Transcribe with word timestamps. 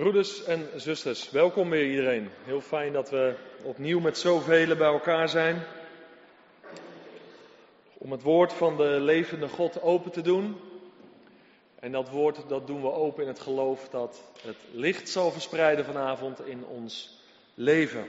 Broeders 0.00 0.44
en 0.44 0.68
zusters, 0.76 1.30
welkom 1.30 1.70
weer 1.70 1.90
iedereen. 1.90 2.28
Heel 2.44 2.60
fijn 2.60 2.92
dat 2.92 3.10
we 3.10 3.34
opnieuw 3.62 4.00
met 4.00 4.18
zoveel 4.18 4.76
bij 4.76 4.86
elkaar 4.86 5.28
zijn. 5.28 5.62
Om 7.98 8.12
het 8.12 8.22
woord 8.22 8.52
van 8.52 8.76
de 8.76 9.00
levende 9.00 9.48
God 9.48 9.82
open 9.82 10.10
te 10.10 10.20
doen. 10.20 10.56
En 11.80 11.92
dat 11.92 12.08
woord 12.08 12.48
dat 12.48 12.66
doen 12.66 12.82
we 12.82 12.92
open 12.92 13.22
in 13.22 13.28
het 13.28 13.40
geloof 13.40 13.88
dat 13.88 14.22
het 14.42 14.56
licht 14.72 15.08
zal 15.08 15.30
verspreiden 15.30 15.84
vanavond 15.84 16.46
in 16.46 16.64
ons 16.64 17.22
leven. 17.54 18.06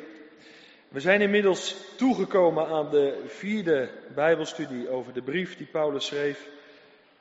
We 0.88 1.00
zijn 1.00 1.22
inmiddels 1.22 1.76
toegekomen 1.98 2.68
aan 2.68 2.90
de 2.90 3.24
vierde 3.28 3.90
Bijbelstudie 4.16 4.90
over 4.90 5.14
de 5.14 5.22
brief 5.22 5.58
die 5.58 5.68
Paulus 5.68 6.06
schreef 6.06 6.48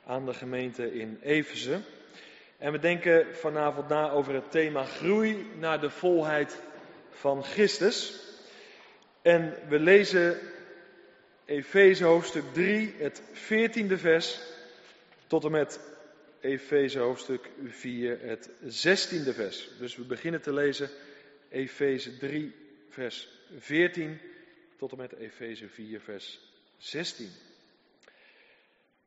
aan 0.05 0.25
de 0.25 0.33
gemeente 0.33 0.93
in 0.93 1.19
Efeze. 1.21 1.79
En 2.61 2.71
we 2.71 2.79
denken 2.79 3.35
vanavond 3.35 3.87
na 3.87 4.09
over 4.09 4.33
het 4.33 4.51
thema 4.51 4.83
groei 4.83 5.51
naar 5.59 5.81
de 5.81 5.89
volheid 5.89 6.61
van 7.09 7.43
Christus. 7.43 8.21
En 9.21 9.57
we 9.67 9.79
lezen 9.79 10.37
Efeze 11.45 12.03
hoofdstuk 12.03 12.43
3, 12.53 12.93
het 12.97 13.21
14e 13.21 13.93
vers, 13.93 14.41
tot 15.27 15.43
en 15.43 15.51
met 15.51 15.79
Efeze 16.39 16.99
hoofdstuk 16.99 17.49
4, 17.65 18.19
het 18.21 18.49
16e 18.63 19.33
vers. 19.33 19.69
Dus 19.79 19.95
we 19.95 20.03
beginnen 20.03 20.41
te 20.41 20.53
lezen 20.53 20.89
Efeze 21.49 22.17
3, 22.17 22.55
vers 22.89 23.27
14, 23.57 24.19
tot 24.77 24.91
en 24.91 24.97
met 24.97 25.13
Efeze 25.13 25.67
4, 25.67 26.01
vers 26.01 26.39
16. 26.77 27.29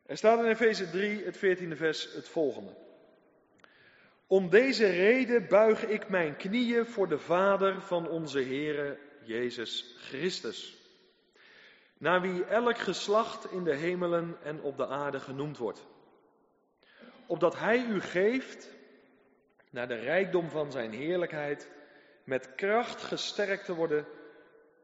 Er 0.06 0.16
staat 0.16 0.38
in 0.38 0.50
Efeze 0.50 0.91
3, 0.91 1.24
het 1.24 1.36
14e 1.36 1.77
vers, 1.77 2.08
het 2.14 2.28
volgende. 2.28 2.70
Om 4.27 4.50
deze 4.50 4.86
reden 4.86 5.48
buig 5.48 5.86
ik 5.86 6.08
mijn 6.08 6.36
knieën 6.36 6.86
voor 6.86 7.08
de 7.08 7.19
Vader 7.19 7.83
van 7.83 8.08
onze 8.08 8.42
Heere 8.42 8.98
Jezus 9.22 9.94
Christus. 9.98 10.77
Naar 11.98 12.20
wie 12.20 12.44
elk 12.44 12.78
geslacht 12.78 13.53
in 13.53 13.64
de 13.64 13.75
hemelen 13.75 14.36
en 14.42 14.62
op 14.62 14.77
de 14.77 14.86
aarde 14.86 15.20
genoemd 15.20 15.58
wordt. 15.58 15.86
Opdat 17.27 17.58
Hij 17.58 17.84
u 17.84 18.00
geeft, 18.00 18.70
naar 19.70 19.89
de 19.89 19.94
rijkdom 19.94 20.50
van 20.50 20.72
Zijn 20.72 20.92
heerlijkheid, 20.92 21.70
met 22.25 22.55
kracht 22.55 23.03
gesterkt 23.03 23.64
te 23.64 23.75
worden 23.75 24.06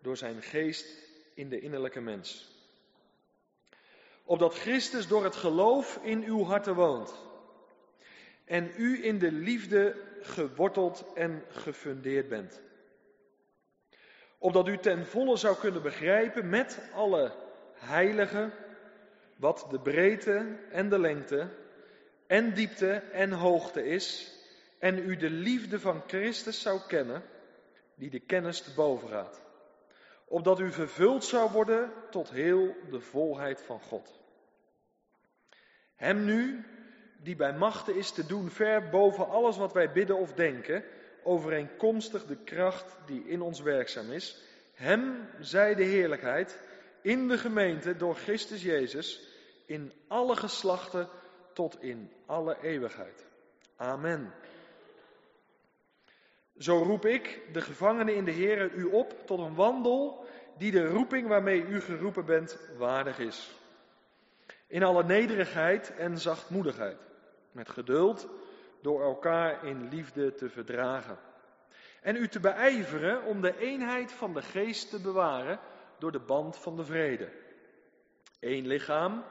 door 0.02 0.16
Zijn 0.16 0.42
geest 0.42 1.08
in 1.34 1.48
de 1.48 1.60
innerlijke 1.60 2.00
mens. 2.00 2.48
Opdat 4.24 4.54
Christus 4.54 5.06
door 5.08 5.24
het 5.24 5.36
geloof 5.36 5.98
in 6.02 6.24
uw 6.24 6.44
harten 6.44 6.74
woont 6.74 7.28
en 8.50 8.72
u 8.76 9.04
in 9.04 9.18
de 9.18 9.32
liefde 9.32 9.96
geworteld 10.20 11.04
en 11.14 11.44
gefundeerd 11.48 12.28
bent. 12.28 12.60
Opdat 14.38 14.68
u 14.68 14.78
ten 14.78 15.06
volle 15.06 15.36
zou 15.36 15.56
kunnen 15.56 15.82
begrijpen 15.82 16.48
met 16.48 16.80
alle 16.94 17.32
heiligen 17.74 18.52
wat 19.36 19.66
de 19.70 19.80
breedte 19.80 20.58
en 20.70 20.88
de 20.88 20.98
lengte 20.98 21.48
en 22.26 22.54
diepte 22.54 22.92
en 23.12 23.32
hoogte 23.32 23.84
is 23.84 24.34
en 24.78 24.98
u 24.98 25.16
de 25.16 25.30
liefde 25.30 25.80
van 25.80 26.02
Christus 26.06 26.62
zou 26.62 26.80
kennen 26.88 27.22
die 27.94 28.10
de 28.10 28.20
kennis 28.20 28.60
te 28.60 28.74
boven 28.74 29.08
gaat. 29.08 29.40
Opdat 30.24 30.60
u 30.60 30.72
vervuld 30.72 31.24
zou 31.24 31.50
worden 31.50 31.92
tot 32.10 32.30
heel 32.30 32.76
de 32.90 33.00
volheid 33.00 33.62
van 33.62 33.80
God. 33.80 34.20
Hem 35.94 36.24
nu, 36.24 36.64
die 37.22 37.36
bij 37.36 37.52
machten 37.52 37.96
is 37.96 38.10
te 38.10 38.26
doen 38.26 38.50
ver 38.50 38.88
boven 38.88 39.28
alles 39.28 39.56
wat 39.56 39.72
wij 39.72 39.92
bidden 39.92 40.16
of 40.16 40.32
denken, 40.32 40.84
overeenkomstig 41.22 42.26
de 42.26 42.36
kracht 42.36 42.96
die 43.06 43.28
in 43.28 43.40
ons 43.40 43.60
werkzaam 43.60 44.10
is. 44.12 44.42
Hem 44.74 45.28
zij 45.40 45.74
de 45.74 45.84
heerlijkheid 45.84 46.58
in 47.02 47.28
de 47.28 47.38
gemeente 47.38 47.96
door 47.96 48.14
Christus 48.14 48.62
Jezus 48.62 49.28
in 49.66 49.92
alle 50.08 50.36
geslachten 50.36 51.08
tot 51.52 51.82
in 51.82 52.12
alle 52.26 52.56
eeuwigheid. 52.62 53.26
Amen. 53.76 54.32
Zo 56.58 56.82
roep 56.82 57.04
ik, 57.04 57.40
de 57.52 57.60
gevangenen 57.60 58.14
in 58.14 58.24
de 58.24 58.30
Heer, 58.30 58.72
u 58.72 58.84
op 58.84 59.26
tot 59.26 59.38
een 59.38 59.54
wandel 59.54 60.24
die 60.58 60.70
de 60.70 60.86
roeping 60.86 61.28
waarmee 61.28 61.66
u 61.66 61.80
geroepen 61.80 62.24
bent 62.24 62.58
waardig 62.76 63.18
is. 63.18 63.50
In 64.66 64.82
alle 64.82 65.04
nederigheid 65.04 65.94
en 65.96 66.18
zachtmoedigheid 66.18 67.09
met 67.52 67.68
geduld, 67.68 68.28
door 68.80 69.02
elkaar 69.02 69.64
in 69.64 69.88
liefde 69.88 70.34
te 70.34 70.48
verdragen. 70.48 71.18
En 72.02 72.16
u 72.16 72.28
te 72.28 72.40
beijveren 72.40 73.24
om 73.24 73.40
de 73.40 73.58
eenheid 73.58 74.12
van 74.12 74.34
de 74.34 74.42
geest 74.42 74.90
te 74.90 75.00
bewaren 75.00 75.60
door 75.98 76.12
de 76.12 76.20
band 76.20 76.56
van 76.56 76.76
de 76.76 76.84
vrede. 76.84 77.28
Eén 78.40 78.66
lichaam 78.66 79.24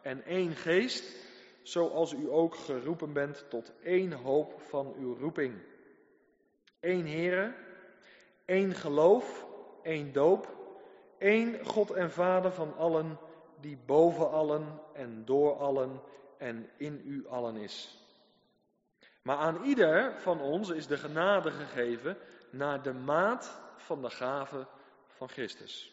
en 0.00 0.24
één 0.24 0.54
geest, 0.54 1.26
zoals 1.62 2.12
u 2.12 2.30
ook 2.30 2.54
geroepen 2.54 3.12
bent 3.12 3.44
tot 3.48 3.72
één 3.82 4.12
hoop 4.12 4.60
van 4.60 4.94
uw 4.98 5.14
roeping. 5.14 5.54
Eén 6.80 7.06
Heere, 7.06 7.54
één 8.44 8.74
geloof, 8.74 9.46
één 9.82 10.12
doop, 10.12 10.54
één 11.18 11.66
God 11.66 11.90
en 11.90 12.10
Vader 12.10 12.52
van 12.52 12.76
allen, 12.76 13.18
die 13.60 13.78
boven 13.86 14.30
allen 14.30 14.80
en 14.92 15.24
door 15.24 15.56
allen 15.56 16.00
en 16.42 16.70
in 16.76 17.02
u 17.04 17.26
allen 17.28 17.56
is. 17.56 17.96
Maar 19.22 19.36
aan 19.36 19.64
ieder 19.64 20.20
van 20.20 20.40
ons 20.40 20.68
is 20.68 20.86
de 20.86 20.96
genade 20.96 21.50
gegeven 21.50 22.16
naar 22.50 22.82
de 22.82 22.92
maat 22.92 23.60
van 23.76 24.02
de 24.02 24.10
gave 24.10 24.66
van 25.06 25.28
Christus. 25.28 25.92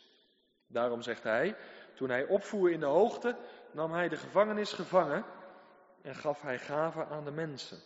Daarom 0.67 1.01
zegt 1.01 1.23
hij, 1.23 1.55
toen 1.95 2.09
hij 2.09 2.25
opvoer 2.25 2.71
in 2.71 2.79
de 2.79 2.85
hoogte, 2.85 3.35
nam 3.71 3.91
hij 3.91 4.09
de 4.09 4.17
gevangenis 4.17 4.73
gevangen 4.73 5.25
en 6.01 6.15
gaf 6.15 6.41
hij 6.41 6.59
gaven 6.59 7.07
aan 7.07 7.23
de 7.23 7.31
mensen. 7.31 7.77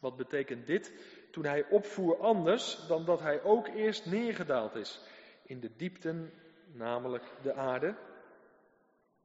Wat 0.00 0.16
betekent 0.16 0.66
dit? 0.66 0.92
Toen 1.32 1.44
hij 1.44 1.66
opvoer 1.68 2.20
anders 2.20 2.86
dan 2.88 3.04
dat 3.04 3.20
hij 3.20 3.42
ook 3.42 3.68
eerst 3.68 4.06
neergedaald 4.06 4.74
is 4.74 5.00
in 5.42 5.60
de 5.60 5.76
diepten, 5.76 6.32
namelijk 6.72 7.24
de 7.42 7.54
aarde. 7.54 7.94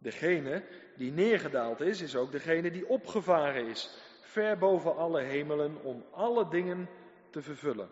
Degene 0.01 0.63
die 0.95 1.11
neergedaald 1.11 1.81
is, 1.81 2.01
is 2.01 2.15
ook 2.15 2.31
degene 2.31 2.71
die 2.71 2.87
opgevaren 2.87 3.67
is, 3.67 3.89
ver 4.21 4.57
boven 4.57 4.95
alle 4.95 5.21
hemelen, 5.21 5.83
om 5.83 6.05
alle 6.11 6.47
dingen 6.49 6.89
te 7.29 7.41
vervullen. 7.41 7.89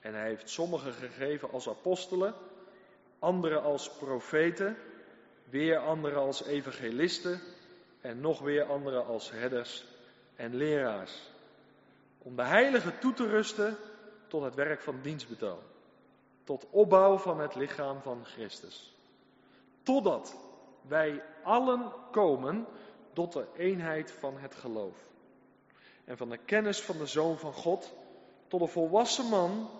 En 0.00 0.14
hij 0.14 0.28
heeft 0.28 0.50
sommigen 0.50 0.92
gegeven 0.92 1.50
als 1.50 1.68
apostelen, 1.68 2.34
anderen 3.18 3.62
als 3.62 3.90
profeten, 3.90 4.76
weer 5.44 5.78
anderen 5.78 6.18
als 6.18 6.44
evangelisten 6.44 7.40
en 8.00 8.20
nog 8.20 8.40
weer 8.40 8.64
anderen 8.64 9.06
als 9.06 9.30
herders 9.30 9.84
en 10.36 10.54
leraars. 10.54 11.30
Om 12.18 12.36
de 12.36 12.42
heiligen 12.42 12.98
toe 12.98 13.12
te 13.12 13.26
rusten 13.26 13.76
tot 14.26 14.42
het 14.42 14.54
werk 14.54 14.80
van 14.80 14.98
dienstbetoon, 15.02 15.62
tot 16.44 16.66
opbouw 16.70 17.18
van 17.18 17.40
het 17.40 17.54
lichaam 17.54 18.00
van 18.02 18.24
Christus. 18.24 18.94
Totdat 19.82 20.47
wij 20.88 21.22
allen 21.42 21.92
komen 22.10 22.66
tot 23.12 23.32
de 23.32 23.46
eenheid 23.56 24.10
van 24.10 24.38
het 24.38 24.54
geloof. 24.54 24.96
En 26.04 26.16
van 26.16 26.28
de 26.28 26.38
kennis 26.38 26.80
van 26.80 26.98
de 26.98 27.06
Zoon 27.06 27.38
van 27.38 27.52
God, 27.52 27.94
tot 28.48 28.60
een 28.60 28.68
volwassen 28.68 29.28
man, 29.28 29.70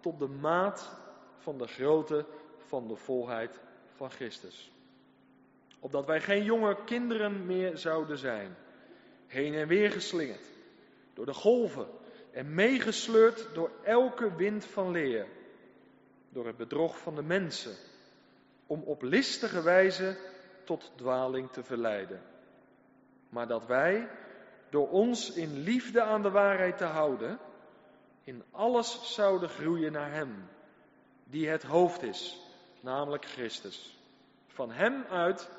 tot 0.00 0.18
de 0.18 0.28
maat 0.28 0.90
van 1.36 1.58
de 1.58 1.66
grootte 1.66 2.24
van 2.56 2.88
de 2.88 2.96
volheid 2.96 3.60
van 3.94 4.10
Christus. 4.10 4.72
Opdat 5.80 6.06
wij 6.06 6.20
geen 6.20 6.44
jonge 6.44 6.84
kinderen 6.84 7.46
meer 7.46 7.78
zouden 7.78 8.18
zijn, 8.18 8.56
heen 9.26 9.54
en 9.54 9.68
weer 9.68 9.90
geslingerd 9.90 10.54
door 11.14 11.26
de 11.26 11.34
golven 11.34 11.88
en 12.30 12.54
meegesleurd 12.54 13.48
door 13.54 13.70
elke 13.82 14.34
wind 14.36 14.64
van 14.64 14.90
leer, 14.90 15.26
door 16.28 16.46
het 16.46 16.56
bedrog 16.56 16.98
van 16.98 17.14
de 17.14 17.22
mensen, 17.22 17.74
om 18.66 18.82
op 18.82 19.02
listige 19.02 19.62
wijze 19.62 20.16
tot 20.66 20.92
dwaling 20.94 21.50
te 21.50 21.62
verleiden. 21.62 22.22
Maar 23.28 23.46
dat 23.46 23.66
wij, 23.66 24.08
door 24.70 24.88
ons 24.88 25.32
in 25.32 25.58
liefde 25.58 26.02
aan 26.02 26.22
de 26.22 26.30
waarheid 26.30 26.78
te 26.78 26.84
houden, 26.84 27.38
in 28.24 28.42
alles 28.50 29.14
zouden 29.14 29.48
groeien 29.48 29.92
naar 29.92 30.12
Hem, 30.12 30.48
die 31.24 31.48
het 31.48 31.62
hoofd 31.62 32.02
is, 32.02 32.40
namelijk 32.80 33.24
Christus. 33.24 33.98
Van 34.46 34.70
Hem 34.70 35.04
uit 35.10 35.50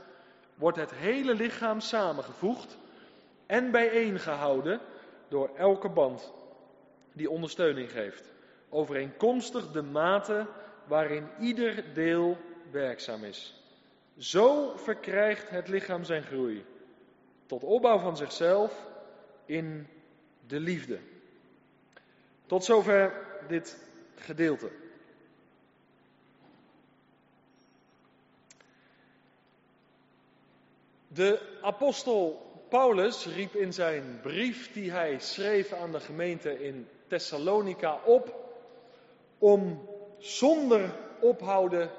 wordt 0.55 0.77
het 0.77 0.91
hele 0.91 1.33
lichaam 1.33 1.79
samengevoegd 1.79 2.77
en 3.45 3.71
bijeengehouden 3.71 4.79
door 5.27 5.49
elke 5.55 5.89
band 5.89 6.33
die 7.13 7.29
ondersteuning 7.29 7.91
geeft, 7.91 8.31
overeenkomstig 8.69 9.71
de 9.71 9.81
mate 9.81 10.47
waarin 10.87 11.29
ieder 11.39 11.93
deel 11.93 12.37
werkzaam 12.71 13.23
is. 13.23 13.61
Zo 14.17 14.73
verkrijgt 14.75 15.49
het 15.49 15.67
lichaam 15.67 16.03
zijn 16.03 16.23
groei. 16.23 16.65
Tot 17.45 17.63
opbouw 17.63 17.99
van 17.99 18.17
zichzelf 18.17 18.87
in 19.45 19.87
de 20.47 20.59
liefde. 20.59 20.99
Tot 22.45 22.63
zover 22.63 23.25
dit 23.47 23.77
gedeelte. 24.15 24.71
De 31.07 31.59
apostel 31.61 32.45
Paulus 32.69 33.25
riep 33.25 33.55
in 33.55 33.73
zijn 33.73 34.19
brief 34.21 34.73
die 34.73 34.91
hij 34.91 35.19
schreef 35.19 35.73
aan 35.73 35.91
de 35.91 35.99
gemeente 35.99 36.63
in 36.63 36.87
Thessalonica 37.07 37.99
op 38.05 38.35
om 39.37 39.89
zonder 40.17 40.89
ophouden 41.19 41.91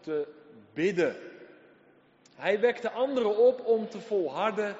te 0.00 0.28
bidden. 0.72 1.25
Hij 2.36 2.60
wekte 2.60 2.90
anderen 2.90 3.36
op 3.36 3.66
om 3.66 3.88
te 3.88 4.00
volharden 4.00 4.76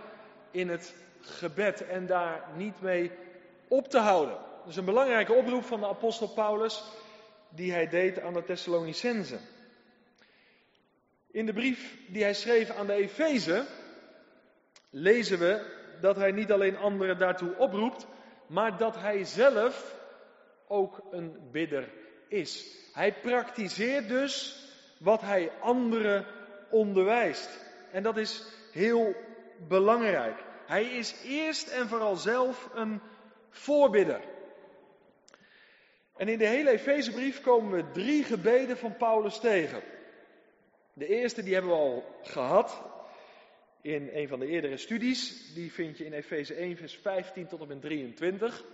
in 0.50 0.68
het 0.68 0.94
gebed 1.20 1.86
en 1.86 2.06
daar 2.06 2.44
niet 2.56 2.80
mee 2.80 3.10
op 3.68 3.88
te 3.88 3.98
houden. 3.98 4.38
Is 4.66 4.76
een 4.76 4.84
belangrijke 4.84 5.32
oproep 5.32 5.64
van 5.64 5.80
de 5.80 5.86
apostel 5.86 6.28
Paulus 6.28 6.82
die 7.48 7.72
hij 7.72 7.88
deed 7.88 8.20
aan 8.20 8.32
de 8.32 8.44
Thessalonicenzen. 8.44 9.40
In 11.30 11.46
de 11.46 11.52
brief 11.52 11.96
die 12.08 12.22
hij 12.22 12.34
schreef 12.34 12.70
aan 12.70 12.86
de 12.86 12.92
Efeze 12.92 13.66
lezen 14.90 15.38
we 15.38 15.74
dat 16.00 16.16
hij 16.16 16.32
niet 16.32 16.52
alleen 16.52 16.76
anderen 16.76 17.18
daartoe 17.18 17.56
oproept, 17.56 18.06
maar 18.46 18.76
dat 18.76 18.96
hij 18.96 19.24
zelf 19.24 19.96
ook 20.66 21.02
een 21.10 21.48
bidder 21.50 21.88
is. 22.28 22.66
Hij 22.92 23.12
praktiseert 23.12 24.08
dus 24.08 24.64
wat 24.98 25.20
hij 25.20 25.52
anderen 25.60 26.26
onderwijst. 26.70 27.50
En 27.92 28.02
dat 28.02 28.16
is 28.16 28.44
heel 28.72 29.14
belangrijk. 29.68 30.44
Hij 30.66 30.84
is 30.84 31.14
eerst 31.24 31.68
en 31.68 31.88
vooral 31.88 32.16
zelf 32.16 32.70
een 32.74 33.00
voorbidder. 33.50 34.20
En 36.16 36.28
in 36.28 36.38
de 36.38 36.46
hele 36.46 36.70
Efezebrief 36.70 37.40
komen 37.40 37.70
we 37.70 37.90
drie 37.90 38.24
gebeden 38.24 38.76
van 38.76 38.96
Paulus 38.96 39.40
tegen. 39.40 39.82
De 40.92 41.06
eerste 41.06 41.42
die 41.42 41.52
hebben 41.52 41.70
we 41.70 41.76
al 41.76 42.04
gehad 42.22 42.82
in 43.82 44.10
een 44.12 44.28
van 44.28 44.38
de 44.38 44.46
eerdere 44.46 44.76
studies. 44.76 45.52
Die 45.54 45.72
vind 45.72 45.98
je 45.98 46.04
in 46.04 46.12
Efeze 46.12 46.54
1 46.54 46.76
vers 46.76 46.96
15 46.96 47.46
tot 47.46 47.60
en 47.60 47.68
met 47.68 47.80
23. 47.80 48.64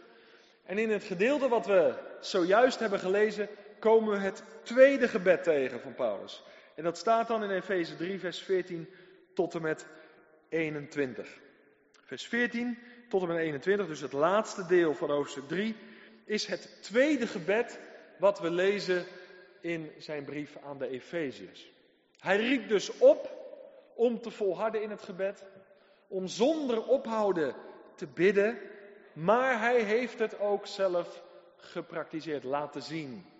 En 0.64 0.78
in 0.78 0.90
het 0.90 1.04
gedeelte 1.04 1.48
wat 1.48 1.66
we 1.66 1.94
zojuist 2.20 2.78
hebben 2.78 2.98
gelezen 2.98 3.48
komen 3.78 4.12
we 4.12 4.18
het 4.18 4.44
tweede 4.62 5.08
gebed 5.08 5.42
tegen 5.42 5.80
van 5.80 5.94
Paulus. 5.94 6.42
En 6.74 6.84
dat 6.84 6.98
staat 6.98 7.28
dan 7.28 7.42
in 7.42 7.50
Efeze 7.50 7.96
3 7.96 8.19
vers 8.19 8.38
14 8.38 8.88
tot 9.34 9.54
en 9.54 9.62
met 9.62 9.86
21. 10.48 11.40
Vers 12.04 12.26
14 12.26 12.78
tot 13.08 13.22
en 13.22 13.28
met 13.28 13.36
21, 13.36 13.86
dus 13.86 14.00
het 14.00 14.12
laatste 14.12 14.66
deel 14.66 14.94
van 14.94 15.10
hoofdstuk 15.10 15.48
3, 15.48 15.76
is 16.24 16.46
het 16.46 16.82
tweede 16.82 17.26
gebed 17.26 17.80
wat 18.19 18.40
we 18.40 18.50
lezen 18.50 19.04
in 19.60 19.90
zijn 19.98 20.24
brief 20.24 20.56
aan 20.64 20.78
de 20.78 20.88
Efeziërs. 20.88 21.72
Hij 22.19 22.36
riep 22.36 22.69
dus 22.69 22.98
op 22.98 23.40
om 23.94 24.20
te 24.20 24.30
volharden 24.30 24.82
in 24.82 24.90
het 24.90 25.02
gebed, 25.02 25.44
om 26.08 26.26
zonder 26.26 26.86
ophouden 26.86 27.54
te 27.94 28.06
bidden, 28.06 28.58
maar 29.12 29.60
hij 29.60 29.82
heeft 29.82 30.19
het 30.19 30.38
ook 30.38 30.66
zelf 30.66 31.22
gepraktiseerd, 31.56 32.44
laten 32.44 32.82
zien. 32.82 33.31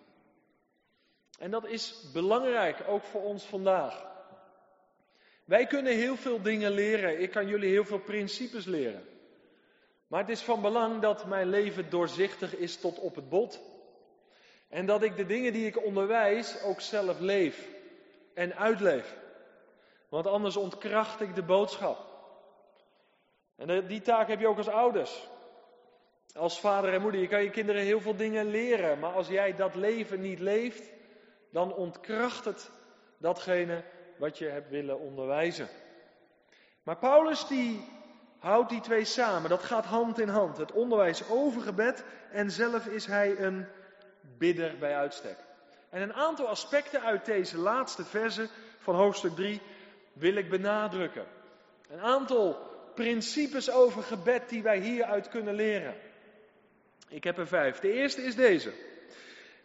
En 1.39 1.51
dat 1.51 1.67
is 1.67 2.11
belangrijk, 2.13 2.77
ook 2.87 3.03
voor 3.03 3.23
ons 3.23 3.43
vandaag. 3.43 4.11
Wij 5.45 5.65
kunnen 5.65 5.93
heel 5.93 6.15
veel 6.15 6.41
dingen 6.41 6.71
leren. 6.71 7.21
Ik 7.21 7.31
kan 7.31 7.47
jullie 7.47 7.69
heel 7.69 7.85
veel 7.85 7.99
principes 7.99 8.65
leren. 8.65 9.03
Maar 10.07 10.21
het 10.21 10.29
is 10.29 10.41
van 10.41 10.61
belang 10.61 11.01
dat 11.01 11.25
mijn 11.25 11.49
leven 11.49 11.89
doorzichtig 11.89 12.55
is 12.55 12.77
tot 12.77 12.99
op 12.99 13.15
het 13.15 13.29
bot. 13.29 13.61
En 14.69 14.85
dat 14.85 15.03
ik 15.03 15.15
de 15.15 15.25
dingen 15.25 15.53
die 15.53 15.67
ik 15.67 15.85
onderwijs 15.85 16.61
ook 16.61 16.81
zelf 16.81 17.19
leef 17.19 17.67
en 18.33 18.55
uitleef. 18.55 19.15
Want 20.09 20.27
anders 20.27 20.57
ontkracht 20.57 21.21
ik 21.21 21.35
de 21.35 21.43
boodschap. 21.43 22.11
En 23.55 23.87
die 23.87 24.01
taak 24.01 24.27
heb 24.27 24.39
je 24.39 24.47
ook 24.47 24.57
als 24.57 24.67
ouders. 24.67 25.27
Als 26.33 26.59
vader 26.59 26.93
en 26.93 27.01
moeder. 27.01 27.21
Je 27.21 27.27
kan 27.27 27.43
je 27.43 27.49
kinderen 27.49 27.81
heel 27.81 28.01
veel 28.01 28.15
dingen 28.15 28.45
leren. 28.45 28.99
Maar 28.99 29.13
als 29.13 29.27
jij 29.27 29.55
dat 29.55 29.75
leven 29.75 30.21
niet 30.21 30.39
leeft, 30.39 30.92
dan 31.53 31.73
ontkracht 31.73 32.45
het 32.45 32.71
datgene 33.17 33.83
wat 34.17 34.37
je 34.37 34.45
hebt 34.45 34.69
willen 34.69 34.99
onderwijzen. 34.99 35.67
Maar 36.83 36.97
Paulus 36.97 37.47
die 37.47 37.85
houdt 38.39 38.69
die 38.69 38.81
twee 38.81 39.05
samen. 39.05 39.49
Dat 39.49 39.63
gaat 39.63 39.85
hand 39.85 40.19
in 40.19 40.27
hand. 40.27 40.57
Het 40.57 40.71
onderwijs 40.71 41.29
over 41.29 41.61
gebed 41.61 42.03
en 42.31 42.51
zelf 42.51 42.85
is 42.85 43.05
hij 43.05 43.39
een 43.39 43.65
bidder 44.37 44.77
bij 44.77 44.95
uitstek. 44.95 45.37
En 45.89 46.01
een 46.01 46.13
aantal 46.13 46.47
aspecten 46.47 47.01
uit 47.01 47.25
deze 47.25 47.57
laatste 47.57 48.05
verse 48.05 48.47
van 48.77 48.95
hoofdstuk 48.95 49.35
3 49.35 49.61
wil 50.13 50.35
ik 50.35 50.49
benadrukken. 50.49 51.25
Een 51.89 52.01
aantal 52.01 52.57
principes 52.95 53.71
over 53.71 54.03
gebed 54.03 54.49
die 54.49 54.63
wij 54.63 54.79
hieruit 54.79 55.29
kunnen 55.29 55.55
leren. 55.55 55.95
Ik 57.09 57.23
heb 57.23 57.37
er 57.37 57.47
vijf. 57.47 57.79
De 57.79 57.91
eerste 57.91 58.21
is 58.21 58.35
deze. 58.35 58.73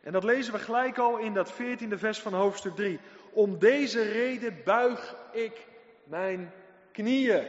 En 0.00 0.12
dat 0.12 0.24
lezen 0.24 0.52
we 0.52 0.58
gelijk 0.58 0.98
al 0.98 1.16
in 1.16 1.34
dat 1.34 1.52
veertiende 1.52 1.98
vers 1.98 2.20
van 2.20 2.34
hoofdstuk 2.34 2.76
3. 2.76 3.00
Om 3.30 3.58
deze 3.58 4.02
reden 4.02 4.60
buig 4.64 5.16
ik 5.32 5.66
mijn 6.04 6.52
knieën. 6.92 7.46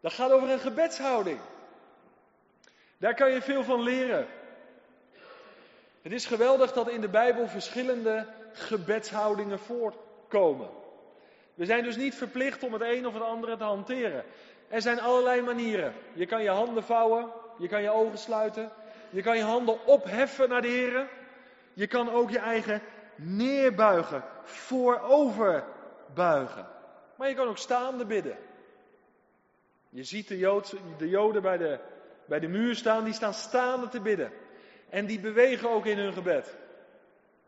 Dat 0.00 0.12
gaat 0.12 0.30
over 0.30 0.50
een 0.50 0.58
gebedshouding. 0.58 1.38
Daar 2.98 3.14
kan 3.14 3.32
je 3.32 3.42
veel 3.42 3.64
van 3.64 3.82
leren. 3.82 4.26
Het 6.02 6.12
is 6.12 6.26
geweldig 6.26 6.72
dat 6.72 6.88
in 6.88 7.00
de 7.00 7.08
Bijbel 7.08 7.48
verschillende 7.48 8.26
gebedshoudingen 8.52 9.58
voorkomen. 9.58 10.68
We 11.54 11.64
zijn 11.64 11.82
dus 11.82 11.96
niet 11.96 12.14
verplicht 12.14 12.62
om 12.62 12.72
het 12.72 12.82
een 12.82 13.06
of 13.06 13.14
het 13.14 13.22
andere 13.22 13.56
te 13.56 13.64
hanteren. 13.64 14.24
Er 14.68 14.82
zijn 14.82 15.00
allerlei 15.00 15.42
manieren. 15.42 15.94
Je 16.12 16.26
kan 16.26 16.42
je 16.42 16.50
handen 16.50 16.84
vouwen, 16.84 17.32
je 17.58 17.68
kan 17.68 17.82
je 17.82 17.90
ogen 17.90 18.18
sluiten, 18.18 18.70
je 19.12 19.22
kan 19.22 19.36
je 19.36 19.42
handen 19.42 19.86
opheffen 19.86 20.48
naar 20.48 20.62
de 20.62 20.68
Heer. 20.68 21.08
Je 21.72 21.86
kan 21.86 22.10
ook 22.10 22.30
je 22.30 22.38
eigen 22.38 22.82
neerbuigen, 23.16 24.24
voorover 24.42 25.64
buigen. 26.14 26.66
Maar 27.16 27.28
je 27.28 27.34
kan 27.34 27.48
ook 27.48 27.58
staande 27.58 28.06
bidden. 28.06 28.36
Je 29.88 30.04
ziet 30.04 30.28
de, 30.28 30.62
de 30.98 31.08
Joden 31.08 31.42
bij 31.42 31.56
de, 31.56 31.78
bij 32.24 32.40
de 32.40 32.48
muur 32.48 32.74
staan, 32.74 33.04
die 33.04 33.12
staan 33.12 33.34
staande 33.34 33.88
te 33.88 34.00
bidden. 34.00 34.32
En 34.88 35.06
die 35.06 35.20
bewegen 35.20 35.70
ook 35.70 35.86
in 35.86 35.98
hun 35.98 36.12
gebed. 36.12 36.56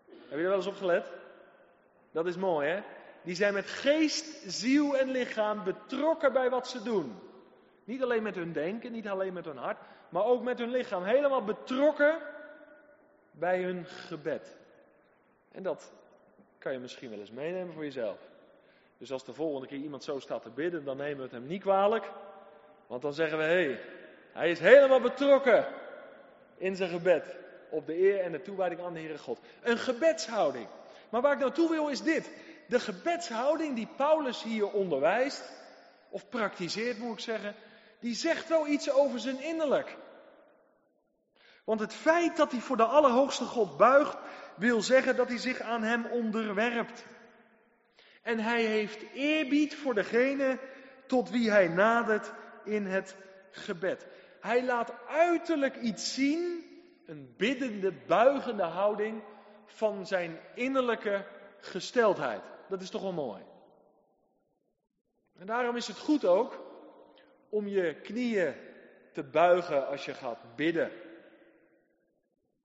Heb 0.07 0.39
je 0.39 0.45
er 0.45 0.49
wel 0.49 0.57
eens 0.57 0.67
op 0.67 0.77
gelet? 0.77 1.13
Dat 2.13 2.27
is 2.27 2.37
mooi, 2.37 2.69
hè? 2.69 2.81
Die 3.23 3.35
zijn 3.35 3.55
met 3.55 3.67
geest, 3.67 4.53
ziel 4.53 4.97
en 4.97 5.11
lichaam 5.11 5.65
betrokken 5.65 6.33
bij 6.33 6.51
wat 6.51 6.69
ze 6.69 6.83
doen. 6.83 7.19
Niet 7.85 8.03
alleen 8.03 8.23
met 8.23 8.35
hun 8.35 8.53
denken, 8.53 8.93
niet 8.93 9.09
alleen 9.09 9.33
met 9.33 9.45
hun 9.45 9.57
hart, 9.57 9.79
maar 10.15 10.25
ook 10.25 10.43
met 10.43 10.59
hun 10.59 10.71
lichaam. 10.71 11.05
Helemaal 11.05 11.45
betrokken 11.45 12.19
bij 13.31 13.63
hun 13.63 13.87
gebed. 13.87 14.57
En 15.53 15.63
dat 15.63 15.93
kan 16.59 16.73
je 16.73 16.79
misschien 16.79 17.11
wel 17.11 17.19
eens 17.19 17.31
meenemen 17.31 17.73
voor 17.75 17.85
jezelf. 17.85 18.19
Dus 18.99 19.13
als 19.13 19.25
de 19.25 19.35
volgende 19.35 19.67
keer 19.67 19.79
iemand 19.79 20.05
zo 20.05 20.19
staat 20.19 20.43
te 20.43 20.51
bidden, 20.51 20.85
dan 20.85 20.97
nemen 20.97 21.17
we 21.17 21.23
het 21.23 21.33
hem 21.33 21.47
niet 21.47 21.61
kwalijk. 21.63 22.11
Want 22.87 23.03
dan 23.03 23.15
zeggen 23.15 23.39
we, 23.39 23.45
hé, 23.45 23.65
hey, 23.65 23.81
hij 24.33 24.51
is 24.51 24.59
helemaal 24.59 25.01
betrokken 25.01 25.67
in 26.57 26.77
zijn 26.77 26.91
gebed. 26.91 27.37
Op 27.71 27.87
de 27.87 27.99
eer 27.99 28.21
en 28.21 28.33
de 28.33 28.43
toewijding 28.43 28.81
aan 28.81 28.93
de 28.93 29.01
Heere 29.01 29.19
God. 29.19 29.41
Een 29.63 29.79
gebedshouding. 29.79 30.67
Maar 31.09 31.21
waar 31.21 31.33
ik 31.33 31.39
naartoe 31.39 31.71
wil 31.71 31.89
is 31.89 32.03
dit. 32.03 32.31
De 32.69 32.81
gebedshouding 32.81 33.77
die 33.77 33.89
Paulus 33.97 34.43
hier 34.43 34.71
onderwijst, 34.71 35.53
of 36.09 36.29
praktiseert 36.29 36.99
moet 36.99 37.13
ik 37.13 37.25
zeggen, 37.25 37.55
die 37.99 38.15
zegt 38.15 38.49
wel 38.49 38.67
iets 38.67 38.91
over 38.91 39.21
zijn 39.21 39.43
innerlijk. 39.43 39.97
Want 41.65 41.81
het 41.81 41.95
feit 41.95 42.37
dat 42.37 42.51
hij 42.51 42.61
voor 42.61 42.77
de 42.77 42.85
Allerhoogste 42.85 43.45
God 43.45 43.77
buigt, 43.77 44.17
wil 44.57 44.83
zeggen 44.83 45.17
dat 45.17 45.29
hij 45.29 45.39
zich 45.39 45.61
aan 45.61 45.83
hem 45.83 46.07
onderwerpt. 46.07 47.05
En 48.23 48.39
hij 48.39 48.65
heeft 48.65 49.05
eerbied 49.13 49.75
voor 49.75 49.95
degene 49.95 50.59
tot 51.07 51.31
wie 51.31 51.51
hij 51.51 51.69
nadert 51.69 52.33
in 52.65 52.87
het 52.87 53.17
gebed. 53.51 54.07
Hij 54.41 54.65
laat 54.65 54.93
uiterlijk 55.09 55.77
iets 55.77 56.15
zien, 56.15 56.65
een 57.07 57.35
biddende, 57.37 57.93
buigende 58.07 58.63
houding 58.63 59.23
van 59.67 60.07
zijn 60.07 60.41
innerlijke 60.55 61.27
gesteldheid. 61.61 62.43
Dat 62.69 62.81
is 62.81 62.91
toch 62.91 63.03
wel 63.03 63.13
mooi. 63.13 63.43
En 65.39 65.47
daarom 65.47 65.77
is 65.77 65.87
het 65.87 65.99
goed 65.99 66.25
ook 66.25 66.63
om 67.49 67.69
je 67.69 67.95
knieën 67.95 68.55
te 69.13 69.23
buigen 69.23 69.89
als 69.89 70.05
je 70.05 70.15
gaat 70.15 70.57
bidden. 70.57 70.91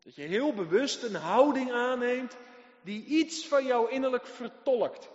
Dat 0.09 0.17
je 0.17 0.23
heel 0.27 0.53
bewust 0.53 1.03
een 1.03 1.15
houding 1.15 1.71
aanneemt 1.71 2.37
die 2.81 3.05
iets 3.05 3.47
van 3.47 3.65
jouw 3.65 3.87
innerlijk 3.87 4.25
vertolkt. 4.25 5.09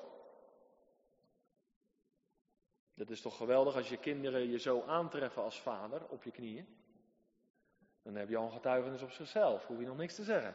Dat 2.94 3.10
is 3.10 3.20
toch 3.20 3.36
geweldig 3.36 3.76
als 3.76 3.88
je 3.88 3.96
kinderen 3.96 4.50
je 4.50 4.58
zo 4.58 4.82
aantreffen 4.86 5.42
als 5.42 5.60
vader 5.60 6.06
op 6.08 6.22
je 6.22 6.30
knieën? 6.30 6.66
Dan 8.02 8.14
heb 8.14 8.28
je 8.28 8.36
al 8.36 8.44
een 8.44 8.52
getuigenis 8.52 9.02
op 9.02 9.10
zichzelf, 9.10 9.66
hoef 9.66 9.78
je 9.78 9.86
nog 9.86 9.96
niks 9.96 10.14
te 10.14 10.24
zeggen. 10.24 10.54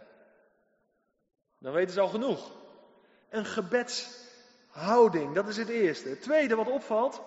Dan 1.57 1.73
weten 1.73 1.93
ze 1.93 1.99
al 1.99 2.07
genoeg. 2.07 2.51
Een 3.29 3.45
gebedshouding, 3.45 5.35
dat 5.35 5.47
is 5.47 5.57
het 5.57 5.69
eerste. 5.69 6.09
Het 6.09 6.21
tweede 6.21 6.55
wat 6.55 6.69
opvalt, 6.69 7.21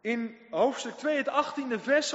in 0.00 0.38
hoofdstuk 0.50 0.94
2, 0.94 1.16
het 1.16 1.28
18e 1.28 1.80
vers, 1.80 2.14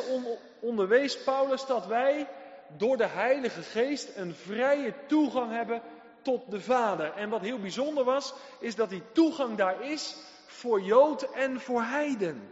onderwees 0.60 1.24
Paulus 1.24 1.66
dat 1.66 1.86
wij 1.86 2.28
door 2.78 2.98
de 2.98 3.08
Heilige 3.08 3.62
Geest 3.62 4.16
een 4.16 4.36
vrije 4.36 4.94
toegang 5.08 5.52
hebben 5.52 5.82
tot 6.22 6.52
de 6.52 6.62
Vader. 6.62 7.14
En 7.14 7.30
wat 7.30 7.42
heel 7.42 7.60
bijzonder 7.60 8.04
was, 8.04 8.34
is 8.60 8.76
dat 8.76 8.90
die 8.90 9.04
toegang 9.12 9.58
daar 9.58 9.82
is 9.82 10.16
voor 10.46 10.82
Jood 10.82 11.22
en 11.22 11.60
voor 11.60 11.82
Heiden. 11.82 12.52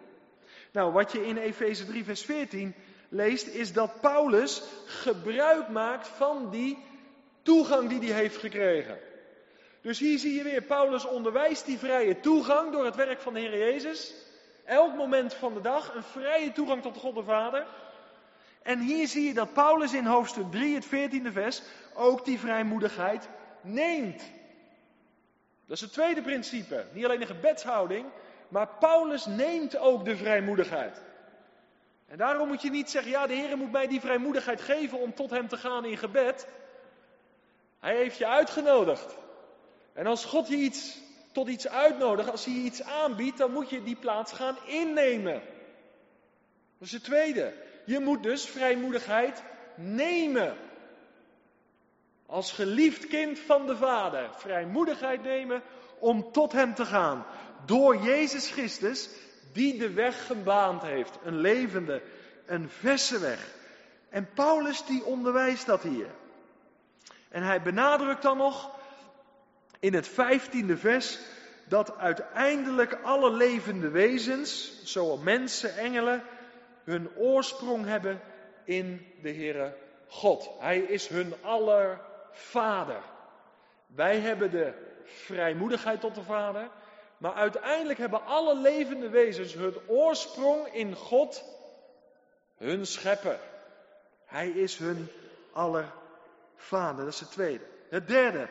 Nou, 0.72 0.92
wat 0.92 1.12
je 1.12 1.26
in 1.26 1.38
Efeze 1.38 1.86
3, 1.86 2.04
vers 2.04 2.22
14 2.22 2.76
leest, 3.10 3.48
is 3.48 3.74
dat 3.74 4.02
Paulus 4.02 4.64
gebruik 4.86 5.70
maakt 5.70 6.08
van 6.08 6.50
die 6.50 6.78
toegang 7.42 7.90
die 7.90 8.00
hij 8.12 8.22
heeft 8.22 8.38
gekregen. 8.38 9.00
Dus 9.82 10.00
hier 10.00 10.20
zie 10.20 10.34
je 10.34 10.44
weer, 10.44 10.62
Paulus 10.62 11.06
onderwijst 11.06 11.66
die 11.66 11.78
vrije 11.78 12.20
toegang 12.20 12.72
door 12.72 12.86
het 12.86 12.96
werk 12.96 13.20
van 13.20 13.34
de 13.34 13.40
Heer 13.40 13.58
Jezus. 13.58 14.14
Elk 14.64 14.96
moment 14.96 15.34
van 15.34 15.54
de 15.54 15.62
dag 15.62 15.96
een 15.96 16.04
vrije 16.04 16.52
toegang 16.52 16.82
tot 16.82 16.98
God 16.98 17.16
de 17.16 17.24
Vader. 17.24 17.66
En 18.66 18.80
hier 18.80 19.08
zie 19.08 19.28
je 19.28 19.34
dat 19.34 19.54
Paulus 19.54 19.94
in 19.94 20.06
hoofdstuk 20.06 20.52
3, 20.52 20.76
het 20.76 20.86
14e 20.86 21.32
vers, 21.32 21.62
ook 21.94 22.26
die 22.26 22.40
vrijmoedigheid 22.40 23.30
neemt. 23.62 24.22
Dat 25.66 25.76
is 25.76 25.82
het 25.82 25.92
tweede 25.92 26.22
principe. 26.22 26.86
Niet 26.94 27.06
alleen 27.06 27.20
de 27.20 27.26
gebedshouding, 27.26 28.06
maar 28.48 28.68
Paulus 28.68 29.26
neemt 29.26 29.78
ook 29.78 30.06
de 30.06 30.18
vrijmoedigheid. 30.18 31.02
En 32.08 32.18
daarom 32.18 32.48
moet 32.48 32.62
je 32.62 32.70
niet 32.70 32.90
zeggen, 32.90 33.12
ja, 33.12 33.28
de 33.28 33.34
Heer 33.34 33.58
moet 33.58 33.72
mij 33.72 33.88
die 33.88 34.00
vrijmoedigheid 34.00 34.62
geven 34.62 35.00
om 35.00 35.14
tot 35.14 35.30
Hem 35.30 35.48
te 35.48 35.58
gaan 35.58 35.86
in 35.86 35.98
gebed. 35.98 36.48
Hij 37.80 37.96
heeft 37.96 38.18
je 38.18 38.28
uitgenodigd. 38.28 39.16
En 39.94 40.08
als 40.08 40.26
God 40.26 40.48
je 40.48 40.56
iets, 40.56 40.98
tot 41.32 41.48
iets 41.48 41.68
uitnodigt, 41.68 42.32
als 42.32 42.46
hij 42.46 42.54
je 42.54 42.62
iets 42.62 42.84
aanbiedt, 42.84 43.38
dan 43.38 43.52
moet 43.52 43.70
je 43.70 43.84
die 43.84 43.96
plaats 43.96 44.32
gaan 44.32 44.58
innemen. 44.66 45.42
Dat 46.78 46.88
is 46.88 46.92
het 46.92 47.04
tweede. 47.04 47.65
Je 47.86 48.00
moet 48.00 48.24
dus 48.24 48.46
vrijmoedigheid 48.46 49.44
nemen. 49.76 50.58
Als 52.26 52.52
geliefd 52.52 53.08
kind 53.08 53.40
van 53.40 53.66
de 53.66 53.78
Vader. 53.78 54.30
Vrijmoedigheid 54.34 55.24
nemen 55.24 55.62
om 56.00 56.32
tot 56.32 56.52
Hem 56.52 56.74
te 56.74 56.86
gaan. 56.86 57.26
Door 57.66 57.98
Jezus 57.98 58.52
Christus, 58.52 59.10
die 59.54 59.78
de 59.78 59.94
weg 59.94 60.26
gebaand 60.26 60.82
heeft. 60.82 61.18
Een 61.24 61.38
levende, 61.38 62.02
een 62.46 62.70
verse 62.70 63.20
weg. 63.20 63.54
En 64.10 64.30
Paulus 64.34 64.86
die 64.86 65.04
onderwijst 65.04 65.66
dat 65.66 65.82
hier. 65.82 66.10
En 67.30 67.44
hij 67.44 67.62
benadrukt 67.62 68.22
dan 68.22 68.38
nog 68.38 68.72
in 69.80 69.94
het 69.94 70.08
vijftiende 70.08 70.78
vers 70.78 71.20
dat 71.68 71.98
uiteindelijk 71.98 73.00
alle 73.04 73.32
levende 73.32 73.90
wezens, 73.90 74.82
zowel 74.84 75.18
mensen, 75.18 75.78
engelen, 75.78 76.24
hun 76.86 77.16
oorsprong 77.16 77.86
hebben 77.86 78.22
in 78.64 79.14
de 79.22 79.34
Heere 79.34 79.74
God. 80.08 80.50
Hij 80.60 80.80
is 80.80 81.08
hun 81.08 81.34
aller 81.42 82.00
vader. 82.32 83.02
Wij 83.88 84.20
hebben 84.20 84.52
de 84.52 84.74
vrijmoedigheid 85.04 86.00
tot 86.00 86.16
de 86.16 86.24
Vader, 86.24 86.70
maar 87.18 87.34
uiteindelijk 87.34 88.00
hebben 88.00 88.26
alle 88.26 88.56
levende 88.58 89.10
wezens 89.10 89.54
hun 89.54 89.76
oorsprong 89.88 90.68
in 90.74 90.96
God, 90.96 91.44
hun 92.58 92.86
schepper. 92.86 93.40
Hij 94.26 94.50
is 94.50 94.78
hun 94.78 95.08
aller 95.54 95.92
vader. 96.56 97.06
Dat 97.06 97.14
is 97.14 97.20
het 97.20 97.32
tweede. 97.32 97.64
Het 97.90 98.08
derde. 98.08 98.48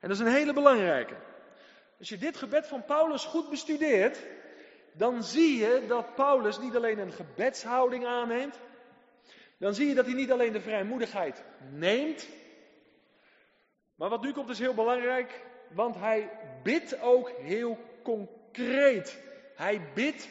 En 0.00 0.08
dat 0.08 0.10
is 0.10 0.18
een 0.18 0.32
hele 0.32 0.52
belangrijke. 0.52 1.14
Als 1.98 2.08
je 2.08 2.18
dit 2.18 2.36
gebed 2.36 2.66
van 2.66 2.84
Paulus 2.84 3.24
goed 3.24 3.50
bestudeert, 3.50 4.18
dan 4.96 5.22
zie 5.22 5.56
je 5.56 5.84
dat 5.88 6.14
Paulus 6.14 6.58
niet 6.58 6.76
alleen 6.76 6.98
een 6.98 7.12
gebedshouding 7.12 8.06
aanneemt, 8.06 8.60
dan 9.58 9.74
zie 9.74 9.88
je 9.88 9.94
dat 9.94 10.04
hij 10.04 10.14
niet 10.14 10.32
alleen 10.32 10.52
de 10.52 10.60
vrijmoedigheid 10.60 11.44
neemt, 11.72 12.28
maar 13.94 14.08
wat 14.08 14.22
nu 14.22 14.32
komt 14.32 14.48
is 14.48 14.58
heel 14.58 14.74
belangrijk, 14.74 15.44
want 15.68 15.96
hij 15.96 16.30
bidt 16.62 17.00
ook 17.00 17.30
heel 17.30 17.78
concreet. 18.02 19.18
Hij 19.54 19.80
bidt 19.94 20.28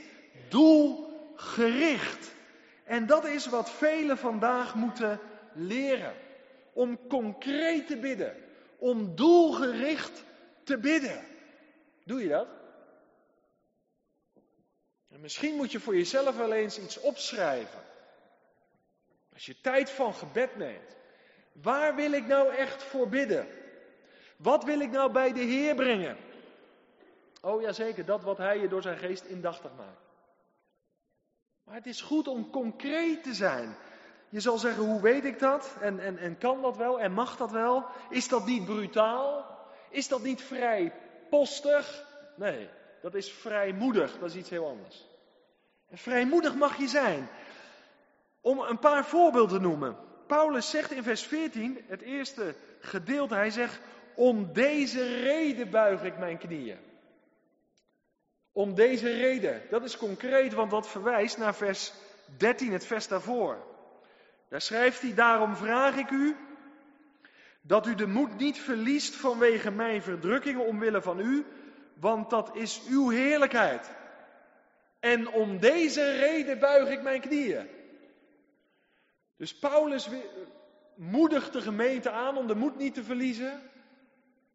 doelgericht. 0.49 2.33
En 2.83 3.05
dat 3.05 3.25
is 3.25 3.45
wat 3.47 3.71
velen 3.71 4.17
vandaag 4.17 4.75
moeten 4.75 5.19
leren. 5.53 6.13
Om 6.73 7.07
concreet 7.07 7.87
te 7.87 7.97
bidden. 7.97 8.35
Om 8.77 9.15
doelgericht 9.15 10.23
te 10.63 10.77
bidden. 10.77 11.19
Doe 12.03 12.21
je 12.21 12.29
dat? 12.29 12.47
En 15.15 15.21
misschien 15.21 15.55
moet 15.55 15.71
je 15.71 15.79
voor 15.79 15.95
jezelf 15.95 16.37
wel 16.37 16.51
eens 16.51 16.79
iets 16.79 16.99
opschrijven. 16.99 17.79
Als 19.33 19.45
je 19.45 19.61
tijd 19.61 19.89
van 19.89 20.13
gebed 20.13 20.55
neemt. 20.55 20.95
Waar 21.51 21.95
wil 21.95 22.11
ik 22.11 22.27
nou 22.27 22.53
echt 22.53 22.83
voor 22.83 23.09
bidden? 23.09 23.47
Wat 24.37 24.63
wil 24.63 24.79
ik 24.79 24.91
nou 24.91 25.11
bij 25.11 25.33
de 25.33 25.39
Heer 25.39 25.75
brengen? 25.75 26.17
Oh 27.41 27.61
ja, 27.61 27.71
zeker, 27.71 28.05
dat 28.05 28.23
wat 28.23 28.37
Hij 28.37 28.59
je 28.59 28.67
door 28.67 28.81
zijn 28.81 28.97
geest 28.97 29.25
indachtig 29.25 29.71
maakt. 29.77 30.01
Maar 31.63 31.75
het 31.75 31.85
is 31.85 32.01
goed 32.01 32.27
om 32.27 32.49
concreet 32.49 33.23
te 33.23 33.33
zijn. 33.33 33.75
Je 34.29 34.39
zal 34.39 34.57
zeggen, 34.57 34.83
hoe 34.83 35.01
weet 35.01 35.25
ik 35.25 35.39
dat? 35.39 35.75
En, 35.81 35.99
en, 35.99 36.17
en 36.17 36.37
kan 36.37 36.61
dat 36.61 36.77
wel? 36.77 36.99
En 36.99 37.11
mag 37.11 37.37
dat 37.37 37.51
wel? 37.51 37.85
Is 38.09 38.27
dat 38.27 38.45
niet 38.45 38.65
brutaal? 38.65 39.57
Is 39.89 40.07
dat 40.07 40.23
niet 40.23 40.41
vrij 40.41 40.93
postig? 41.29 42.05
Nee, 42.35 42.69
dat 43.05 43.15
is 43.15 43.31
vrijmoedig. 43.31 44.17
Dat 44.19 44.29
is 44.29 44.35
iets 44.35 44.49
heel 44.49 44.67
anders. 44.67 45.07
En 45.89 45.97
vrijmoedig 45.97 46.55
mag 46.55 46.77
je 46.77 46.87
zijn. 46.87 47.27
Om 48.41 48.59
een 48.59 48.79
paar 48.79 49.05
voorbeelden 49.05 49.57
te 49.57 49.63
noemen. 49.63 49.97
Paulus 50.27 50.69
zegt 50.69 50.91
in 50.91 51.03
vers 51.03 51.23
14, 51.23 51.83
het 51.87 52.01
eerste 52.01 52.55
gedeelte, 52.79 53.35
hij 53.35 53.49
zegt, 53.49 53.79
om 54.15 54.53
deze 54.53 55.21
reden 55.21 55.69
buig 55.69 56.03
ik 56.03 56.17
mijn 56.17 56.37
knieën. 56.37 56.77
Om 58.51 58.75
deze 58.75 59.13
reden. 59.13 59.61
Dat 59.69 59.83
is 59.83 59.97
concreet, 59.97 60.53
want 60.53 60.71
dat 60.71 60.87
verwijst 60.87 61.37
naar 61.37 61.55
vers 61.55 61.93
13, 62.37 62.73
het 62.73 62.85
vers 62.85 63.07
daarvoor. 63.07 63.57
Daar 64.49 64.61
schrijft 64.61 65.01
hij, 65.01 65.13
daarom 65.13 65.55
vraag 65.55 65.95
ik 65.95 66.09
u 66.09 66.35
dat 67.61 67.87
u 67.87 67.95
de 67.95 68.07
moed 68.07 68.37
niet 68.37 68.59
verliest 68.59 69.15
vanwege 69.15 69.71
mijn 69.71 70.01
verdrukkingen 70.01 70.65
omwille 70.65 71.01
van 71.01 71.19
u, 71.19 71.45
want 71.99 72.29
dat 72.29 72.55
is 72.55 72.81
uw 72.87 73.09
heerlijkheid. 73.09 73.89
En 74.99 75.29
om 75.29 75.59
deze 75.59 76.11
reden 76.11 76.59
buig 76.59 76.89
ik 76.89 77.01
mijn 77.01 77.21
knieën. 77.21 77.67
Dus 79.37 79.55
Paulus 79.55 80.09
moedigt 80.95 81.53
de 81.53 81.61
gemeente 81.61 82.09
aan 82.09 82.37
om 82.37 82.47
de 82.47 82.55
moed 82.55 82.77
niet 82.77 82.93
te 82.93 83.03
verliezen 83.03 83.61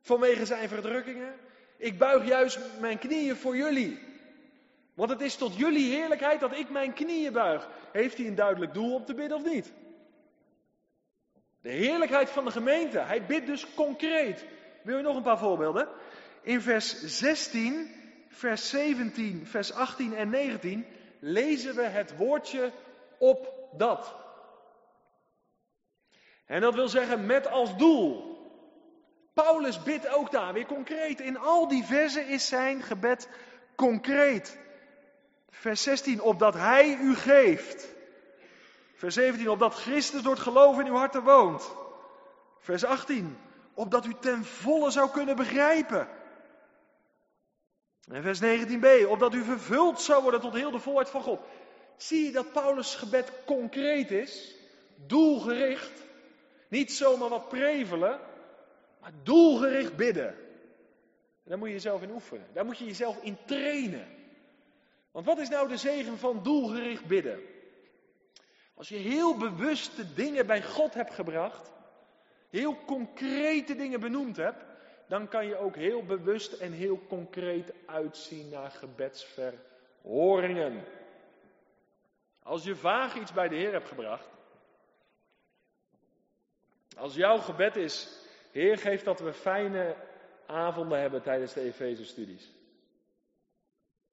vanwege 0.00 0.47
zijn 0.47 0.68
verdrukkingen. 0.68 1.35
Ik 1.76 1.99
buig 1.99 2.26
juist 2.26 2.59
mijn 2.80 2.99
knieën 2.99 3.37
voor 3.37 3.56
jullie. 3.56 3.99
Want 4.94 5.11
het 5.11 5.20
is 5.20 5.37
tot 5.37 5.56
jullie 5.56 5.94
heerlijkheid 5.94 6.40
dat 6.40 6.56
ik 6.56 6.70
mijn 6.70 6.92
knieën 6.92 7.32
buig. 7.32 7.68
Heeft 7.92 8.16
hij 8.16 8.26
een 8.26 8.35
duidelijk 8.35 8.75
doel 8.75 8.94
om 8.94 9.04
te 9.04 9.14
bidden 9.14 9.37
of 9.37 9.44
niet? 9.44 9.73
De 11.61 11.70
heerlijkheid 11.70 12.30
van 12.30 12.44
de 12.44 12.50
gemeente. 12.50 12.99
Hij 12.99 13.25
bidt 13.25 13.47
dus 13.47 13.75
concreet. 13.75 14.44
Wil 14.82 14.97
je 14.97 15.02
nog 15.02 15.16
een 15.16 15.23
paar 15.23 15.38
voorbeelden? 15.38 15.88
In 16.42 16.61
vers 16.61 17.02
16, 17.04 17.94
vers 18.28 18.68
17, 18.68 19.47
vers 19.47 19.73
18 19.73 20.16
en 20.16 20.30
19 20.30 20.87
lezen 21.20 21.75
we 21.75 21.82
het 21.82 22.16
woordje 22.16 22.73
op 23.18 23.68
dat. 23.73 24.14
En 26.47 26.61
dat 26.61 26.75
wil 26.75 26.88
zeggen 26.88 27.26
met 27.26 27.47
als 27.47 27.76
doel. 27.76 28.38
Paulus 29.35 29.82
bidt 29.82 30.09
ook 30.09 30.30
daar 30.30 30.52
weer 30.52 30.66
concreet. 30.66 31.20
In 31.20 31.38
al 31.38 31.68
die 31.68 31.85
versen 31.85 32.26
is 32.26 32.49
zijn 32.49 32.82
gebed 32.82 33.28
concreet. 33.76 34.59
Vers 35.50 35.82
16, 35.82 36.20
opdat 36.20 36.54
hij 36.54 36.97
u 36.97 37.14
geeft. 37.14 37.94
Vers 38.94 39.14
17, 39.14 39.49
opdat 39.49 39.75
Christus 39.75 40.23
door 40.23 40.32
het 40.32 40.42
geloof 40.42 40.78
in 40.78 40.87
uw 40.87 40.94
harten 40.94 41.23
woont. 41.23 41.70
Vers 42.61 42.85
18, 42.85 43.38
opdat 43.75 44.06
u 44.06 44.14
ten 44.20 44.44
volle 44.44 44.90
zou 44.90 45.11
kunnen 45.11 45.37
begrijpen. 45.37 46.09
En 48.11 48.23
vers 48.23 48.40
19b, 48.40 49.09
opdat 49.09 49.35
u 49.35 49.43
vervuld 49.43 50.00
zou 50.00 50.23
worden 50.23 50.40
tot 50.40 50.55
heel 50.55 50.71
de 50.71 50.79
volheid 50.79 51.11
van 51.11 51.23
God. 51.23 51.40
Zie 51.97 52.25
je 52.25 52.33
dat 52.33 52.52
Paulus' 52.52 52.95
gebed 52.95 53.33
concreet 53.47 54.11
is, 54.11 54.55
doelgericht, 55.07 56.05
niet 56.69 56.93
zomaar 56.93 57.29
wat 57.29 57.49
prevelen, 57.49 58.21
maar 59.00 59.12
doelgericht 59.23 59.97
bidden. 59.97 60.29
En 60.29 60.37
daar 61.45 61.59
moet 61.59 61.69
je 61.69 61.75
jezelf 61.75 62.02
in 62.02 62.11
oefenen. 62.11 62.47
Daar 62.52 62.64
moet 62.64 62.79
je 62.79 62.85
jezelf 62.85 63.23
in 63.23 63.37
trainen. 63.47 64.07
Want 65.11 65.26
wat 65.26 65.38
is 65.38 65.49
nou 65.49 65.69
de 65.69 65.76
zegen 65.76 66.19
van 66.19 66.43
doelgericht 66.43 67.07
bidden? 67.07 67.40
Als 68.75 68.88
je 68.88 68.97
heel 68.97 69.37
bewuste 69.37 70.14
dingen 70.14 70.47
bij 70.47 70.62
God 70.62 70.95
hebt 70.95 71.14
gebracht, 71.14 71.71
heel 72.50 72.76
concrete 72.87 73.76
dingen 73.76 74.00
benoemd 74.00 74.37
hebt, 74.37 74.64
dan 75.11 75.29
kan 75.29 75.47
je 75.47 75.57
ook 75.57 75.76
heel 75.76 76.05
bewust 76.05 76.52
en 76.52 76.73
heel 76.73 77.00
concreet 77.09 77.73
uitzien 77.87 78.49
naar 78.49 78.71
gebedsverhoringen. 78.71 80.85
Als 82.43 82.64
je 82.64 82.76
vaag 82.76 83.14
iets 83.14 83.33
bij 83.33 83.49
de 83.49 83.55
Heer 83.55 83.73
hebt 83.73 83.88
gebracht, 83.88 84.29
als 86.97 87.14
jouw 87.14 87.38
gebed 87.38 87.76
is, 87.76 88.19
Heer 88.50 88.79
geef 88.79 89.02
dat 89.02 89.21
we 89.21 89.33
fijne 89.33 89.97
avonden 90.47 91.00
hebben 91.00 91.23
tijdens 91.23 91.52
de 91.52 91.61
Efeze-studies. 91.61 92.52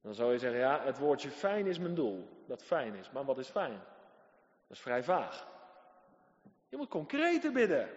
Dan 0.02 0.14
zou 0.14 0.32
je 0.32 0.40
zeggen, 0.40 0.60
ja, 0.60 0.84
het 0.84 0.98
woordje 0.98 1.30
fijn 1.30 1.66
is 1.66 1.80
mijn 1.80 1.96
doel. 1.96 2.44
Dat 2.48 2.64
fijn 2.64 2.96
is. 2.96 3.12
Maar 3.12 3.26
wat 3.26 3.38
is 3.38 3.50
fijn? 3.50 3.82
Dat 4.68 4.78
is 4.78 4.80
vrij 4.80 5.04
vaag. 5.04 5.48
Je 6.70 6.78
moet 6.78 6.90
concreter 6.90 7.52
bidden. 7.52 7.90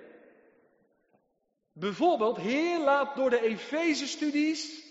Bijvoorbeeld, 1.80 2.37
Heer, 2.37 2.78
laat 2.78 3.16
door 3.16 3.30
de 3.30 3.40
Efeze-studies 3.40 4.84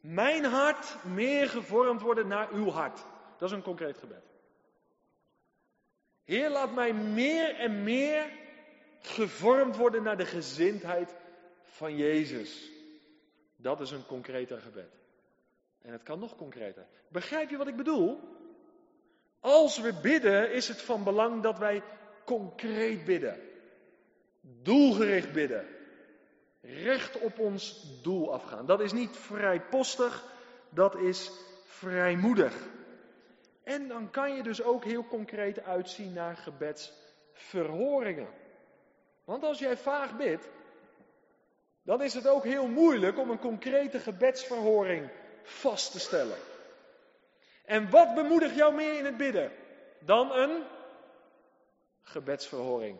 mijn 0.00 0.44
hart 0.44 1.04
meer 1.04 1.48
gevormd 1.48 2.00
worden 2.00 2.28
naar 2.28 2.50
uw 2.52 2.68
hart. 2.68 3.04
Dat 3.38 3.48
is 3.50 3.56
een 3.56 3.62
concreet 3.62 3.98
gebed. 3.98 4.24
Heer, 6.24 6.50
laat 6.50 6.74
mij 6.74 6.92
meer 6.92 7.54
en 7.54 7.82
meer 7.82 8.30
gevormd 9.00 9.76
worden 9.76 10.02
naar 10.02 10.16
de 10.16 10.26
gezindheid 10.26 11.14
van 11.62 11.96
Jezus. 11.96 12.70
Dat 13.56 13.80
is 13.80 13.90
een 13.90 14.06
concreter 14.06 14.60
gebed. 14.60 15.00
En 15.80 15.92
het 15.92 16.02
kan 16.02 16.18
nog 16.18 16.36
concreter. 16.36 16.86
Begrijp 17.08 17.50
je 17.50 17.56
wat 17.56 17.68
ik 17.68 17.76
bedoel? 17.76 18.18
Als 19.40 19.78
we 19.78 19.94
bidden, 20.02 20.52
is 20.52 20.68
het 20.68 20.82
van 20.82 21.04
belang 21.04 21.42
dat 21.42 21.58
wij 21.58 21.82
concreet 22.24 23.04
bidden. 23.04 23.40
Doelgericht 24.40 25.32
bidden. 25.32 25.80
Recht 26.62 27.18
op 27.18 27.38
ons 27.38 27.84
doel 28.02 28.32
afgaan. 28.32 28.66
Dat 28.66 28.80
is 28.80 28.92
niet 28.92 29.16
vrijpostig, 29.16 30.24
dat 30.68 30.94
is 30.96 31.30
vrijmoedig. 31.64 32.54
En 33.62 33.88
dan 33.88 34.10
kan 34.10 34.34
je 34.34 34.42
dus 34.42 34.62
ook 34.62 34.84
heel 34.84 35.04
concreet 35.04 35.62
uitzien 35.62 36.12
naar 36.12 36.36
gebedsverhoringen. 36.36 38.28
Want 39.24 39.44
als 39.44 39.58
jij 39.58 39.76
vaag 39.76 40.16
bidt, 40.16 40.48
dan 41.82 42.02
is 42.02 42.14
het 42.14 42.26
ook 42.26 42.44
heel 42.44 42.66
moeilijk 42.66 43.18
om 43.18 43.30
een 43.30 43.38
concrete 43.38 43.98
gebedsverhoring 43.98 45.10
vast 45.42 45.92
te 45.92 46.00
stellen. 46.00 46.38
En 47.64 47.90
wat 47.90 48.14
bemoedigt 48.14 48.54
jou 48.54 48.74
meer 48.74 48.98
in 48.98 49.04
het 49.04 49.16
bidden 49.16 49.52
dan 49.98 50.32
een 50.32 50.62
gebedsverhoring? 52.02 52.98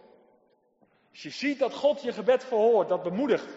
Als 1.12 1.22
je 1.22 1.30
ziet 1.30 1.58
dat 1.58 1.74
God 1.74 2.02
je 2.02 2.12
gebed 2.12 2.44
verhoort, 2.44 2.88
dat 2.88 3.02
bemoedigt. 3.02 3.56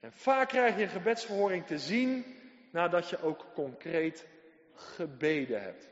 En 0.00 0.12
vaak 0.12 0.48
krijg 0.48 0.76
je 0.76 0.82
een 0.82 0.88
gebedsverhoring 0.88 1.66
te 1.66 1.78
zien 1.78 2.24
nadat 2.72 3.08
je 3.08 3.22
ook 3.22 3.46
concreet 3.54 4.26
gebeden 4.74 5.62
hebt. 5.62 5.88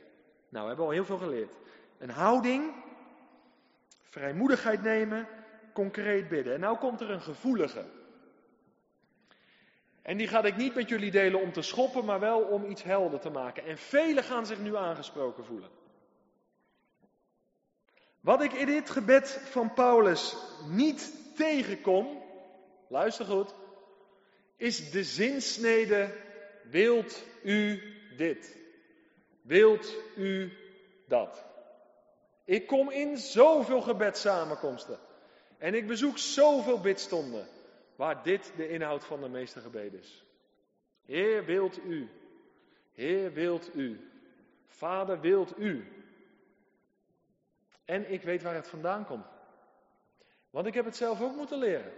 Nou, 0.49 0.63
we 0.63 0.69
hebben 0.69 0.87
al 0.87 0.93
heel 0.93 1.05
veel 1.05 1.19
geleerd. 1.19 1.55
Een 1.99 2.11
houding, 2.11 2.75
vrijmoedigheid 4.03 4.83
nemen, 4.83 5.29
concreet 5.73 6.29
bidden. 6.29 6.55
En 6.55 6.61
nou 6.61 6.79
komt 6.79 7.01
er 7.01 7.11
een 7.11 7.23
gevoelige. 7.23 7.85
En 10.03 10.17
die 10.17 10.29
ga 10.29 10.43
ik 10.43 10.57
niet 10.57 10.75
met 10.75 10.89
jullie 10.89 11.11
delen 11.11 11.41
om 11.41 11.53
te 11.53 11.63
schoppen, 11.63 12.05
maar 12.05 12.21
wel 12.21 12.41
om 12.41 12.65
iets 12.65 12.83
helder 12.83 13.21
te 13.21 13.31
maken. 13.31 13.65
En 13.65 13.79
velen 13.79 14.25
gaan 14.25 14.47
zich 14.47 14.59
nu 14.59 14.77
aangesproken 14.77 15.45
voelen. 15.45 15.71
Wat 18.21 18.43
ik 18.43 18.53
in 18.53 18.67
dit 18.67 18.91
gebed 18.91 19.41
van 19.45 19.75
Paulus 19.75 20.37
niet 20.69 21.13
tegenkom, 21.37 22.23
luister 22.89 23.25
goed, 23.25 23.55
is 24.57 24.91
de 24.91 25.05
zinsnede, 25.05 26.15
wilt 26.63 27.25
u 27.43 27.83
dit? 28.17 28.57
Wilt 29.43 29.95
u 30.17 30.53
dat? 31.07 31.45
Ik 32.45 32.67
kom 32.67 32.91
in 32.91 33.17
zoveel 33.17 33.81
gebedssamenkomsten 33.81 34.99
en 35.59 35.75
ik 35.75 35.87
bezoek 35.87 36.19
zoveel 36.19 36.81
bidstonden 36.81 37.47
waar 37.97 38.23
dit 38.23 38.53
de 38.57 38.69
inhoud 38.69 39.05
van 39.05 39.21
de 39.21 39.29
meeste 39.29 39.61
gebeden 39.61 40.01
is. 40.01 40.25
Heer, 41.07 41.45
wilt 41.45 41.85
u? 41.85 42.09
Heer, 42.93 43.33
wilt 43.33 43.75
u? 43.75 44.01
Vader, 44.67 45.21
wilt 45.21 45.59
u? 45.59 45.98
En 47.89 48.13
ik 48.13 48.23
weet 48.23 48.43
waar 48.43 48.55
het 48.55 48.69
vandaan 48.69 49.05
komt. 49.05 49.27
Want 50.51 50.67
ik 50.67 50.75
heb 50.75 50.85
het 50.85 50.97
zelf 50.97 51.21
ook 51.23 51.37
moeten 51.37 51.59
leren. 51.59 51.93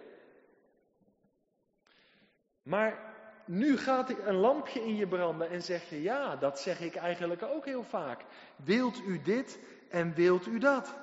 Maar 2.63 3.15
nu 3.47 3.79
gaat 3.79 4.27
een 4.27 4.35
lampje 4.35 4.81
in 4.81 4.97
je 4.97 5.07
branden 5.07 5.49
en 5.49 5.63
zeg 5.63 5.91
je, 5.91 6.03
ja, 6.03 6.37
dat 6.37 6.61
zeg 6.61 6.81
ik 6.81 6.95
eigenlijk 6.95 7.43
ook 7.43 7.65
heel 7.65 7.83
vaak. 7.83 8.25
Wilt 8.57 9.01
u 9.07 9.23
dit 9.23 9.59
en 9.89 10.15
wilt 10.15 10.47
u 10.47 10.59
dat? 10.59 10.95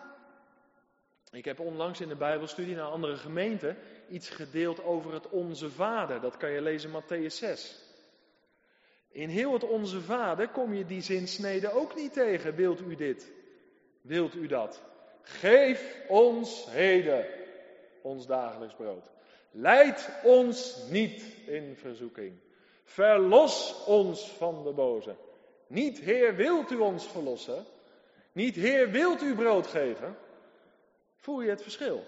Ik 1.32 1.45
heb 1.45 1.60
onlangs 1.60 2.02
in 2.02 2.08
de 2.08 2.15
Bijbelstudie 2.15 2.76
naar 2.76 2.89
andere 2.89 3.15
gemeenten 3.15 3.78
iets 4.10 4.30
gedeeld 4.30 4.84
over 4.84 5.13
het 5.13 5.30
Onze 5.30 5.69
Vader. 5.69 6.21
Dat 6.21 6.38
kan 6.38 6.52
je 6.52 6.62
lezen 6.62 6.91
in 6.91 7.02
Matthäus 7.02 7.34
6. 7.34 7.82
In 9.10 9.30
heel 9.30 9.54
het 9.54 9.63
Onze 9.63 10.02
Vader 10.02 10.50
kom 10.50 10.73
je 10.73 10.86
die 10.86 11.02
zinsnede 11.02 11.71
ook 11.71 11.95
niet 11.95 12.13
tegen. 12.13 12.56
Wilt 12.56 12.82
u 12.82 12.95
dit? 12.95 13.36
Wilt 14.08 14.36
u 14.36 14.48
dat? 14.48 14.82
Geef 15.22 15.96
ons 16.08 16.65
heden 16.70 17.26
ons 18.02 18.28
dagelijks 18.28 18.76
brood. 18.76 19.10
Leid 19.52 20.10
ons 20.24 20.78
niet 20.89 21.24
in 21.46 21.76
verzoeking. 21.76 22.39
Verlos 22.84 23.84
ons 23.86 24.32
van 24.32 24.63
de 24.63 24.72
boze. 24.72 25.15
Niet 25.67 26.00
Heer, 26.00 26.36
wilt 26.36 26.72
u 26.72 26.78
ons 26.78 27.08
verlossen? 27.08 27.65
Niet 28.32 28.56
Heer, 28.56 28.91
wilt 28.91 29.22
u 29.22 29.36
brood 29.36 29.67
geven? 29.67 30.17
Voel 31.15 31.41
je 31.41 31.50
het 31.50 31.62
verschil? 31.62 32.06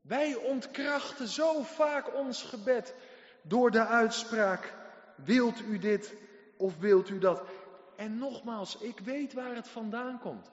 Wij 0.00 0.34
ontkrachten 0.34 1.28
zo 1.28 1.62
vaak 1.62 2.14
ons 2.14 2.42
gebed 2.42 2.94
door 3.42 3.70
de 3.70 3.86
uitspraak: 3.86 4.74
wilt 5.14 5.60
u 5.60 5.78
dit 5.78 6.14
of 6.56 6.78
wilt 6.78 7.08
u 7.08 7.18
dat? 7.18 7.42
En 7.96 8.18
nogmaals, 8.18 8.76
ik 8.78 8.98
weet 8.98 9.32
waar 9.32 9.54
het 9.54 9.68
vandaan 9.68 10.18
komt. 10.18 10.50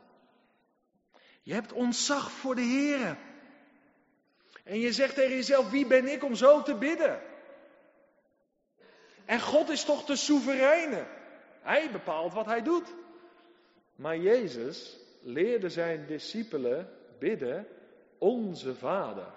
Je 1.41 1.53
hebt 1.53 1.73
ontzag 1.73 2.31
voor 2.31 2.55
de 2.55 2.61
Heer. 2.61 3.17
En 4.63 4.79
je 4.79 4.93
zegt 4.93 5.15
tegen 5.15 5.35
jezelf: 5.35 5.69
wie 5.69 5.87
ben 5.87 6.07
ik 6.07 6.23
om 6.23 6.35
zo 6.35 6.61
te 6.61 6.75
bidden? 6.75 7.21
En 9.25 9.41
God 9.41 9.69
is 9.69 9.83
toch 9.83 10.05
de 10.05 10.15
soevereine. 10.15 11.07
Hij 11.61 11.91
bepaalt 11.91 12.33
wat 12.33 12.45
hij 12.45 12.61
doet. 12.61 12.93
Maar 13.95 14.17
Jezus 14.17 14.97
leerde 15.21 15.69
zijn 15.69 16.05
discipelen 16.05 16.89
bidden, 17.19 17.67
onze 18.17 18.75
Vader, 18.75 19.33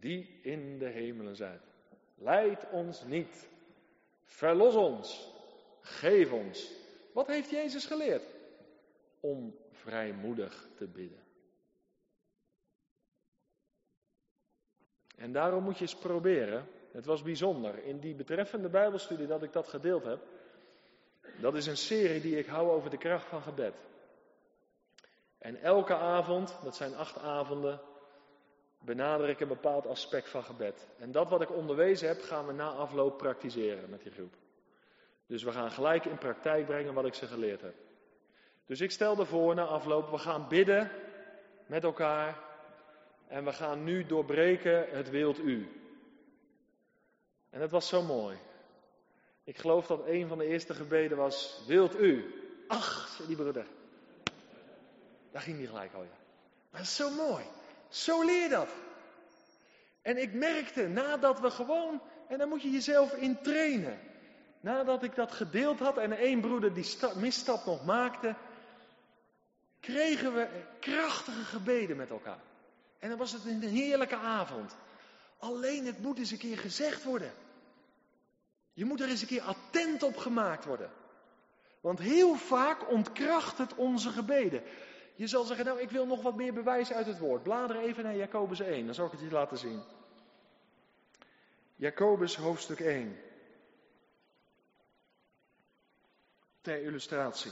die 0.00 0.38
in 0.42 0.78
de 0.78 0.88
hemelen 0.88 1.36
zijt. 1.36 1.62
Leid 2.14 2.70
ons 2.70 3.04
niet, 3.04 3.48
verlos 4.24 4.74
ons, 4.74 5.32
geef 5.88 6.32
ons. 6.32 6.72
Wat 7.12 7.26
heeft 7.26 7.50
Jezus 7.50 7.86
geleerd? 7.86 8.24
Om 9.20 9.54
vrijmoedig 9.70 10.68
te 10.76 10.86
bidden. 10.86 11.26
En 15.16 15.32
daarom 15.32 15.64
moet 15.64 15.74
je 15.74 15.80
eens 15.80 15.96
proberen. 15.96 16.68
Het 16.92 17.04
was 17.04 17.22
bijzonder. 17.22 17.84
In 17.84 17.98
die 17.98 18.14
betreffende 18.14 18.68
Bijbelstudie 18.68 19.26
dat 19.26 19.42
ik 19.42 19.52
dat 19.52 19.68
gedeeld 19.68 20.04
heb. 20.04 20.20
Dat 21.40 21.54
is 21.54 21.66
een 21.66 21.76
serie 21.76 22.20
die 22.20 22.38
ik 22.38 22.46
hou 22.46 22.70
over 22.70 22.90
de 22.90 22.98
kracht 22.98 23.26
van 23.26 23.42
gebed. 23.42 23.74
En 25.38 25.56
elke 25.56 25.94
avond, 25.94 26.58
dat 26.62 26.76
zijn 26.76 26.94
acht 26.94 27.18
avonden, 27.18 27.80
benader 28.80 29.28
ik 29.28 29.40
een 29.40 29.48
bepaald 29.48 29.86
aspect 29.86 30.28
van 30.28 30.44
gebed. 30.44 30.88
En 30.98 31.12
dat 31.12 31.28
wat 31.28 31.42
ik 31.42 31.52
onderwezen 31.52 32.08
heb, 32.08 32.20
gaan 32.20 32.46
we 32.46 32.52
na 32.52 32.68
afloop 32.68 33.18
praktiseren 33.18 33.90
met 33.90 34.02
die 34.02 34.12
groep. 34.12 34.34
Dus 35.28 35.42
we 35.42 35.52
gaan 35.52 35.70
gelijk 35.70 36.04
in 36.04 36.18
praktijk 36.18 36.66
brengen 36.66 36.94
wat 36.94 37.04
ik 37.04 37.14
ze 37.14 37.26
geleerd 37.26 37.60
heb. 37.60 37.74
Dus 38.66 38.80
ik 38.80 38.90
stel 38.90 39.18
ervoor 39.18 39.54
na 39.54 39.64
afloop, 39.64 40.10
we 40.10 40.18
gaan 40.18 40.48
bidden 40.48 40.90
met 41.66 41.84
elkaar. 41.84 42.38
En 43.26 43.44
we 43.44 43.52
gaan 43.52 43.84
nu 43.84 44.06
doorbreken 44.06 44.86
het 44.90 45.10
wilt 45.10 45.38
u. 45.38 45.68
En 47.50 47.60
dat 47.60 47.70
was 47.70 47.88
zo 47.88 48.02
mooi. 48.02 48.36
Ik 49.44 49.58
geloof 49.58 49.86
dat 49.86 50.06
een 50.06 50.28
van 50.28 50.38
de 50.38 50.46
eerste 50.46 50.74
gebeden 50.74 51.16
was, 51.16 51.62
wilt 51.66 52.00
u? 52.00 52.34
Ach, 52.66 53.08
zei 53.16 53.28
die 53.28 53.36
broeder. 53.36 53.66
Daar 55.30 55.42
ging 55.42 55.56
hij 55.56 55.66
gelijk 55.66 55.94
al, 55.94 56.02
ja. 56.02 56.18
Maar 56.70 56.80
dat 56.80 56.90
is 56.90 56.96
zo 56.96 57.10
mooi. 57.10 57.44
Zo 57.88 58.24
leer 58.24 58.48
dat. 58.48 58.68
En 60.02 60.16
ik 60.16 60.32
merkte 60.32 60.86
nadat 60.86 61.40
we 61.40 61.50
gewoon, 61.50 62.02
en 62.28 62.38
daar 62.38 62.48
moet 62.48 62.62
je 62.62 62.70
jezelf 62.70 63.12
in 63.12 63.42
trainen. 63.42 64.07
Nadat 64.60 65.02
ik 65.02 65.14
dat 65.14 65.32
gedeeld 65.32 65.78
had 65.78 65.98
en 65.98 66.12
één 66.12 66.40
broeder 66.40 66.74
die 66.74 66.96
misstap 67.16 67.64
nog 67.64 67.84
maakte, 67.84 68.34
kregen 69.80 70.34
we 70.34 70.64
krachtige 70.80 71.44
gebeden 71.44 71.96
met 71.96 72.10
elkaar. 72.10 72.42
En 72.98 73.08
dan 73.08 73.18
was 73.18 73.32
het 73.32 73.44
een 73.44 73.62
heerlijke 73.62 74.16
avond. 74.16 74.76
Alleen 75.38 75.86
het 75.86 75.98
moet 76.02 76.18
eens 76.18 76.30
een 76.30 76.38
keer 76.38 76.58
gezegd 76.58 77.04
worden. 77.04 77.32
Je 78.72 78.84
moet 78.84 79.00
er 79.00 79.08
eens 79.08 79.20
een 79.20 79.28
keer 79.28 79.42
attent 79.42 80.02
op 80.02 80.16
gemaakt 80.16 80.64
worden. 80.64 80.90
Want 81.80 81.98
heel 81.98 82.34
vaak 82.34 82.90
ontkracht 82.90 83.58
het 83.58 83.74
onze 83.74 84.10
gebeden. 84.10 84.62
Je 85.14 85.26
zal 85.26 85.44
zeggen, 85.44 85.64
nou 85.64 85.80
ik 85.80 85.90
wil 85.90 86.06
nog 86.06 86.22
wat 86.22 86.36
meer 86.36 86.52
bewijs 86.52 86.92
uit 86.92 87.06
het 87.06 87.18
woord. 87.18 87.42
Blader 87.42 87.78
even 87.78 88.04
naar 88.04 88.16
Jacobus 88.16 88.60
1, 88.60 88.86
dan 88.86 88.94
zal 88.94 89.06
ik 89.06 89.12
het 89.12 89.20
je 89.20 89.30
laten 89.30 89.58
zien. 89.58 89.82
Jacobus 91.76 92.36
hoofdstuk 92.36 92.80
1. 92.80 93.16
Ter 96.68 96.82
illustratie. 96.82 97.50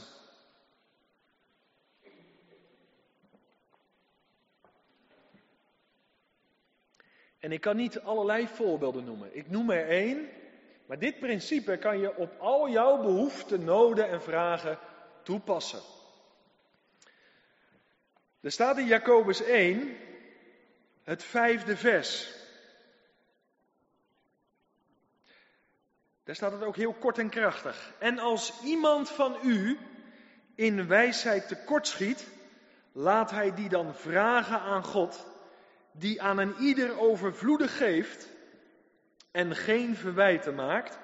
En 7.39 7.51
ik 7.51 7.61
kan 7.61 7.75
niet 7.75 7.99
allerlei 7.99 8.47
voorbeelden 8.47 9.03
noemen. 9.03 9.35
Ik 9.35 9.49
noem 9.49 9.69
er 9.69 9.87
één. 9.87 10.29
Maar 10.85 10.99
dit 10.99 11.19
principe 11.19 11.77
kan 11.77 11.99
je 11.99 12.15
op 12.15 12.39
al 12.39 12.69
jouw 12.69 13.01
behoeften, 13.01 13.63
noden 13.63 14.09
en 14.09 14.21
vragen 14.21 14.79
toepassen. 15.23 15.81
Er 18.41 18.51
staat 18.51 18.77
in 18.77 18.85
Jacobus 18.85 19.41
1, 19.41 19.97
het 21.03 21.23
vijfde 21.23 21.77
vers. 21.77 22.35
Daar 26.27 26.35
staat 26.35 26.51
het 26.51 26.63
ook 26.63 26.75
heel 26.75 26.93
kort 26.93 27.17
en 27.17 27.29
krachtig. 27.29 27.93
En 27.99 28.19
als 28.19 28.61
iemand 28.63 29.09
van 29.09 29.37
u 29.43 29.77
in 30.55 30.87
wijsheid 30.87 31.47
tekortschiet, 31.47 32.27
laat 32.91 33.31
hij 33.31 33.53
die 33.53 33.69
dan 33.69 33.95
vragen 33.95 34.59
aan 34.59 34.83
God, 34.83 35.25
die 35.91 36.21
aan 36.21 36.37
een 36.37 36.55
ieder 36.59 36.99
overvloedig 36.99 37.77
geeft 37.77 38.29
en 39.31 39.55
geen 39.55 39.95
verwijten 39.95 40.55
maakt, 40.55 40.99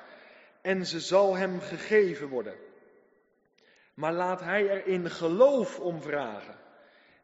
en 0.61 0.85
ze 0.85 0.99
zal 0.99 1.35
hem 1.35 1.59
gegeven 1.59 2.27
worden. 2.27 2.55
Maar 3.93 4.13
laat 4.13 4.39
hij 4.39 4.69
er 4.69 4.87
in 4.87 5.09
geloof 5.09 5.79
om 5.79 6.01
vragen 6.01 6.55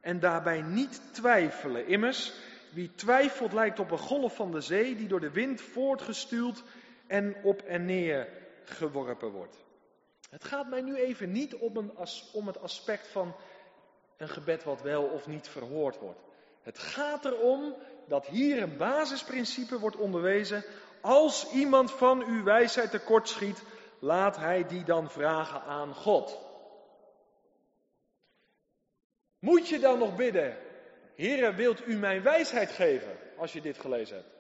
en 0.01 0.19
daarbij 0.19 0.62
niet 0.62 1.01
twijfelen. 1.12 1.88
Immers, 1.88 2.33
wie 2.73 2.91
twijfelt 2.95 3.53
lijkt 3.53 3.79
op 3.79 3.91
een 3.91 3.97
golf 3.97 4.35
van 4.35 4.51
de 4.51 4.62
zee 4.62 4.95
die 4.95 5.07
door 5.07 5.19
de 5.19 5.31
wind 5.31 5.62
voortgestuwd 5.62 6.63
en 7.10 7.36
op 7.43 7.62
en 7.62 7.86
neer 7.86 8.28
geworpen 8.63 9.32
wordt. 9.32 9.58
Het 10.30 10.43
gaat 10.43 10.69
mij 10.69 10.82
nu 10.82 10.95
even 10.95 11.32
niet 11.32 11.56
om, 12.34 12.48
het 12.48 12.62
aspect 12.62 13.08
van 13.08 13.36
een 14.17 14.30
gebed 14.30 14.63
wat 14.63 14.82
wel 14.82 15.04
of 15.04 15.28
niet 15.28 15.48
verhoord 15.48 16.00
wordt. 16.00 16.19
Het 16.62 16.80
gaat 16.80 17.26
erom 17.26 17.76
dat 18.08 18.28
hier 18.28 18.62
een 18.62 18.78
basisprincipe 18.78 19.80
wordt 19.80 19.95
onderwezen. 19.95 20.63
Als 21.02 21.52
iemand 21.52 21.91
van 21.91 22.24
uw 22.24 22.43
wijsheid 22.43 22.91
tekortschiet, 22.91 23.63
laat 24.00 24.38
hij 24.38 24.67
die 24.67 24.84
dan 24.84 25.10
vragen 25.10 25.62
aan 25.62 25.93
God. 25.93 26.38
Moet 29.39 29.67
je 29.67 29.80
dan 29.80 30.00
nog 30.00 30.15
bidden, 30.15 30.58
Heere, 31.15 31.54
wilt 31.54 31.88
u 31.88 31.98
mijn 31.98 32.24
wijsheid 32.24 32.72
geven 32.72 33.17
als 33.38 33.54
je 33.54 33.62
dit 33.62 33.80
gelezen 33.80 34.15
hebt? 34.15 34.38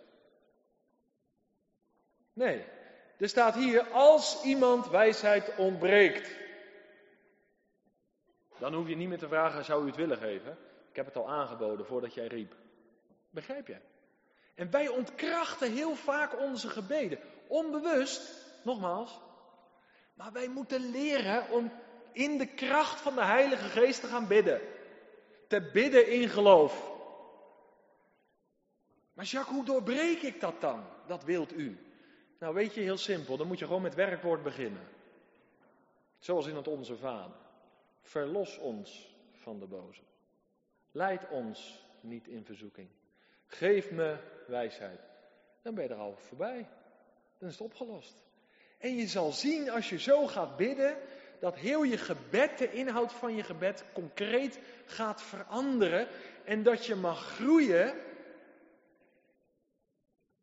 Nee, 2.39 2.65
er 3.17 3.29
staat 3.29 3.55
hier, 3.55 3.87
als 3.91 4.43
iemand 4.43 4.87
wijsheid 4.87 5.55
ontbreekt. 5.57 6.37
Dan 8.59 8.73
hoef 8.73 8.87
je 8.87 8.95
niet 8.95 9.07
meer 9.07 9.17
te 9.17 9.27
vragen, 9.27 9.65
zou 9.65 9.83
u 9.83 9.87
het 9.87 9.95
willen 9.95 10.17
geven? 10.17 10.57
Ik 10.89 10.95
heb 10.95 11.05
het 11.05 11.15
al 11.15 11.29
aangeboden 11.29 11.85
voordat 11.85 12.13
jij 12.13 12.27
riep. 12.27 12.55
Begrijp 13.29 13.67
je? 13.67 13.77
En 14.55 14.71
wij 14.71 14.87
ontkrachten 14.87 15.71
heel 15.71 15.95
vaak 15.95 16.39
onze 16.39 16.69
gebeden. 16.69 17.19
Onbewust, 17.47 18.45
nogmaals. 18.63 19.19
Maar 20.13 20.31
wij 20.31 20.47
moeten 20.47 20.91
leren 20.91 21.49
om 21.49 21.71
in 22.11 22.37
de 22.37 22.53
kracht 22.53 23.01
van 23.01 23.15
de 23.15 23.25
Heilige 23.25 23.69
Geest 23.69 24.01
te 24.01 24.07
gaan 24.07 24.27
bidden. 24.27 24.61
Te 25.47 25.69
bidden 25.73 26.07
in 26.11 26.29
geloof. 26.29 26.91
Maar 29.13 29.25
Jacques, 29.25 29.55
hoe 29.55 29.65
doorbreek 29.65 30.21
ik 30.21 30.39
dat 30.39 30.61
dan? 30.61 30.83
Dat 31.07 31.23
wilt 31.23 31.53
u. 31.53 31.88
Nou 32.39 32.53
weet 32.53 32.73
je, 32.73 32.81
heel 32.81 32.97
simpel, 32.97 33.37
dan 33.37 33.47
moet 33.47 33.59
je 33.59 33.65
gewoon 33.65 33.81
met 33.81 33.95
werkwoord 33.95 34.43
beginnen. 34.43 34.87
Zoals 36.19 36.47
in 36.47 36.55
het 36.55 36.67
Onze 36.67 36.97
Vader. 36.97 37.37
Verlos 38.01 38.57
ons 38.57 39.15
van 39.33 39.59
de 39.59 39.65
boze. 39.65 40.01
Leid 40.91 41.29
ons 41.29 41.85
niet 42.01 42.27
in 42.27 42.45
verzoeking. 42.45 42.89
Geef 43.45 43.91
me 43.91 44.17
wijsheid. 44.47 44.99
Dan 45.61 45.75
ben 45.75 45.83
je 45.83 45.89
er 45.89 45.99
al 45.99 46.15
voorbij. 46.17 46.69
Dan 47.37 47.49
is 47.49 47.57
het 47.57 47.63
opgelost. 47.63 48.23
En 48.77 48.95
je 48.95 49.07
zal 49.07 49.31
zien 49.31 49.69
als 49.69 49.89
je 49.89 49.99
zo 49.99 50.27
gaat 50.27 50.57
bidden, 50.57 50.97
dat 51.39 51.55
heel 51.55 51.83
je 51.83 51.97
gebed, 51.97 52.57
de 52.57 52.71
inhoud 52.71 53.13
van 53.13 53.35
je 53.35 53.43
gebed, 53.43 53.83
concreet 53.93 54.59
gaat 54.85 55.21
veranderen. 55.21 56.07
En 56.45 56.63
dat 56.63 56.85
je 56.85 56.95
mag 56.95 57.35
groeien 57.35 57.95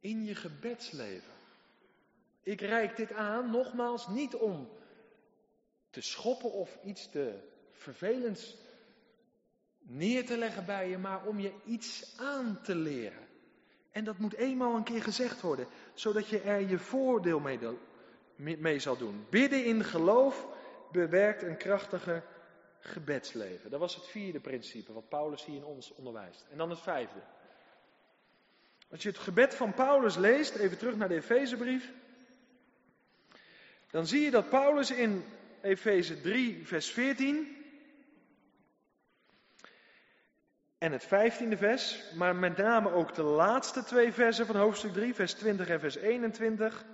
in 0.01 0.25
je 0.25 0.35
gebedsleven. 0.35 1.36
Ik 2.47 2.61
reik 2.61 2.97
dit 2.97 3.13
aan, 3.13 3.51
nogmaals, 3.51 4.09
niet 4.09 4.35
om 4.35 4.69
te 5.91 6.01
schoppen 6.01 6.53
of 6.53 6.79
iets 6.85 7.11
te 7.11 7.39
vervelends 7.71 8.57
neer 9.79 10.27
te 10.27 10.37
leggen 10.37 10.65
bij 10.65 10.89
je, 10.89 10.99
maar 10.99 11.25
om 11.25 11.41
je 11.41 11.53
iets 11.65 12.15
aan 12.19 12.61
te 12.63 12.75
leren. 12.75 13.27
En 13.91 14.05
dat 14.05 14.19
moet 14.19 14.35
eenmaal 14.35 14.77
een 14.77 14.85
keer 14.85 15.03
gezegd 15.03 15.41
worden, 15.41 15.67
zodat 15.95 16.29
je 16.29 16.41
er 16.41 16.69
je 16.69 16.79
voordeel 16.79 17.41
mee, 18.37 18.79
zal 18.79 18.97
doen. 18.97 19.27
Bidden 19.31 19.65
in 19.65 19.85
geloof 19.85 20.47
bewerkt 20.93 21.43
een 21.43 21.57
krachtiger 21.57 22.25
gebedsleven. 22.79 23.71
Dat 23.71 23.81
was 23.81 23.95
het 23.95 24.07
vierde 24.07 24.41
principe 24.41 24.93
wat 24.93 25.09
Paulus 25.09 25.45
hier 25.45 25.57
in 25.57 25.65
ons 25.65 25.95
onderwijst. 25.95 26.47
En 26.51 26.59
dan 26.59 26.71
het 26.71 26.81
vijfde. 26.81 27.21
Als 28.91 29.03
je 29.03 29.09
het 29.09 29.19
gebed 29.19 29.55
van 29.55 29.75
Paulus 29.75 30.17
leest, 30.17 30.55
even 30.55 30.79
terug 30.79 30.97
naar 30.97 31.09
de 31.09 31.15
Efezebrief, 31.15 31.93
dan 33.91 34.07
zie 34.07 34.21
je 34.21 34.31
dat 34.31 34.49
Paulus 34.49 34.91
in 34.91 35.25
Efeze 35.63 36.21
3, 36.21 36.67
vers 36.67 36.91
14 36.91 37.57
en 40.79 40.93
het 40.93 41.05
15e 41.05 41.59
vers, 41.59 42.03
maar 42.15 42.37
met 42.37 42.57
name 42.57 42.93
ook 42.93 43.15
de 43.15 43.23
laatste 43.23 43.85
twee 43.85 44.13
versen 44.13 44.47
van 44.47 44.57
hoofdstuk 44.57 44.93
3, 44.93 45.15
vers 45.15 45.33
20 45.33 45.69
en 45.69 45.81
vers 45.81 45.97
21. 45.97 46.85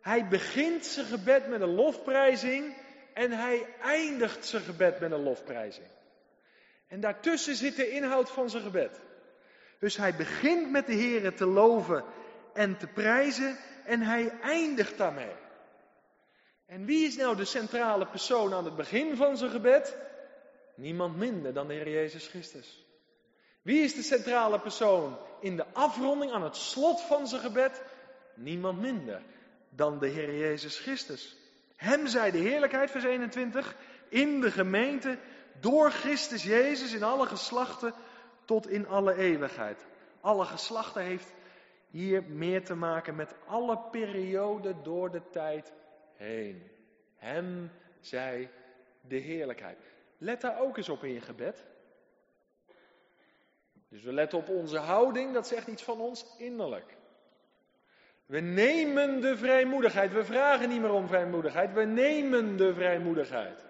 Hij 0.00 0.28
begint 0.28 0.86
zijn 0.86 1.06
gebed 1.06 1.48
met 1.48 1.60
een 1.60 1.74
lofprijzing 1.74 2.76
en 3.14 3.30
hij 3.30 3.66
eindigt 3.80 4.46
zijn 4.46 4.62
gebed 4.62 5.00
met 5.00 5.12
een 5.12 5.22
lofprijzing. 5.22 5.86
En 6.86 7.00
daartussen 7.00 7.54
zit 7.54 7.76
de 7.76 7.90
inhoud 7.90 8.30
van 8.30 8.50
zijn 8.50 8.62
gebed. 8.62 9.00
Dus 9.78 9.96
hij 9.96 10.14
begint 10.14 10.70
met 10.70 10.86
de 10.86 10.92
Heer 10.92 11.34
te 11.34 11.46
loven 11.46 12.04
en 12.54 12.76
te 12.76 12.86
prijzen 12.86 13.56
en 13.84 14.00
hij 14.00 14.32
eindigt 14.40 14.98
daarmee. 14.98 15.32
En 16.68 16.84
wie 16.84 17.06
is 17.06 17.16
nou 17.16 17.36
de 17.36 17.44
centrale 17.44 18.06
persoon 18.06 18.54
aan 18.54 18.64
het 18.64 18.76
begin 18.76 19.16
van 19.16 19.36
zijn 19.36 19.50
gebed? 19.50 19.96
Niemand 20.74 21.16
minder 21.16 21.52
dan 21.52 21.66
de 21.66 21.74
Heer 21.74 21.90
Jezus 21.90 22.26
Christus. 22.26 22.86
Wie 23.62 23.82
is 23.82 23.94
de 23.94 24.02
centrale 24.02 24.60
persoon 24.60 25.18
in 25.40 25.56
de 25.56 25.66
afronding 25.72 26.32
aan 26.32 26.42
het 26.42 26.56
slot 26.56 27.00
van 27.00 27.26
zijn 27.26 27.40
gebed? 27.40 27.82
Niemand 28.34 28.80
minder 28.80 29.22
dan 29.70 29.98
de 29.98 30.08
Heer 30.08 30.34
Jezus 30.34 30.78
Christus. 30.78 31.36
Hem 31.76 32.06
zij 32.06 32.30
de 32.30 32.38
heerlijkheid, 32.38 32.90
vers 32.90 33.04
21, 33.04 33.76
in 34.08 34.40
de 34.40 34.50
gemeente, 34.50 35.18
door 35.60 35.90
Christus 35.90 36.42
Jezus 36.42 36.92
in 36.92 37.02
alle 37.02 37.26
geslachten 37.26 37.94
tot 38.44 38.68
in 38.68 38.86
alle 38.88 39.14
eeuwigheid. 39.14 39.86
Alle 40.20 40.44
geslachten 40.44 41.02
heeft 41.02 41.32
hier 41.90 42.22
meer 42.22 42.64
te 42.64 42.74
maken 42.74 43.16
met 43.16 43.34
alle 43.46 43.78
perioden 43.90 44.82
door 44.82 45.10
de 45.10 45.22
tijd 45.30 45.72
heen. 46.18 46.70
Hem 47.16 47.70
zij 48.00 48.50
de 49.00 49.16
heerlijkheid. 49.16 49.78
Let 50.18 50.40
daar 50.40 50.60
ook 50.60 50.76
eens 50.76 50.88
op 50.88 51.04
in 51.04 51.12
je 51.12 51.20
gebed. 51.20 51.64
Dus 53.88 54.02
we 54.02 54.12
letten 54.12 54.38
op 54.38 54.48
onze 54.48 54.78
houding, 54.78 55.32
dat 55.34 55.46
zegt 55.46 55.66
iets 55.66 55.82
van 55.82 56.00
ons 56.00 56.36
innerlijk. 56.38 56.96
We 58.26 58.40
nemen 58.40 59.20
de 59.20 59.36
vrijmoedigheid. 59.36 60.12
We 60.12 60.24
vragen 60.24 60.68
niet 60.68 60.80
meer 60.80 60.92
om 60.92 61.06
vrijmoedigheid. 61.06 61.72
We 61.72 61.84
nemen 61.84 62.56
de 62.56 62.74
vrijmoedigheid. 62.74 63.66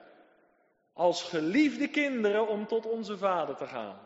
Als 0.92 1.22
geliefde 1.22 1.88
kinderen 1.88 2.48
om 2.48 2.66
tot 2.66 2.86
onze 2.86 3.18
vader 3.18 3.56
te 3.56 3.66
gaan. 3.66 3.98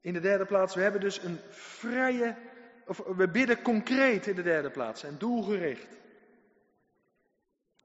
In 0.00 0.12
de 0.12 0.20
derde 0.20 0.44
plaats, 0.44 0.74
we 0.74 0.80
hebben 0.80 1.00
dus 1.00 1.22
een 1.22 1.38
vrije, 1.50 2.36
we 3.16 3.28
bidden 3.28 3.62
concreet 3.62 4.26
in 4.26 4.34
de 4.34 4.42
derde 4.42 4.70
plaats 4.70 5.02
en 5.02 5.18
doelgericht. 5.18 5.98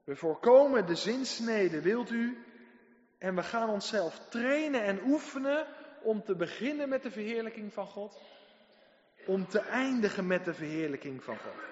We 0.04 0.16
voorkomen 0.16 0.86
de 0.86 0.94
zinsnede, 0.94 1.80
wilt 1.80 2.10
u, 2.10 2.44
En 3.18 3.34
we 3.34 3.42
gaan 3.42 3.68
onszelf 3.68 4.20
trainen 4.28 4.82
en 4.82 5.00
oefenen 5.06 5.66
om 6.02 6.22
te 6.22 6.34
beginnen 6.34 6.88
met 6.88 7.02
de 7.02 7.10
verheerlijking 7.10 7.72
van 7.72 7.86
God. 7.86 8.20
Om 9.26 9.48
te 9.48 9.58
eindigen 9.58 10.26
met 10.26 10.44
de 10.44 10.54
verheerlijking 10.54 11.24
van 11.24 11.36
God. 11.36 11.62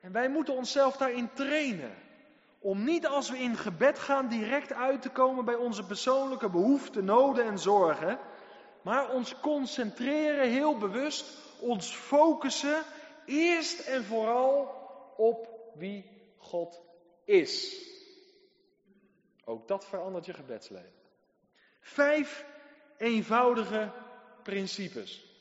En 0.00 0.12
wij 0.12 0.28
moeten 0.28 0.54
onszelf 0.54 0.96
daarin 0.96 1.30
trainen. 1.32 1.94
Om 2.58 2.84
niet 2.84 3.06
als 3.06 3.30
we 3.30 3.38
in 3.38 3.56
gebed 3.56 3.98
gaan 3.98 4.28
direct 4.28 4.72
uit 4.72 5.02
te 5.02 5.10
komen 5.10 5.44
bij 5.44 5.54
onze 5.54 5.86
persoonlijke 5.86 6.50
behoeften, 6.50 7.04
noden 7.04 7.44
en 7.44 7.58
zorgen. 7.58 8.18
Maar 8.82 9.10
ons 9.10 9.40
concentreren 9.40 10.50
heel 10.50 10.78
bewust, 10.78 11.38
ons 11.64 11.94
focussen 11.94 12.82
eerst 13.26 13.80
en 13.80 14.04
vooral 14.04 14.74
op 15.16 15.48
wie 15.74 16.04
God 16.36 16.82
is. 17.24 17.82
Ook 19.44 19.68
dat 19.68 19.84
verandert 19.86 20.26
je 20.26 20.32
gebedsleven. 20.34 20.92
Vijf 21.80 22.44
eenvoudige 22.96 23.90
principes. 24.42 25.32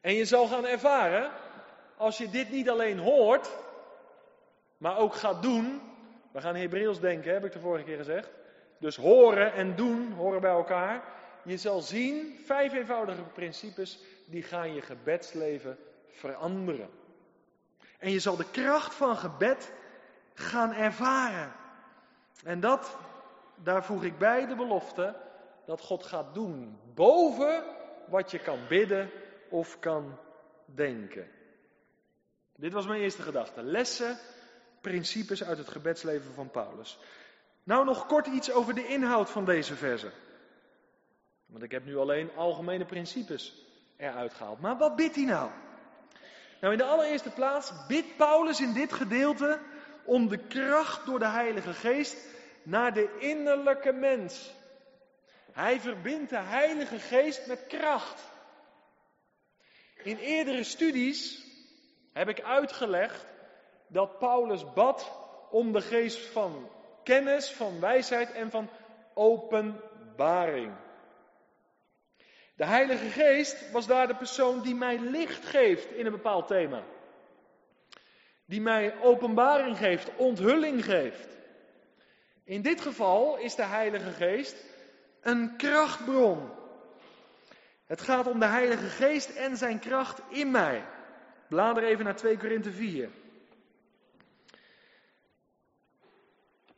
En 0.00 0.14
je 0.14 0.24
zal 0.24 0.46
gaan 0.46 0.66
ervaren, 0.66 1.32
als 1.96 2.18
je 2.18 2.30
dit 2.30 2.50
niet 2.50 2.68
alleen 2.68 2.98
hoort, 2.98 3.50
maar 4.78 4.98
ook 4.98 5.14
gaat 5.14 5.42
doen. 5.42 5.80
We 6.32 6.40
gaan 6.40 6.54
Hebreeuws 6.54 7.00
denken, 7.00 7.32
heb 7.32 7.44
ik 7.44 7.52
de 7.52 7.60
vorige 7.60 7.84
keer 7.84 7.96
gezegd. 7.96 8.30
Dus 8.78 8.96
horen 8.96 9.52
en 9.52 9.76
doen 9.76 10.12
horen 10.12 10.40
bij 10.40 10.50
elkaar. 10.50 11.02
Je 11.44 11.56
zal 11.56 11.80
zien, 11.80 12.38
vijf 12.44 12.72
eenvoudige 12.72 13.22
principes, 13.22 13.98
die 14.30 14.42
gaan 14.42 14.74
je 14.74 14.82
gebedsleven 14.82 15.78
veranderen. 16.08 16.90
En 17.98 18.10
je 18.10 18.18
zal 18.18 18.36
de 18.36 18.50
kracht 18.50 18.94
van 18.94 19.16
gebed 19.16 19.72
gaan 20.34 20.72
ervaren. 20.72 21.52
En 22.44 22.60
dat, 22.60 22.96
daar 23.54 23.84
voeg 23.84 24.04
ik 24.04 24.18
bij 24.18 24.46
de 24.46 24.54
belofte, 24.54 25.16
dat 25.66 25.80
God 25.80 26.04
gaat 26.04 26.34
doen 26.34 26.78
boven 26.94 27.64
wat 28.06 28.30
je 28.30 28.38
kan 28.38 28.58
bidden 28.68 29.10
of 29.48 29.78
kan 29.78 30.18
denken. 30.64 31.30
Dit 32.56 32.72
was 32.72 32.86
mijn 32.86 33.00
eerste 33.00 33.22
gedachte. 33.22 33.62
Lessen, 33.62 34.18
principes 34.80 35.44
uit 35.44 35.58
het 35.58 35.68
gebedsleven 35.68 36.34
van 36.34 36.50
Paulus. 36.50 36.98
Nou 37.62 37.84
nog 37.84 38.06
kort 38.06 38.26
iets 38.26 38.52
over 38.52 38.74
de 38.74 38.86
inhoud 38.86 39.30
van 39.30 39.44
deze 39.44 39.74
verse. 39.74 40.10
Want 41.46 41.62
ik 41.62 41.70
heb 41.70 41.84
nu 41.84 41.96
alleen 41.96 42.36
algemene 42.36 42.84
principes 42.84 43.67
eruit 43.98 44.34
gehaald. 44.34 44.60
Maar 44.60 44.76
wat 44.76 44.96
bidt 44.96 45.14
hij 45.14 45.24
nou? 45.24 45.50
Nou, 46.60 46.72
in 46.72 46.78
de 46.78 46.84
allereerste 46.84 47.30
plaats 47.30 47.72
bidt 47.86 48.16
Paulus 48.16 48.60
in 48.60 48.72
dit 48.72 48.92
gedeelte 48.92 49.60
om 50.04 50.28
de 50.28 50.38
kracht 50.38 51.06
door 51.06 51.18
de 51.18 51.28
Heilige 51.28 51.72
Geest 51.72 52.16
naar 52.62 52.94
de 52.94 53.16
innerlijke 53.18 53.92
mens. 53.92 54.54
Hij 55.52 55.80
verbindt 55.80 56.30
de 56.30 56.38
Heilige 56.38 56.98
Geest 56.98 57.46
met 57.46 57.66
kracht. 57.66 58.22
In 60.02 60.16
eerdere 60.16 60.64
studies 60.64 61.46
heb 62.12 62.28
ik 62.28 62.42
uitgelegd 62.42 63.26
dat 63.86 64.18
Paulus 64.18 64.72
bad 64.72 65.12
om 65.50 65.72
de 65.72 65.80
geest 65.80 66.26
van 66.26 66.70
kennis, 67.02 67.52
van 67.52 67.80
wijsheid 67.80 68.32
en 68.32 68.50
van 68.50 68.68
openbaring. 69.14 70.72
De 72.58 72.66
Heilige 72.66 73.08
Geest 73.08 73.70
was 73.70 73.86
daar 73.86 74.06
de 74.06 74.14
persoon 74.14 74.62
die 74.62 74.74
mij 74.74 74.98
licht 74.98 75.46
geeft 75.46 75.92
in 75.92 76.06
een 76.06 76.12
bepaald 76.12 76.46
thema. 76.46 76.82
Die 78.44 78.60
mij 78.60 79.00
openbaring 79.00 79.76
geeft, 79.76 80.10
onthulling 80.16 80.84
geeft. 80.84 81.28
In 82.44 82.62
dit 82.62 82.80
geval 82.80 83.36
is 83.36 83.54
de 83.54 83.64
Heilige 83.64 84.10
Geest 84.10 84.56
een 85.20 85.56
krachtbron. 85.56 86.50
Het 87.86 88.00
gaat 88.00 88.26
om 88.26 88.38
de 88.38 88.46
Heilige 88.46 88.88
Geest 88.88 89.30
en 89.30 89.56
zijn 89.56 89.78
kracht 89.78 90.20
in 90.28 90.50
mij. 90.50 90.84
Blader 91.48 91.82
even 91.82 92.04
naar 92.04 92.16
2 92.16 92.36
Korinthe 92.36 92.72
4. 92.72 93.08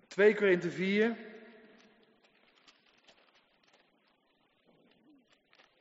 2 0.08 0.34
Korinthe 0.34 0.70
4. 0.70 1.16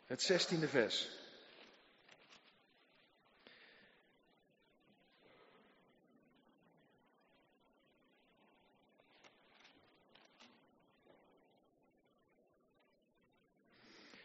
Het 0.10 0.22
zestiende 0.22 0.68
vers. 0.68 1.10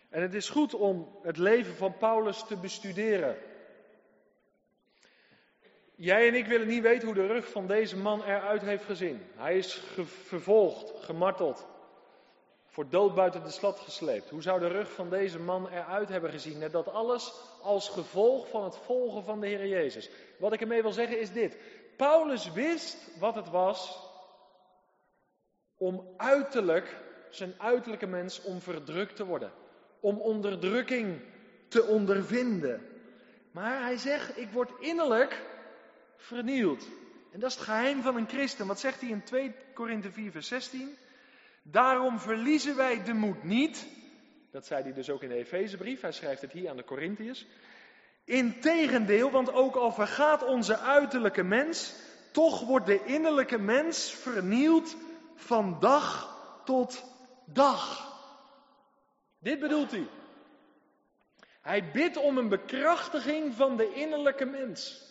En 0.09 0.23
het 0.23 0.35
is 0.35 0.49
goed 0.49 0.75
om 0.75 1.19
het 1.23 1.37
leven 1.37 1.75
van 1.77 1.97
Paulus 1.97 2.45
te 2.47 2.57
bestuderen. 2.57 3.37
Jij 5.95 6.29
en 6.29 6.35
ik 6.35 6.47
willen 6.47 6.67
niet 6.67 6.83
weten 6.83 7.07
hoe 7.07 7.15
de 7.15 7.27
rug 7.27 7.51
van 7.51 7.67
deze 7.67 7.97
man 7.97 8.23
eruit 8.23 8.63
heeft 8.63 8.85
gezien. 8.85 9.23
Hij 9.35 9.57
is 9.57 9.75
vervolgd, 10.05 11.05
gemarteld, 11.05 11.74
voor 12.75 12.89
dood 12.89 13.15
buiten 13.15 13.43
de 13.43 13.51
stad 13.51 13.81
gesleept. 13.81 14.31
Hoe 14.31 14.43
zou 14.43 14.61
de 14.61 14.69
rug 14.69 14.93
van 14.93 15.11
deze 15.11 15.39
man 15.39 15.69
eruit 15.69 16.09
hebben 16.09 16.31
gezien? 16.31 16.59
Net 16.59 16.73
dat 16.73 16.89
alles 16.89 17.33
als 17.63 17.89
gevolg 17.89 18.49
van 18.49 18.65
het 18.65 18.77
volgen 18.77 19.25
van 19.25 19.41
de 19.41 19.47
Heer 19.47 19.67
Jezus. 19.67 20.11
Wat 20.39 20.53
ik 20.53 20.61
ermee 20.61 20.83
wil 20.83 20.93
zeggen 20.93 21.21
is 21.21 21.33
dit. 21.33 21.57
Paulus 21.97 22.53
wist 22.53 23.19
wat 23.19 23.35
het 23.35 23.51
was 23.51 23.99
om 25.77 26.15
uiterlijk, 26.17 26.97
zijn 27.31 27.55
uiterlijke 27.59 28.07
mens, 28.07 28.43
om 28.43 28.61
verdrukt 28.61 29.17
te 29.17 29.25
worden. 29.25 29.53
Om 30.01 30.19
onderdrukking 30.19 31.21
te 31.69 31.85
ondervinden. 31.85 32.87
Maar 33.51 33.83
hij 33.83 33.97
zegt, 33.97 34.39
ik 34.39 34.51
word 34.51 34.71
innerlijk 34.81 35.43
vernield. 36.17 36.87
En 37.33 37.41
dat 37.41 37.51
is 37.51 37.57
het 37.57 37.65
geheim 37.65 38.03
van 38.03 38.17
een 38.17 38.29
christen. 38.29 38.67
Wat 38.67 38.81
zegt 38.81 39.01
hij 39.01 39.11
in 39.11 39.25
2 39.25 39.55
Korinthe 39.75 40.13
4, 40.13 40.31
vers 40.31 40.49
16? 40.49 40.97
Daarom 41.67 42.19
verliezen 42.19 42.77
wij 42.77 43.05
de 43.05 43.15
moed 43.15 43.43
niet. 43.43 43.87
Dat 44.51 44.67
zei 44.67 44.83
hij 44.83 44.93
dus 44.93 45.11
ook 45.11 45.23
in 45.23 45.29
de 45.29 45.35
Efezebrief. 45.35 46.01
Hij 46.01 46.13
schrijft 46.13 46.41
het 46.41 46.53
hier 46.53 46.71
aan 46.71 46.77
de 46.77 46.85
Corinthiërs. 46.85 47.47
Integendeel, 48.25 49.31
want 49.31 49.53
ook 49.53 49.77
al 49.77 49.93
vergaat 49.93 50.43
onze 50.45 50.79
uiterlijke 50.79 51.43
mens, 51.43 51.95
toch 52.33 52.65
wordt 52.65 52.87
de 52.87 53.05
innerlijke 53.05 53.59
mens 53.59 54.11
vernield 54.11 54.97
van 55.35 55.81
dag 55.81 56.37
tot 56.65 57.05
dag. 57.47 58.13
Dit 59.39 59.61
bedoelt 59.61 59.91
hij. 59.91 60.09
Hij 61.61 61.91
bidt 61.91 62.17
om 62.17 62.39
een 62.39 62.49
bekrachtiging 62.49 63.55
van 63.55 63.77
de 63.77 63.93
innerlijke 63.93 64.45
mens. 64.45 65.03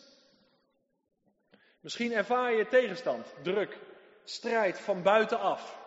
Misschien 1.80 2.12
ervaar 2.12 2.54
je 2.54 2.68
tegenstand, 2.68 3.34
druk, 3.42 3.78
strijd 4.24 4.80
van 4.80 5.04
buitenaf. 5.04 5.83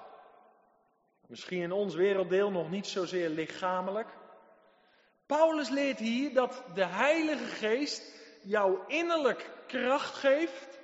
Misschien 1.27 1.63
in 1.63 1.73
ons 1.73 1.95
werelddeel 1.95 2.51
nog 2.51 2.71
niet 2.71 2.87
zozeer 2.87 3.29
lichamelijk. 3.29 4.09
Paulus 5.27 5.69
leert 5.69 5.99
hier 5.99 6.35
dat 6.35 6.63
de 6.75 6.85
Heilige 6.85 7.45
Geest 7.45 8.15
jou 8.43 8.79
innerlijk 8.87 9.51
kracht 9.67 10.15
geeft 10.15 10.79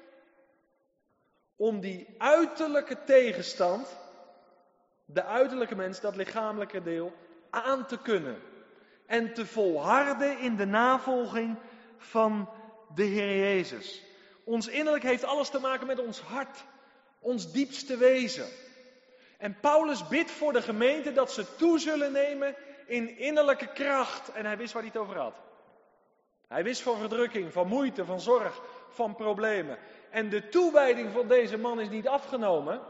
om 1.57 1.81
die 1.81 2.14
uiterlijke 2.18 3.05
tegenstand, 3.05 3.98
de 5.05 5.24
uiterlijke 5.24 5.74
mens, 5.74 6.00
dat 6.00 6.16
lichamelijke 6.16 6.83
deel, 6.83 7.12
aan 7.50 7.87
te 7.87 7.98
kunnen. 7.98 8.42
En 9.07 9.35
te 9.35 9.46
volharden 9.46 10.38
in 10.38 10.57
de 10.57 10.66
navolging 10.66 11.59
van 11.96 12.50
de 12.94 13.05
Heer 13.05 13.38
Jezus. 13.38 14.02
Ons 14.44 14.68
innerlijk 14.68 15.05
heeft 15.05 15.24
alles 15.24 15.50
te 15.50 15.59
maken 15.59 15.87
met 15.87 15.98
ons 15.98 16.20
hart, 16.20 16.64
ons 17.20 17.52
diepste 17.52 17.96
wezen. 17.96 18.46
En 19.42 19.61
Paulus 19.61 20.09
bidt 20.09 20.31
voor 20.31 20.52
de 20.52 20.62
gemeente 20.62 21.12
dat 21.12 21.33
ze 21.33 21.57
toe 21.57 21.78
zullen 21.78 22.12
nemen 22.12 22.55
in 22.87 23.18
innerlijke 23.18 23.66
kracht. 23.66 24.33
En 24.33 24.46
hij 24.46 24.57
wist 24.57 24.72
waar 24.72 24.83
hij 24.83 24.90
het 24.94 25.02
over 25.02 25.18
had. 25.18 25.35
Hij 26.48 26.64
wist 26.64 26.83
van 26.83 26.98
verdrukking, 26.98 27.52
van 27.52 27.66
moeite, 27.66 28.05
van 28.05 28.20
zorg, 28.20 28.61
van 28.88 29.14
problemen. 29.14 29.78
En 30.11 30.28
de 30.28 30.48
toewijding 30.48 31.12
van 31.12 31.28
deze 31.28 31.59
man 31.59 31.81
is 31.81 31.88
niet 31.88 32.09
afgenomen. 32.09 32.81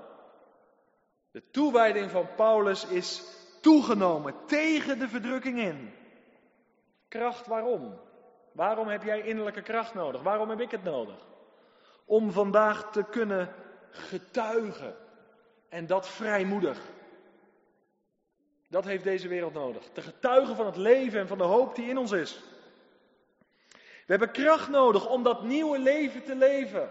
De 1.31 1.43
toewijding 1.51 2.11
van 2.11 2.29
Paulus 2.37 2.87
is 2.87 3.23
toegenomen 3.61 4.35
tegen 4.47 4.99
de 4.99 5.09
verdrukking 5.09 5.59
in. 5.59 5.95
Kracht 7.09 7.47
waarom? 7.47 7.99
Waarom 8.53 8.89
heb 8.89 9.03
jij 9.03 9.21
innerlijke 9.21 9.63
kracht 9.63 9.95
nodig? 9.95 10.23
Waarom 10.23 10.49
heb 10.49 10.61
ik 10.61 10.71
het 10.71 10.85
nodig? 10.85 11.31
om 12.05 12.33
vandaag 12.33 12.91
te 12.91 13.05
kunnen 13.05 13.55
getuigen. 13.91 14.95
En 15.73 15.87
dat 15.87 16.09
vrijmoedig. 16.09 16.79
Dat 18.69 18.85
heeft 18.85 19.05
deze 19.05 19.29
wereld 19.29 19.55
nodig. 19.55 19.83
Te 19.93 20.03
getuigen 20.03 20.57
van 20.57 20.67
het 20.67 20.77
leven 20.77 21.21
en 21.21 21.29
van 21.29 21.39
de 21.39 21.45
hoop 21.45 21.75
die 21.75 21.89
in 21.89 21.99
ons 21.99 22.13
is. 22.13 22.41
We 23.79 24.19
hebben 24.19 24.31
kracht 24.31 24.69
nodig 24.69 25.09
om 25.09 25.23
dat 25.23 25.43
nieuwe 25.43 25.79
leven 25.79 26.25
te 26.25 26.35
leven. 26.35 26.91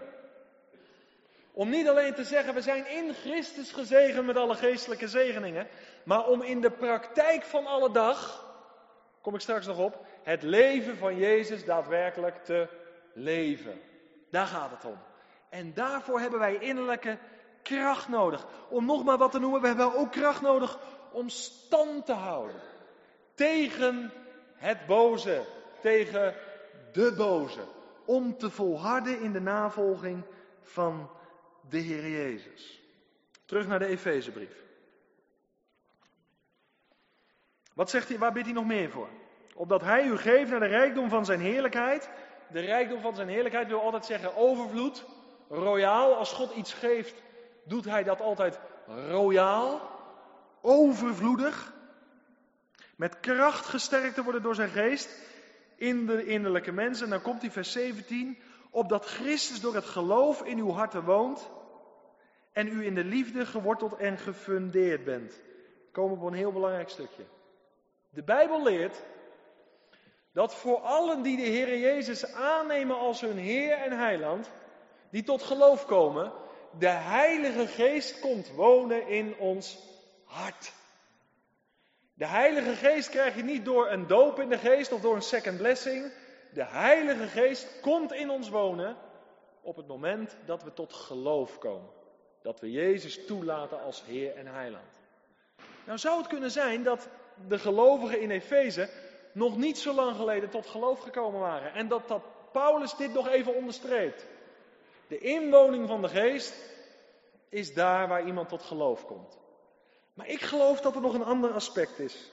Om 1.52 1.68
niet 1.68 1.88
alleen 1.88 2.14
te 2.14 2.24
zeggen, 2.24 2.54
we 2.54 2.60
zijn 2.60 2.86
in 2.86 3.14
Christus 3.14 3.72
gezegend 3.72 4.26
met 4.26 4.36
alle 4.36 4.54
geestelijke 4.54 5.08
zegeningen, 5.08 5.68
maar 6.04 6.26
om 6.26 6.42
in 6.42 6.60
de 6.60 6.70
praktijk 6.70 7.42
van 7.42 7.66
alle 7.66 7.90
dag, 7.90 8.46
kom 9.20 9.34
ik 9.34 9.40
straks 9.40 9.66
nog 9.66 9.78
op, 9.78 10.06
het 10.22 10.42
leven 10.42 10.96
van 10.96 11.16
Jezus 11.16 11.64
daadwerkelijk 11.64 12.44
te 12.44 12.68
leven. 13.12 13.80
Daar 14.30 14.46
gaat 14.46 14.70
het 14.70 14.84
om. 14.84 14.98
En 15.48 15.74
daarvoor 15.74 16.20
hebben 16.20 16.38
wij 16.38 16.56
innerlijke 16.56 17.18
kracht 17.62 18.08
nodig. 18.08 18.46
Om 18.68 18.84
nog 18.84 19.04
maar 19.04 19.18
wat 19.18 19.32
te 19.32 19.38
noemen, 19.38 19.60
we 19.60 19.66
hebben 19.66 19.94
ook 19.94 20.12
kracht 20.12 20.40
nodig 20.40 20.78
om 21.12 21.28
stand 21.28 22.06
te 22.06 22.12
houden. 22.12 22.60
Tegen 23.34 24.12
het 24.54 24.86
boze, 24.86 25.44
tegen 25.80 26.34
de 26.92 27.14
boze. 27.16 27.64
Om 28.04 28.38
te 28.38 28.50
volharden 28.50 29.20
in 29.20 29.32
de 29.32 29.40
navolging 29.40 30.24
van 30.62 31.10
de 31.68 31.78
Heer 31.78 32.08
Jezus. 32.08 32.80
Terug 33.44 33.66
naar 33.66 33.78
de 33.78 33.86
Efezebrief. 33.86 34.62
Wat 37.74 37.90
zegt 37.90 38.08
hij, 38.08 38.18
waar 38.18 38.32
bidt 38.32 38.46
hij 38.46 38.54
nog 38.54 38.66
meer 38.66 38.90
voor? 38.90 39.08
Opdat 39.54 39.82
hij 39.82 40.04
u 40.04 40.16
geeft 40.16 40.50
naar 40.50 40.60
de 40.60 40.66
rijkdom 40.66 41.08
van 41.08 41.24
zijn 41.24 41.40
heerlijkheid. 41.40 42.10
De 42.48 42.60
rijkdom 42.60 43.00
van 43.00 43.14
zijn 43.14 43.28
heerlijkheid 43.28 43.68
wil 43.68 43.80
altijd 43.80 44.04
zeggen 44.04 44.36
overvloed, 44.36 45.04
royaal. 45.48 46.14
Als 46.14 46.32
God 46.32 46.54
iets 46.54 46.72
geeft, 46.74 47.22
doet 47.64 47.84
hij 47.84 48.02
dat 48.02 48.20
altijd 48.20 48.60
royaal, 48.86 49.80
overvloedig. 50.60 51.72
Met 52.96 53.20
kracht 53.20 53.66
gesterkt 53.66 54.14
te 54.14 54.22
worden 54.22 54.42
door 54.42 54.54
zijn 54.54 54.70
geest 54.70 55.18
in 55.76 56.06
de 56.06 56.24
innerlijke 56.24 56.72
mensen. 56.72 57.04
En 57.04 57.10
dan 57.10 57.22
komt 57.22 57.40
hij 57.40 57.50
vers 57.50 57.72
17. 57.72 58.38
Opdat 58.70 59.06
Christus 59.06 59.60
door 59.60 59.74
het 59.74 59.84
geloof 59.84 60.42
in 60.42 60.58
uw 60.58 60.70
harten 60.70 61.04
woont. 61.04 61.50
En 62.52 62.66
u 62.66 62.84
in 62.86 62.94
de 62.94 63.04
liefde 63.04 63.46
geworteld 63.46 63.96
en 63.96 64.18
gefundeerd 64.18 65.04
bent. 65.04 65.32
We 65.32 65.90
komen 65.92 66.16
op 66.18 66.22
een 66.22 66.34
heel 66.34 66.52
belangrijk 66.52 66.88
stukje. 66.88 67.24
De 68.10 68.22
Bijbel 68.22 68.62
leert 68.62 69.02
dat 70.32 70.54
voor 70.54 70.78
allen 70.78 71.22
die 71.22 71.36
de 71.36 71.42
Heer 71.42 71.78
Jezus 71.78 72.32
aannemen 72.34 72.98
als 72.98 73.20
hun 73.20 73.38
Heer 73.38 73.72
en 73.72 73.98
Heiland, 73.98 74.50
die 75.10 75.22
tot 75.22 75.42
geloof 75.42 75.86
komen, 75.86 76.32
de 76.78 76.88
Heilige 76.88 77.66
Geest 77.66 78.20
komt 78.20 78.50
wonen 78.54 79.08
in 79.08 79.36
ons 79.36 79.78
hart. 80.24 80.72
De 82.14 82.26
Heilige 82.26 82.74
Geest 82.74 83.08
krijg 83.08 83.36
je 83.36 83.42
niet 83.42 83.64
door 83.64 83.90
een 83.90 84.06
doop 84.06 84.40
in 84.40 84.48
de 84.48 84.58
geest 84.58 84.92
of 84.92 85.00
door 85.00 85.14
een 85.14 85.22
second 85.22 85.58
blessing. 85.58 86.12
De 86.52 86.64
Heilige 86.64 87.26
Geest 87.26 87.80
komt 87.80 88.12
in 88.12 88.30
ons 88.30 88.48
wonen 88.48 88.96
op 89.60 89.76
het 89.76 89.86
moment 89.86 90.36
dat 90.44 90.62
we 90.62 90.72
tot 90.72 90.92
geloof 90.92 91.58
komen. 91.58 91.90
Dat 92.42 92.60
we 92.60 92.70
Jezus 92.70 93.26
toelaten 93.26 93.82
als 93.82 94.04
Heer 94.04 94.36
en 94.36 94.46
Heiland. 94.46 95.00
Nou 95.84 95.98
zou 95.98 96.18
het 96.18 96.26
kunnen 96.26 96.50
zijn 96.50 96.82
dat 96.82 97.08
de 97.48 97.58
gelovigen 97.58 98.20
in 98.20 98.30
Efeze 98.30 98.88
nog 99.32 99.56
niet 99.56 99.78
zo 99.78 99.94
lang 99.94 100.16
geleden 100.16 100.50
tot 100.50 100.66
geloof 100.66 101.00
gekomen 101.00 101.40
waren. 101.40 101.72
En 101.74 101.88
dat, 101.88 102.08
dat 102.08 102.22
Paulus 102.52 102.96
dit 102.96 103.12
nog 103.12 103.28
even 103.28 103.54
onderstreept. 103.54 104.26
De 105.12 105.18
inwoning 105.18 105.88
van 105.88 106.02
de 106.02 106.08
geest 106.08 106.54
is 107.48 107.74
daar 107.74 108.08
waar 108.08 108.26
iemand 108.26 108.48
tot 108.48 108.62
geloof 108.62 109.06
komt. 109.06 109.38
Maar 110.14 110.26
ik 110.26 110.40
geloof 110.40 110.80
dat 110.80 110.94
er 110.94 111.00
nog 111.00 111.14
een 111.14 111.24
ander 111.24 111.52
aspect 111.52 111.98
is. 111.98 112.32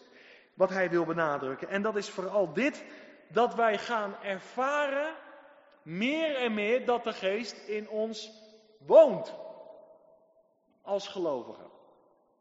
Wat 0.54 0.70
hij 0.70 0.90
wil 0.90 1.06
benadrukken. 1.06 1.70
En 1.70 1.82
dat 1.82 1.96
is 1.96 2.10
vooral 2.10 2.54
dit. 2.54 2.84
Dat 3.28 3.56
wij 3.56 3.78
gaan 3.78 4.16
ervaren. 4.24 5.14
Meer 5.82 6.36
en 6.36 6.54
meer 6.54 6.86
dat 6.86 7.04
de 7.04 7.14
geest 7.14 7.68
in 7.68 7.90
ons 7.90 8.32
woont. 8.86 9.34
Als 10.82 11.08
gelovigen. 11.08 11.70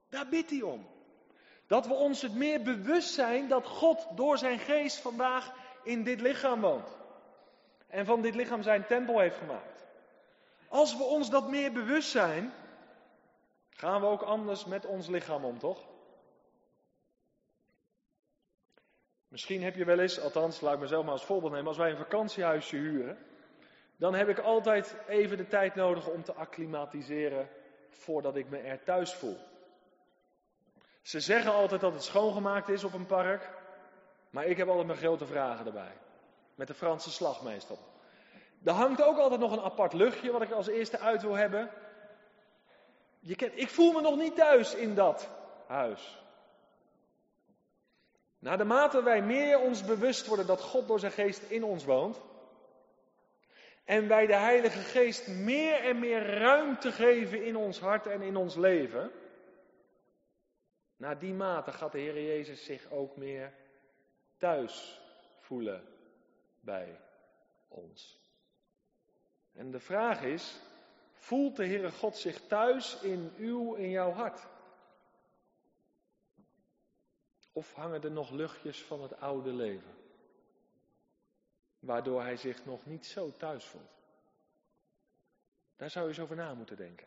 Daar 0.09 0.29
bidt 0.29 0.51
hij 0.51 0.63
om. 0.63 0.87
Dat 1.67 1.87
we 1.87 1.95
ons 1.95 2.23
het 2.23 2.35
meer 2.35 2.63
bewust 2.63 3.15
zijn 3.15 3.49
dat 3.49 3.67
God 3.67 4.07
door 4.15 4.39
zijn 4.39 4.59
geest 4.59 4.99
vandaag 4.99 5.53
in 5.83 6.05
dit 6.05 6.21
lichaam 6.21 6.61
woont. 6.61 6.97
En 7.87 8.07
van 8.07 8.23
dit 8.23 8.35
lichaam 8.35 8.63
zijn 8.63 8.87
tempel 8.87 9.19
heeft 9.19 9.37
gemaakt. 9.37 9.78
Als 10.69 10.97
we 10.97 11.03
ons 11.03 11.31
dat 11.31 11.49
meer 11.49 11.73
bewust 11.73 12.11
zijn, 12.11 12.53
gaan 13.71 14.01
we 14.01 14.07
ook 14.07 14.23
anders 14.23 14.65
met 14.65 14.87
ons 14.87 15.07
lichaam 15.07 15.45
om, 15.45 15.59
toch? 15.59 15.87
Misschien 19.29 19.63
heb 19.63 19.75
je 19.75 19.85
wel 19.85 19.99
eens, 19.99 20.21
althans 20.21 20.61
laat 20.61 20.75
ik 20.75 20.81
mezelf 20.81 21.05
maar 21.05 21.13
als 21.13 21.25
voorbeeld 21.25 21.53
nemen, 21.53 21.69
als 21.69 21.77
wij 21.77 21.91
een 21.91 21.97
vakantiehuisje 21.97 22.77
huren, 22.77 23.19
dan 23.97 24.15
heb 24.15 24.29
ik 24.29 24.39
altijd 24.39 24.97
even 25.07 25.37
de 25.37 25.47
tijd 25.47 25.75
nodig 25.75 26.09
om 26.09 26.23
te 26.23 26.33
acclimatiseren 26.33 27.49
voordat 27.91 28.37
ik 28.37 28.49
me 28.49 28.59
er 28.59 28.83
thuis 28.83 29.15
voel. 29.15 29.37
Ze 31.03 31.21
zeggen 31.21 31.53
altijd 31.53 31.81
dat 31.81 31.93
het 31.93 32.03
schoongemaakt 32.03 32.69
is 32.69 32.85
op 32.85 32.93
een 32.93 33.07
park, 33.07 33.51
maar 34.31 34.45
ik 34.45 34.57
heb 34.57 34.69
altijd 34.69 34.87
mijn 34.87 34.99
grote 34.99 35.27
vragen 35.27 35.67
erbij. 35.67 35.97
Met 36.55 36.67
de 36.67 36.75
Franse 36.75 37.11
slag 37.11 37.43
meestal. 37.43 37.79
Er 38.65 38.73
hangt 38.73 39.03
ook 39.03 39.19
altijd 39.19 39.41
nog 39.41 39.53
een 39.53 39.63
apart 39.63 39.93
luchtje 39.93 40.33
wat 40.33 40.43
ik 40.43 40.51
als 40.51 40.67
eerste 40.67 40.99
uit 40.99 41.23
wil 41.23 41.35
hebben. 41.35 41.71
Je 43.21 43.37
kent, 43.37 43.53
ik 43.55 43.69
voel 43.69 43.93
me 43.93 44.01
nog 44.01 44.17
niet 44.17 44.35
thuis 44.35 44.75
in 44.75 44.95
dat 44.95 45.31
huis. 45.67 46.23
Naarmate 48.39 49.03
wij 49.03 49.23
meer 49.23 49.61
ons 49.61 49.85
bewust 49.85 50.27
worden 50.27 50.47
dat 50.47 50.61
God 50.61 50.89
door 50.89 50.99
zijn 50.99 51.13
geest 51.13 51.43
in 51.43 51.65
ons 51.65 51.85
woont. 51.85 52.21
En 53.85 54.09
wij 54.09 54.27
de 54.27 54.37
Heilige 54.37 54.79
Geest 54.79 55.29
meer 55.29 55.85
en 55.85 55.99
meer 55.99 56.39
ruimte 56.39 56.93
geven 56.93 57.45
in 57.45 57.57
ons 57.57 57.81
hart 57.81 58.07
en 58.07 58.23
in 58.23 58.37
ons 58.37 58.57
leven. 58.57 59.11
Naar 60.97 61.19
die 61.19 61.35
mate 61.35 61.73
gaat 61.73 61.93
de 61.93 61.99
Heer 61.99 62.23
Jezus 62.23 62.65
zich 62.65 62.91
ook 62.91 63.17
meer 63.17 63.53
thuis 64.39 65.01
voelen 65.41 65.85
bij 66.61 67.01
ons. 67.69 68.18
En 69.59 69.71
de 69.71 69.81
vraag 69.81 70.23
is, 70.23 70.61
voelt 71.13 71.57
de 71.57 71.67
Heere 71.67 71.91
God 71.91 72.17
zich 72.17 72.41
thuis 72.47 73.01
in 73.01 73.33
uw, 73.37 73.75
in 73.75 73.91
jouw 73.91 74.11
hart? 74.11 74.47
Of 77.53 77.75
hangen 77.75 78.03
er 78.03 78.11
nog 78.11 78.31
luchtjes 78.31 78.83
van 78.83 79.03
het 79.03 79.21
oude 79.21 79.53
leven? 79.53 79.95
Waardoor 81.79 82.23
hij 82.23 82.37
zich 82.37 82.65
nog 82.65 82.87
niet 82.87 83.07
zo 83.07 83.37
thuis 83.37 83.65
voelt. 83.65 83.97
Daar 85.77 85.91
zou 85.91 86.05
je 86.05 86.11
eens 86.11 86.21
over 86.21 86.37
na 86.37 86.55
moeten 86.55 86.77
denken. 86.77 87.07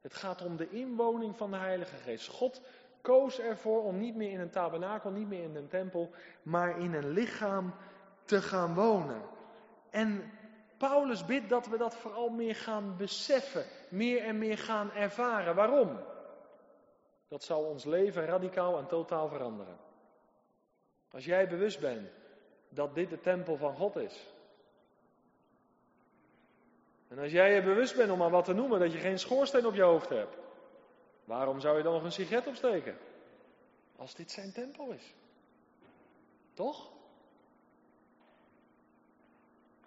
Het 0.00 0.14
gaat 0.14 0.42
om 0.42 0.56
de 0.56 0.70
inwoning 0.70 1.36
van 1.36 1.50
de 1.50 1.56
Heilige 1.56 1.96
Geest. 1.96 2.28
God 2.28 2.62
koos 3.00 3.38
ervoor 3.38 3.82
om 3.82 3.98
niet 3.98 4.14
meer 4.14 4.30
in 4.30 4.40
een 4.40 4.50
tabernakel, 4.50 5.10
niet 5.10 5.28
meer 5.28 5.42
in 5.42 5.56
een 5.56 5.68
tempel, 5.68 6.10
maar 6.42 6.78
in 6.78 6.94
een 6.94 7.10
lichaam 7.10 7.74
te 8.24 8.42
gaan 8.42 8.74
wonen. 8.74 9.22
En 9.90 10.32
Paulus 10.88 11.24
bidt 11.24 11.48
dat 11.48 11.66
we 11.66 11.76
dat 11.76 11.96
vooral 11.96 12.28
meer 12.28 12.54
gaan 12.54 12.96
beseffen, 12.96 13.64
meer 13.88 14.22
en 14.22 14.38
meer 14.38 14.58
gaan 14.58 14.92
ervaren. 14.92 15.54
Waarom? 15.54 15.98
Dat 17.28 17.42
zal 17.42 17.64
ons 17.64 17.84
leven 17.84 18.24
radicaal 18.24 18.78
en 18.78 18.86
totaal 18.86 19.28
veranderen. 19.28 19.76
Als 21.10 21.24
jij 21.24 21.48
bewust 21.48 21.80
bent 21.80 22.10
dat 22.68 22.94
dit 22.94 23.10
de 23.10 23.20
tempel 23.20 23.56
van 23.56 23.74
God 23.76 23.96
is. 23.96 24.26
En 27.08 27.18
als 27.18 27.32
jij 27.32 27.54
je 27.54 27.62
bewust 27.62 27.96
bent 27.96 28.10
om 28.10 28.18
maar 28.18 28.30
wat 28.30 28.44
te 28.44 28.52
noemen, 28.52 28.80
dat 28.80 28.92
je 28.92 28.98
geen 28.98 29.18
schoorsteen 29.18 29.66
op 29.66 29.74
je 29.74 29.82
hoofd 29.82 30.08
hebt. 30.08 30.36
Waarom 31.24 31.60
zou 31.60 31.76
je 31.76 31.82
dan 31.82 31.92
nog 31.92 32.04
een 32.04 32.12
sigaret 32.12 32.46
opsteken? 32.46 32.98
Als 33.96 34.14
dit 34.14 34.30
zijn 34.30 34.52
tempel 34.52 34.92
is. 34.92 35.14
Toch? 36.54 36.91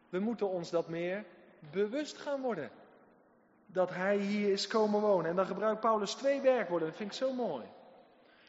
We 0.09 0.19
moeten 0.19 0.49
ons 0.49 0.69
dat 0.69 0.89
meer 0.89 1.23
bewust 1.71 2.17
gaan 2.17 2.41
worden. 2.41 2.71
Dat 3.65 3.89
hij 3.89 4.17
hier 4.17 4.51
is 4.51 4.67
komen 4.67 5.01
wonen. 5.01 5.29
En 5.29 5.35
dan 5.35 5.45
gebruikt 5.45 5.79
Paulus 5.79 6.13
twee 6.13 6.41
werkwoorden. 6.41 6.87
Dat 6.87 6.97
vind 6.97 7.11
ik 7.11 7.17
zo 7.17 7.33
mooi. 7.33 7.63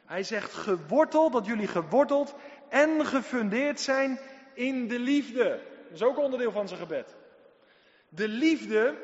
Hij 0.05 0.23
zegt 0.23 0.53
geworteld, 0.53 1.33
dat 1.33 1.47
jullie 1.47 1.67
geworteld 1.67 2.35
en 2.69 3.07
gefundeerd 3.07 3.81
zijn 3.81 4.19
in 4.55 4.89
de 4.89 4.99
liefde. 4.99 5.61
Dat 5.83 5.93
is 5.93 6.03
ook 6.03 6.19
onderdeel 6.19 6.53
van 6.53 6.69
zijn 6.69 6.81
gebed. 6.81 7.15
De 8.09 8.29
liefde 8.29 8.95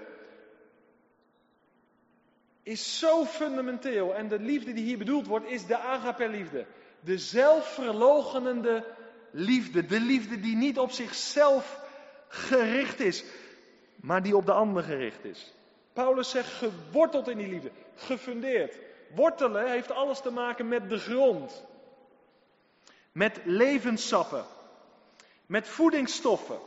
is 2.63 2.99
zo 2.99 3.25
fundamenteel. 3.25 4.15
En 4.15 4.29
de 4.29 4.39
liefde 4.39 4.73
die 4.73 4.85
hier 4.85 4.99
bedoeld 4.99 5.27
wordt, 5.27 5.47
is 5.47 5.67
de 5.67 5.79
agape-liefde. 5.79 6.67
De 7.01 7.19
zelfverlogenende 7.19 8.87
liefde. 9.31 9.87
De 9.87 10.01
liefde 10.01 10.41
die 10.41 10.57
niet 10.57 10.79
op 10.79 10.91
zichzelf 10.91 11.81
gericht 12.33 13.01
is, 13.01 13.25
maar 13.97 14.23
die 14.23 14.37
op 14.37 14.47
de 14.47 14.53
ander 14.53 14.83
gericht 14.83 15.25
is. 15.25 15.55
Paulus 15.93 16.31
zegt 16.31 16.53
geworteld 16.53 17.29
in 17.29 17.39
die 17.39 17.49
liefde, 17.49 17.71
gefundeerd. 17.95 18.79
Wortelen 19.15 19.71
heeft 19.71 19.91
alles 19.91 20.21
te 20.21 20.31
maken 20.31 20.69
met 20.69 20.89
de 20.89 20.99
grond. 20.99 21.65
Met 23.13 23.41
levenssappen. 23.45 24.45
Met 25.47 25.69
voedingsstoffen. 25.69 26.59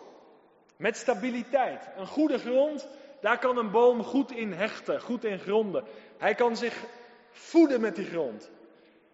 Met 0.77 0.97
stabiliteit. 0.97 1.89
Een 1.97 2.07
goede 2.07 2.39
grond 2.39 2.87
daar 3.25 3.39
kan 3.39 3.57
een 3.57 3.71
boom 3.71 4.03
goed 4.03 4.31
in 4.31 4.53
hechten, 4.53 5.01
goed 5.01 5.23
in 5.23 5.39
gronden. 5.39 5.83
Hij 6.17 6.35
kan 6.35 6.57
zich 6.57 6.83
voeden 7.31 7.81
met 7.81 7.95
die 7.95 8.05
grond. 8.05 8.49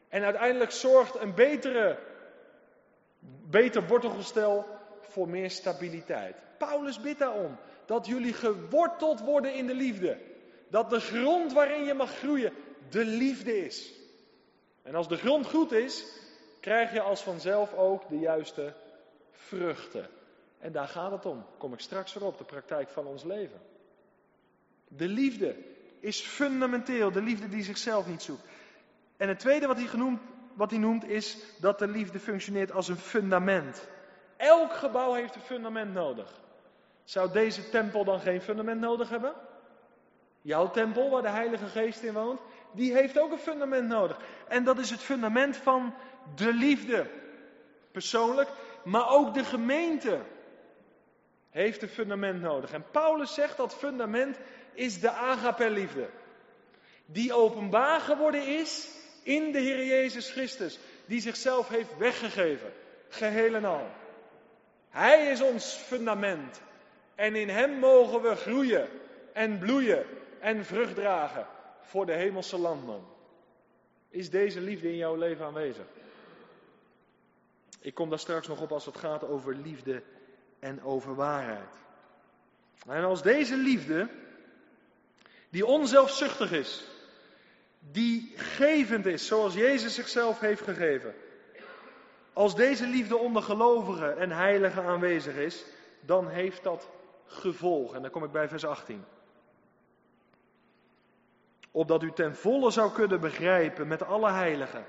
En 0.09 0.23
uiteindelijk 0.23 0.71
zorgt 0.71 1.15
een 1.19 1.33
betere, 1.33 1.97
beter 3.49 3.87
wortelgestel 3.87 4.65
voor 5.11 5.29
meer 5.29 5.49
stabiliteit. 5.49 6.35
Paulus 6.57 7.01
bidt 7.01 7.19
daarom 7.19 7.57
dat 7.85 8.05
jullie 8.05 8.33
geworteld 8.33 9.19
worden 9.19 9.53
in 9.53 9.67
de 9.67 9.73
liefde. 9.73 10.17
Dat 10.69 10.89
de 10.89 10.99
grond 10.99 11.53
waarin 11.53 11.83
je 11.83 11.93
mag 11.93 12.17
groeien 12.17 12.53
de 12.89 13.05
liefde 13.05 13.65
is. 13.65 13.93
En 14.81 14.95
als 14.95 15.07
de 15.07 15.17
grond 15.17 15.45
goed 15.45 15.71
is, 15.71 16.05
krijg 16.59 16.93
je 16.93 17.01
als 17.01 17.21
vanzelf 17.21 17.73
ook 17.73 18.09
de 18.09 18.19
juiste 18.19 18.73
vruchten. 19.31 20.07
En 20.59 20.71
daar 20.71 20.87
gaat 20.87 21.11
het 21.11 21.25
om. 21.25 21.45
Kom 21.57 21.73
ik 21.73 21.79
straks 21.79 22.13
weer 22.13 22.23
op, 22.23 22.37
de 22.37 22.43
praktijk 22.43 22.89
van 22.89 23.05
ons 23.05 23.23
leven. 23.23 23.61
De 24.87 25.07
liefde 25.07 25.55
is 25.99 26.21
fundamenteel, 26.21 27.11
de 27.11 27.21
liefde 27.21 27.49
die 27.49 27.63
zichzelf 27.63 28.07
niet 28.07 28.21
zoekt. 28.21 28.43
En 29.17 29.27
het 29.27 29.39
tweede 29.39 29.67
wat 29.67 29.77
hij, 29.77 29.87
genoemd, 29.87 30.19
wat 30.53 30.69
hij 30.69 30.79
noemt 30.79 31.03
is 31.03 31.37
dat 31.59 31.79
de 31.79 31.87
liefde 31.87 32.19
functioneert 32.19 32.71
als 32.71 32.87
een 32.87 32.97
fundament. 32.97 33.87
Elk 34.41 34.73
gebouw 34.73 35.13
heeft 35.13 35.35
een 35.35 35.41
fundament 35.41 35.93
nodig. 35.93 36.41
Zou 37.03 37.31
deze 37.31 37.69
tempel 37.69 38.03
dan 38.03 38.19
geen 38.19 38.41
fundament 38.41 38.79
nodig 38.79 39.09
hebben? 39.09 39.33
Jouw 40.41 40.71
tempel, 40.71 41.09
waar 41.09 41.21
de 41.21 41.29
Heilige 41.29 41.65
Geest 41.65 42.03
in 42.03 42.13
woont, 42.13 42.39
die 42.71 42.93
heeft 42.93 43.19
ook 43.19 43.31
een 43.31 43.37
fundament 43.37 43.87
nodig. 43.87 44.19
En 44.47 44.63
dat 44.63 44.77
is 44.77 44.89
het 44.89 44.99
fundament 44.99 45.57
van 45.57 45.93
de 46.35 46.53
liefde. 46.53 47.09
Persoonlijk, 47.91 48.49
maar 48.83 49.09
ook 49.09 49.33
de 49.33 49.43
gemeente 49.43 50.19
heeft 51.49 51.81
een 51.81 51.89
fundament 51.89 52.41
nodig. 52.41 52.71
En 52.71 52.85
Paulus 52.91 53.33
zegt 53.33 53.57
dat 53.57 53.75
fundament 53.75 54.37
is 54.73 54.99
de 54.99 55.11
agape-liefde. 55.11 56.09
Die 57.05 57.33
openbaar 57.33 57.99
geworden 57.99 58.47
is 58.47 58.89
in 59.23 59.51
de 59.51 59.59
Heer 59.59 59.85
Jezus 59.85 60.31
Christus. 60.31 60.79
Die 61.05 61.21
zichzelf 61.21 61.67
heeft 61.67 61.97
weggegeven. 61.97 62.73
Geheel 63.09 63.55
en 63.55 63.65
al. 63.65 63.99
Hij 64.91 65.31
is 65.31 65.41
ons 65.41 65.73
fundament. 65.73 66.61
En 67.15 67.35
in 67.35 67.49
Hem 67.49 67.79
mogen 67.79 68.21
we 68.21 68.35
groeien 68.35 68.87
en 69.33 69.59
bloeien 69.59 70.05
en 70.39 70.65
vrucht 70.65 70.95
dragen 70.95 71.47
voor 71.81 72.05
de 72.05 72.13
hemelse 72.13 72.57
landman. 72.57 73.05
Is 74.09 74.29
deze 74.29 74.61
liefde 74.61 74.87
in 74.87 74.97
jouw 74.97 75.15
leven 75.15 75.45
aanwezig? 75.45 75.85
Ik 77.79 77.93
kom 77.93 78.09
daar 78.09 78.19
straks 78.19 78.47
nog 78.47 78.61
op 78.61 78.71
als 78.71 78.85
het 78.85 78.97
gaat 78.97 79.23
over 79.23 79.55
liefde 79.55 80.03
en 80.59 80.83
over 80.83 81.15
waarheid. 81.15 81.73
En 82.87 83.03
als 83.03 83.21
deze 83.21 83.55
liefde, 83.55 84.09
die 85.49 85.65
onzelfzuchtig 85.65 86.51
is, 86.51 86.83
die 87.79 88.33
gevend 88.35 89.05
is, 89.05 89.27
zoals 89.27 89.53
Jezus 89.53 89.95
zichzelf 89.95 90.39
heeft 90.39 90.61
gegeven, 90.61 91.15
als 92.33 92.55
deze 92.55 92.87
liefde 92.87 93.17
onder 93.17 93.41
gelovigen 93.43 94.17
en 94.17 94.31
heiligen 94.31 94.83
aanwezig 94.83 95.35
is, 95.35 95.65
dan 96.01 96.29
heeft 96.29 96.63
dat 96.63 96.89
gevolg. 97.25 97.93
En 97.93 98.01
dan 98.01 98.11
kom 98.11 98.23
ik 98.23 98.31
bij 98.31 98.47
vers 98.47 98.65
18. 98.65 99.03
Opdat 101.71 102.03
u 102.03 102.11
ten 102.11 102.35
volle 102.35 102.71
zou 102.71 102.91
kunnen 102.91 103.19
begrijpen 103.19 103.87
met 103.87 104.03
alle 104.03 104.31
heiligen 104.31 104.85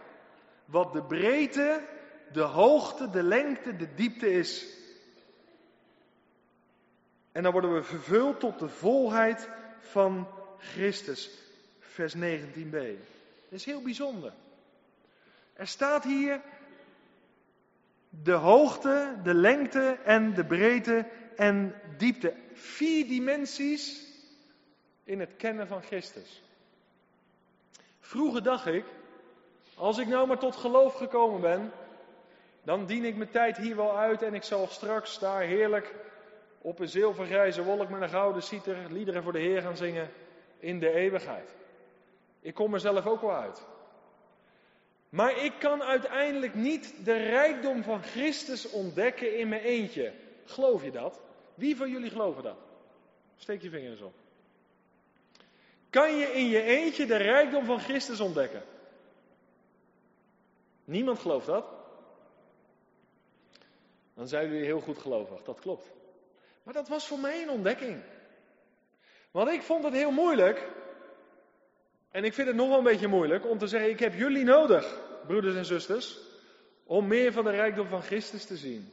wat 0.64 0.92
de 0.92 1.02
breedte, 1.02 1.84
de 2.32 2.40
hoogte, 2.40 3.10
de 3.10 3.22
lengte, 3.22 3.76
de 3.76 3.94
diepte 3.94 4.32
is. 4.32 4.66
En 7.32 7.42
dan 7.42 7.52
worden 7.52 7.74
we 7.74 7.82
vervuld 7.82 8.40
tot 8.40 8.58
de 8.58 8.68
volheid 8.68 9.48
van 9.78 10.28
Christus. 10.58 11.30
Vers 11.78 12.16
19b. 12.16 12.70
Dat 12.70 13.60
is 13.60 13.64
heel 13.64 13.82
bijzonder. 13.82 14.32
Er 15.52 15.66
staat 15.66 16.04
hier 16.04 16.40
de 18.20 18.32
hoogte, 18.32 19.16
de 19.22 19.34
lengte 19.34 19.98
en 20.04 20.34
de 20.34 20.44
breedte 20.44 21.06
en 21.36 21.74
diepte. 21.96 22.34
Vier 22.52 23.06
dimensies 23.06 24.06
in 25.04 25.20
het 25.20 25.36
kennen 25.36 25.66
van 25.66 25.82
Christus. 25.82 26.42
Vroeger 28.00 28.42
dacht 28.42 28.66
ik, 28.66 28.84
als 29.74 29.98
ik 29.98 30.06
nou 30.06 30.26
maar 30.26 30.38
tot 30.38 30.56
geloof 30.56 30.94
gekomen 30.94 31.40
ben, 31.40 31.72
dan 32.62 32.86
dien 32.86 33.04
ik 33.04 33.16
mijn 33.16 33.30
tijd 33.30 33.56
hier 33.56 33.76
wel 33.76 33.98
uit 33.98 34.22
en 34.22 34.34
ik 34.34 34.42
zal 34.42 34.66
straks 34.66 35.18
daar 35.18 35.40
heerlijk 35.40 35.94
op 36.58 36.78
een 36.78 36.88
zilvergrijze 36.88 37.64
wolk 37.64 37.88
met 37.88 38.02
een 38.02 38.08
gouden 38.08 38.42
citer 38.42 38.76
liederen 38.90 39.22
voor 39.22 39.32
de 39.32 39.40
Heer 39.40 39.62
gaan 39.62 39.76
zingen 39.76 40.10
in 40.58 40.78
de 40.78 40.90
eeuwigheid. 40.90 41.54
Ik 42.40 42.54
kom 42.54 42.74
er 42.74 42.80
zelf 42.80 43.06
ook 43.06 43.20
wel 43.20 43.34
uit. 43.34 43.66
Maar 45.12 45.44
ik 45.44 45.52
kan 45.58 45.82
uiteindelijk 45.82 46.54
niet 46.54 47.04
de 47.04 47.16
rijkdom 47.16 47.82
van 47.82 48.02
Christus 48.02 48.70
ontdekken 48.70 49.38
in 49.38 49.48
mijn 49.48 49.62
eentje. 49.62 50.12
Geloof 50.44 50.84
je 50.84 50.90
dat? 50.90 51.20
Wie 51.54 51.76
van 51.76 51.90
jullie 51.90 52.10
geloven 52.10 52.42
dat? 52.42 52.56
Steek 53.36 53.62
je 53.62 53.70
vingers 53.70 54.00
op. 54.00 54.14
Kan 55.90 56.16
je 56.16 56.26
in 56.26 56.48
je 56.48 56.62
eentje 56.62 57.06
de 57.06 57.16
rijkdom 57.16 57.64
van 57.64 57.80
Christus 57.80 58.20
ontdekken? 58.20 58.62
Niemand 60.84 61.18
gelooft 61.18 61.46
dat? 61.46 61.64
Dan 64.14 64.28
zijn 64.28 64.48
jullie 64.48 64.64
heel 64.64 64.80
goed 64.80 64.98
gelovig, 64.98 65.42
dat 65.42 65.60
klopt. 65.60 65.86
Maar 66.62 66.74
dat 66.74 66.88
was 66.88 67.06
voor 67.06 67.18
mij 67.18 67.42
een 67.42 67.50
ontdekking. 67.50 68.02
Want 69.30 69.48
ik 69.48 69.62
vond 69.62 69.84
het 69.84 69.92
heel 69.92 70.10
moeilijk, 70.10 70.68
en 72.12 72.24
ik 72.24 72.34
vind 72.34 72.46
het 72.46 72.56
nog 72.56 72.68
wel 72.68 72.78
een 72.78 72.84
beetje 72.84 73.08
moeilijk, 73.08 73.46
om 73.46 73.58
te 73.58 73.66
zeggen, 73.66 73.90
ik 73.90 73.98
heb 73.98 74.14
jullie 74.14 74.44
nodig, 74.44 75.00
broeders 75.26 75.56
en 75.56 75.64
zusters, 75.64 76.18
om 76.84 77.06
meer 77.06 77.32
van 77.32 77.44
de 77.44 77.50
rijkdom 77.50 77.88
van 77.88 78.02
Christus 78.02 78.44
te 78.44 78.56
zien. 78.56 78.92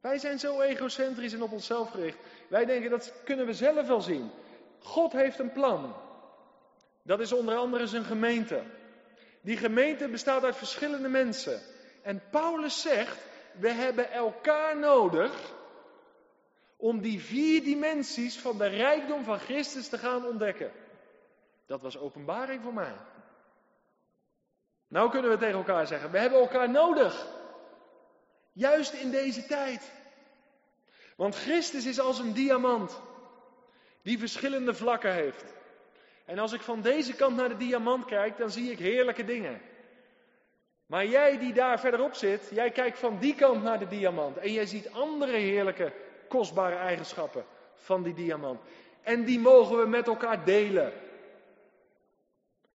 Wij 0.00 0.18
zijn 0.18 0.38
zo 0.38 0.60
egocentrisch 0.60 1.32
en 1.32 1.42
op 1.42 1.52
onszelf 1.52 1.90
gericht. 1.90 2.18
Wij 2.48 2.64
denken 2.64 2.90
dat 2.90 3.12
kunnen 3.24 3.46
we 3.46 3.54
zelf 3.54 3.86
wel 3.86 4.00
zien. 4.00 4.30
God 4.78 5.12
heeft 5.12 5.38
een 5.38 5.52
plan. 5.52 5.94
Dat 7.02 7.20
is 7.20 7.32
onder 7.32 7.56
andere 7.56 7.86
zijn 7.86 8.04
gemeente. 8.04 8.62
Die 9.40 9.56
gemeente 9.56 10.08
bestaat 10.08 10.44
uit 10.44 10.56
verschillende 10.56 11.08
mensen. 11.08 11.60
En 12.02 12.22
Paulus 12.30 12.80
zegt, 12.80 13.18
we 13.58 13.68
hebben 13.68 14.10
elkaar 14.10 14.78
nodig 14.78 15.52
om 16.76 17.00
die 17.00 17.20
vier 17.20 17.62
dimensies 17.62 18.38
van 18.38 18.58
de 18.58 18.66
rijkdom 18.66 19.24
van 19.24 19.38
Christus 19.38 19.88
te 19.88 19.98
gaan 19.98 20.26
ontdekken. 20.26 20.72
Dat 21.70 21.82
was 21.82 21.98
openbaring 21.98 22.62
voor 22.62 22.74
mij. 22.74 22.94
Nou 24.88 25.10
kunnen 25.10 25.30
we 25.30 25.36
tegen 25.36 25.54
elkaar 25.54 25.86
zeggen, 25.86 26.10
we 26.10 26.18
hebben 26.18 26.40
elkaar 26.40 26.70
nodig. 26.70 27.26
Juist 28.52 28.92
in 28.92 29.10
deze 29.10 29.46
tijd. 29.46 29.92
Want 31.16 31.36
Christus 31.36 31.86
is 31.86 32.00
als 32.00 32.18
een 32.18 32.32
diamant 32.32 33.00
die 34.02 34.18
verschillende 34.18 34.74
vlakken 34.74 35.12
heeft. 35.12 35.44
En 36.24 36.38
als 36.38 36.52
ik 36.52 36.60
van 36.60 36.80
deze 36.80 37.14
kant 37.14 37.36
naar 37.36 37.48
de 37.48 37.56
diamant 37.56 38.04
kijk, 38.04 38.36
dan 38.36 38.50
zie 38.50 38.70
ik 38.70 38.78
heerlijke 38.78 39.24
dingen. 39.24 39.60
Maar 40.86 41.06
jij 41.06 41.38
die 41.38 41.52
daar 41.52 41.80
verderop 41.80 42.14
zit, 42.14 42.48
jij 42.52 42.70
kijkt 42.70 42.98
van 42.98 43.18
die 43.18 43.34
kant 43.34 43.62
naar 43.62 43.78
de 43.78 43.88
diamant 43.88 44.36
en 44.36 44.52
jij 44.52 44.66
ziet 44.66 44.92
andere 44.92 45.36
heerlijke, 45.36 45.92
kostbare 46.28 46.76
eigenschappen 46.76 47.44
van 47.74 48.02
die 48.02 48.14
diamant. 48.14 48.60
En 49.02 49.24
die 49.24 49.38
mogen 49.38 49.78
we 49.78 49.86
met 49.86 50.06
elkaar 50.06 50.44
delen. 50.44 50.92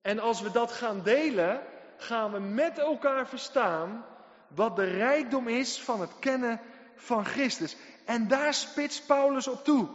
En 0.06 0.20
als 0.20 0.42
we 0.42 0.52
dat 0.52 0.72
gaan 0.72 1.02
delen, 1.04 1.62
gaan 1.98 2.32
we 2.32 2.40
met 2.40 2.80
elkaar 2.80 3.28
verstaan 3.28 4.06
wat 4.48 4.76
de 4.76 4.84
rijkdom 4.84 5.48
is 5.48 5.82
van 5.82 6.02
het 6.02 6.20
kennen 6.20 6.62
van 6.96 7.26
Christus. 7.26 7.78
En 8.06 8.28
daar 8.28 8.54
spitst 8.54 9.08
Paulus 9.08 9.48
op 9.48 9.64
toe. 9.64 9.88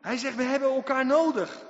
Hij 0.00 0.16
zegt, 0.16 0.36
we 0.36 0.42
hebben 0.42 0.70
elkaar 0.70 1.06
nodig. 1.06 1.64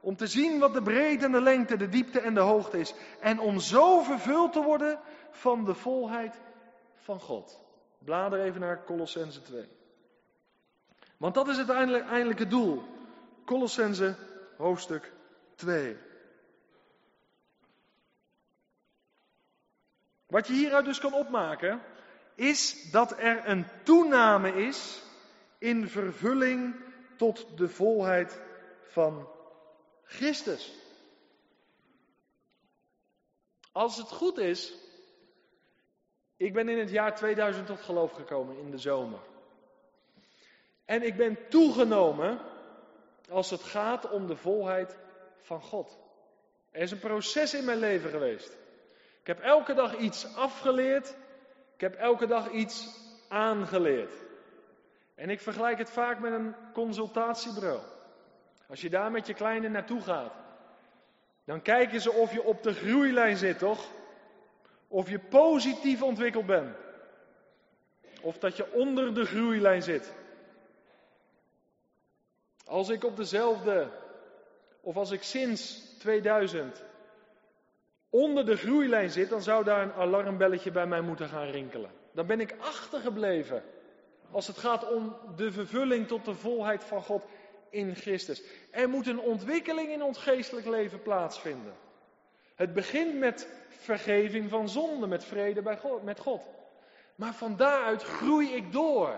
Om 0.00 0.16
te 0.16 0.26
zien 0.26 0.58
wat 0.58 0.74
de 0.74 0.82
breedte 0.82 1.24
en 1.24 1.32
de 1.32 1.40
lengte, 1.40 1.76
de 1.76 1.88
diepte 1.88 2.20
en 2.20 2.34
de 2.34 2.40
hoogte 2.40 2.78
is. 2.78 2.94
En 3.20 3.40
om 3.40 3.58
zo 3.58 4.02
vervuld 4.02 4.52
te 4.52 4.62
worden 4.62 4.98
van 5.30 5.64
de 5.64 5.74
volheid 5.74 6.40
van 6.94 7.20
God. 7.20 7.60
Blader 7.98 8.40
even 8.40 8.60
naar 8.60 8.84
Colossense 8.84 9.42
2. 9.42 9.68
Want 11.16 11.34
dat 11.34 11.48
is 11.48 11.56
het 11.56 11.68
eindelijke 11.68 12.46
doel. 12.46 12.82
Colossense 13.44 14.14
hoofdstuk 14.56 15.12
2. 15.54 15.96
Wat 20.34 20.46
je 20.46 20.52
hieruit 20.52 20.84
dus 20.84 20.98
kan 20.98 21.14
opmaken, 21.14 21.82
is 22.34 22.90
dat 22.90 23.18
er 23.18 23.48
een 23.48 23.66
toename 23.82 24.52
is 24.66 25.02
in 25.58 25.88
vervulling 25.88 26.74
tot 27.16 27.58
de 27.58 27.68
volheid 27.68 28.40
van 28.80 29.28
Christus. 30.04 30.72
Als 33.72 33.96
het 33.96 34.08
goed 34.08 34.38
is, 34.38 34.74
ik 36.36 36.52
ben 36.52 36.68
in 36.68 36.78
het 36.78 36.90
jaar 36.90 37.16
2000 37.16 37.66
tot 37.66 37.80
geloof 37.80 38.12
gekomen 38.12 38.58
in 38.58 38.70
de 38.70 38.78
zomer. 38.78 39.20
En 40.84 41.02
ik 41.02 41.16
ben 41.16 41.48
toegenomen 41.48 42.40
als 43.28 43.50
het 43.50 43.62
gaat 43.62 44.10
om 44.10 44.26
de 44.26 44.36
volheid 44.36 44.96
van 45.40 45.62
God. 45.62 45.98
Er 46.70 46.82
is 46.82 46.90
een 46.90 46.98
proces 46.98 47.54
in 47.54 47.64
mijn 47.64 47.78
leven 47.78 48.10
geweest. 48.10 48.62
Ik 49.24 49.30
heb 49.30 49.40
elke 49.40 49.74
dag 49.74 49.96
iets 49.96 50.36
afgeleerd. 50.36 51.14
Ik 51.74 51.80
heb 51.80 51.94
elke 51.94 52.26
dag 52.26 52.50
iets 52.50 52.88
aangeleerd. 53.28 54.12
En 55.14 55.30
ik 55.30 55.40
vergelijk 55.40 55.78
het 55.78 55.90
vaak 55.90 56.18
met 56.18 56.32
een 56.32 56.54
consultatiebureau. 56.72 57.80
Als 58.68 58.80
je 58.80 58.90
daar 58.90 59.10
met 59.10 59.26
je 59.26 59.34
kleine 59.34 59.68
naartoe 59.68 60.00
gaat, 60.00 60.32
dan 61.44 61.62
kijken 61.62 62.00
ze 62.00 62.12
of 62.12 62.32
je 62.32 62.42
op 62.42 62.62
de 62.62 62.74
groeilijn 62.74 63.36
zit, 63.36 63.58
toch? 63.58 63.86
Of 64.88 65.10
je 65.10 65.18
positief 65.18 66.02
ontwikkeld 66.02 66.46
bent. 66.46 66.76
Of 68.20 68.38
dat 68.38 68.56
je 68.56 68.72
onder 68.72 69.14
de 69.14 69.24
groeilijn 69.24 69.82
zit. 69.82 70.12
Als 72.64 72.88
ik 72.88 73.04
op 73.04 73.16
dezelfde, 73.16 73.88
of 74.80 74.96
als 74.96 75.10
ik 75.10 75.22
sinds 75.22 75.82
2000 75.98 76.82
onder 78.14 78.46
de 78.46 78.56
groeilijn 78.56 79.10
zit, 79.10 79.28
dan 79.28 79.42
zou 79.42 79.64
daar 79.64 79.82
een 79.82 79.92
alarmbelletje 79.92 80.70
bij 80.70 80.86
mij 80.86 81.00
moeten 81.00 81.28
gaan 81.28 81.46
rinkelen. 81.46 81.90
Dan 82.12 82.26
ben 82.26 82.40
ik 82.40 82.54
achtergebleven. 82.58 83.62
Als 84.30 84.46
het 84.46 84.58
gaat 84.58 84.92
om 84.92 85.16
de 85.36 85.52
vervulling 85.52 86.08
tot 86.08 86.24
de 86.24 86.34
volheid 86.34 86.84
van 86.84 87.02
God 87.02 87.24
in 87.70 87.94
Christus. 87.94 88.42
Er 88.70 88.88
moet 88.88 89.06
een 89.06 89.20
ontwikkeling 89.20 89.88
in 89.88 90.02
ons 90.02 90.18
geestelijk 90.18 90.66
leven 90.66 91.02
plaatsvinden. 91.02 91.72
Het 92.54 92.74
begint 92.74 93.18
met 93.18 93.48
vergeving 93.68 94.50
van 94.50 94.68
zonde, 94.68 95.06
met 95.06 95.24
vrede 95.24 95.62
bij 95.62 95.76
God, 95.76 96.02
met 96.02 96.18
God. 96.18 96.42
Maar 97.14 97.34
van 97.34 97.56
daaruit 97.56 98.02
groei 98.02 98.54
ik 98.54 98.72
door. 98.72 99.16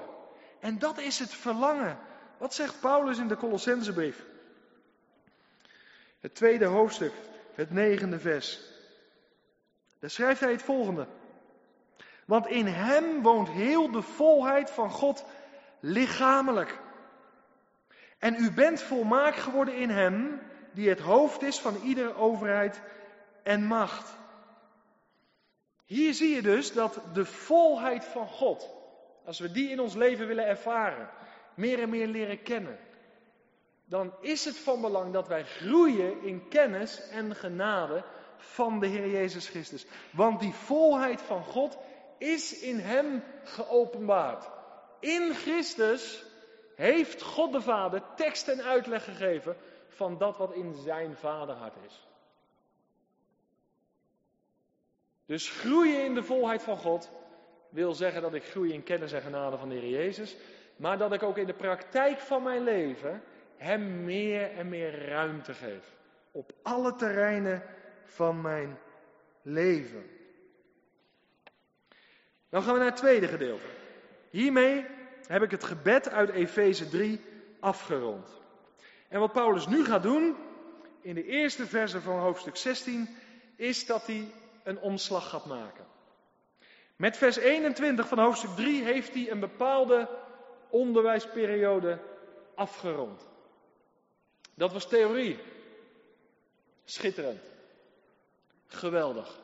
En 0.61 0.79
dat 0.79 0.99
is 0.99 1.19
het 1.19 1.35
verlangen. 1.35 1.99
Wat 2.39 2.55
zegt 2.55 2.81
Paulus 2.81 3.19
in 3.19 3.29
de 3.29 3.37
Colossensebrief? 3.37 4.25
Het 6.21 6.35
tweede 6.35 6.65
hoofdstuk, 6.65 7.13
het 7.55 7.71
negende 7.71 8.19
vers. 8.19 8.75
Daar 9.99 10.11
schrijft 10.11 10.41
hij 10.41 10.53
het 10.53 10.63
volgende. 10.63 11.07
Want 12.27 12.47
in 12.47 12.67
hem 12.67 13.23
woont 13.23 13.49
heel 13.49 13.91
de 13.91 14.03
volheid 14.03 14.71
van 14.71 14.91
God 14.91 15.25
lichamelijk. 15.81 16.79
En 18.19 18.35
u 18.35 18.53
bent 18.53 18.83
volmaakt 18.83 19.41
geworden 19.41 19.77
in 19.77 19.91
hem, 19.91 20.41
die 20.73 20.89
het 20.89 21.01
hoofd 21.01 21.43
is 21.43 21.59
van 21.61 21.77
iedere 21.77 22.15
overheid 22.15 22.81
en 23.43 23.65
macht. 23.65 24.17
Hier 25.85 26.15
zie 26.15 26.35
je 26.35 26.43
dus 26.43 26.73
dat 26.73 27.01
de 27.13 27.25
volheid 27.25 28.05
van 28.05 28.29
God, 28.29 28.71
als 29.25 29.39
we 29.39 29.53
die 29.53 29.71
in 29.71 29.81
ons 29.81 29.95
leven 29.95 30.27
willen 30.27 30.47
ervaren, 30.47 31.09
meer 31.55 31.81
en 31.81 31.89
meer 31.89 32.07
leren 32.07 32.43
kennen, 32.43 32.79
dan 33.85 34.13
is 34.21 34.45
het 34.45 34.59
van 34.59 34.81
belang 34.81 35.13
dat 35.13 35.29
wij 35.29 35.45
groeien 35.45 36.23
in 36.23 36.49
kennis 36.49 37.09
en 37.09 37.35
genade 37.37 38.05
van 38.37 38.81
de 38.81 38.87
Heer 38.87 39.11
Jezus 39.11 39.49
Christus. 39.49 39.87
Want 40.11 40.41
die 40.41 40.53
volheid 40.53 41.23
van 41.23 41.45
God 41.45 41.79
is 42.19 42.61
in 42.61 42.79
Hem 42.79 43.23
geopenbaard. 43.45 44.49
In 45.01 45.35
Christus 45.35 46.25
heeft 46.75 47.23
God 47.23 47.53
de 47.53 47.61
Vader 47.61 48.03
tekst 48.17 48.49
en 48.49 48.63
uitleg 48.63 49.05
gegeven 49.05 49.57
van 49.89 50.19
dat 50.19 50.37
wat 50.37 50.53
in 50.53 50.75
zijn 50.75 51.17
vaderhart 51.17 51.77
is. 51.87 52.07
Dus 55.27 55.51
groeien 55.51 56.05
in 56.05 56.15
de 56.15 56.23
volheid 56.23 56.63
van 56.63 56.77
God 56.77 57.11
wil 57.69 57.95
zeggen 57.95 58.23
dat 58.23 58.35
ik 58.35 58.45
groei 58.45 58.73
in 58.73 58.83
kennis 58.83 59.13
en 59.13 59.23
genade 59.23 59.57
van 59.57 59.69
de 59.69 59.75
Heer 59.75 59.91
Jezus, 59.91 60.37
maar 60.77 60.99
dat 60.99 61.13
ik 61.13 61.23
ook 61.23 61.37
in 61.37 61.47
de 61.47 61.55
praktijk 61.55 62.19
van 62.19 62.43
mijn 62.43 62.63
leven 62.63 63.23
Hem 63.57 64.05
meer 64.05 64.51
en 64.51 64.69
meer 64.69 65.09
ruimte 65.09 65.55
geef. 65.55 65.95
Op 66.31 66.53
alle 66.63 66.95
terreinen 66.95 67.63
van 68.07 68.41
mijn 68.41 68.79
leven. 69.43 70.11
Dan 72.49 72.63
gaan 72.63 72.73
we 72.73 72.79
naar 72.79 72.89
het 72.89 72.97
tweede 72.97 73.29
gedeelte. 73.29 73.67
Hiermee 74.31 74.85
heb 75.27 75.43
ik 75.43 75.51
het 75.51 75.65
gebed 75.65 76.09
uit 76.09 76.31
Efeze 76.31 76.89
3 76.89 77.21
afgerond. 77.61 78.29
En 79.09 79.21
wat 79.21 79.33
Paulus 79.33 79.67
nu 79.67 79.85
gaat 79.85 80.03
doen, 80.03 80.37
in 81.01 81.15
de 81.15 81.25
eerste 81.25 81.67
verse 81.67 82.01
van 82.01 82.19
hoofdstuk 82.19 82.57
16, 82.57 83.09
is 83.57 83.87
dat 83.87 84.07
hij 84.07 84.33
een 84.65 84.79
omslag 84.79 85.29
gaat 85.29 85.47
maken. 85.47 85.85
Met 86.97 87.17
vers 87.17 87.37
21 87.37 88.09
van 88.09 88.19
hoofdstuk 88.19 88.51
3 88.51 88.83
heeft 88.83 89.15
hij 89.15 89.31
een 89.31 89.41
bepaalde 89.41 90.09
onderwijsperiode 90.69 91.99
afgerond. 92.55 93.29
Dat 94.55 94.73
was 94.73 94.89
theorie. 94.89 95.39
Schitterend. 96.85 97.56
Geweldig. 98.67 99.41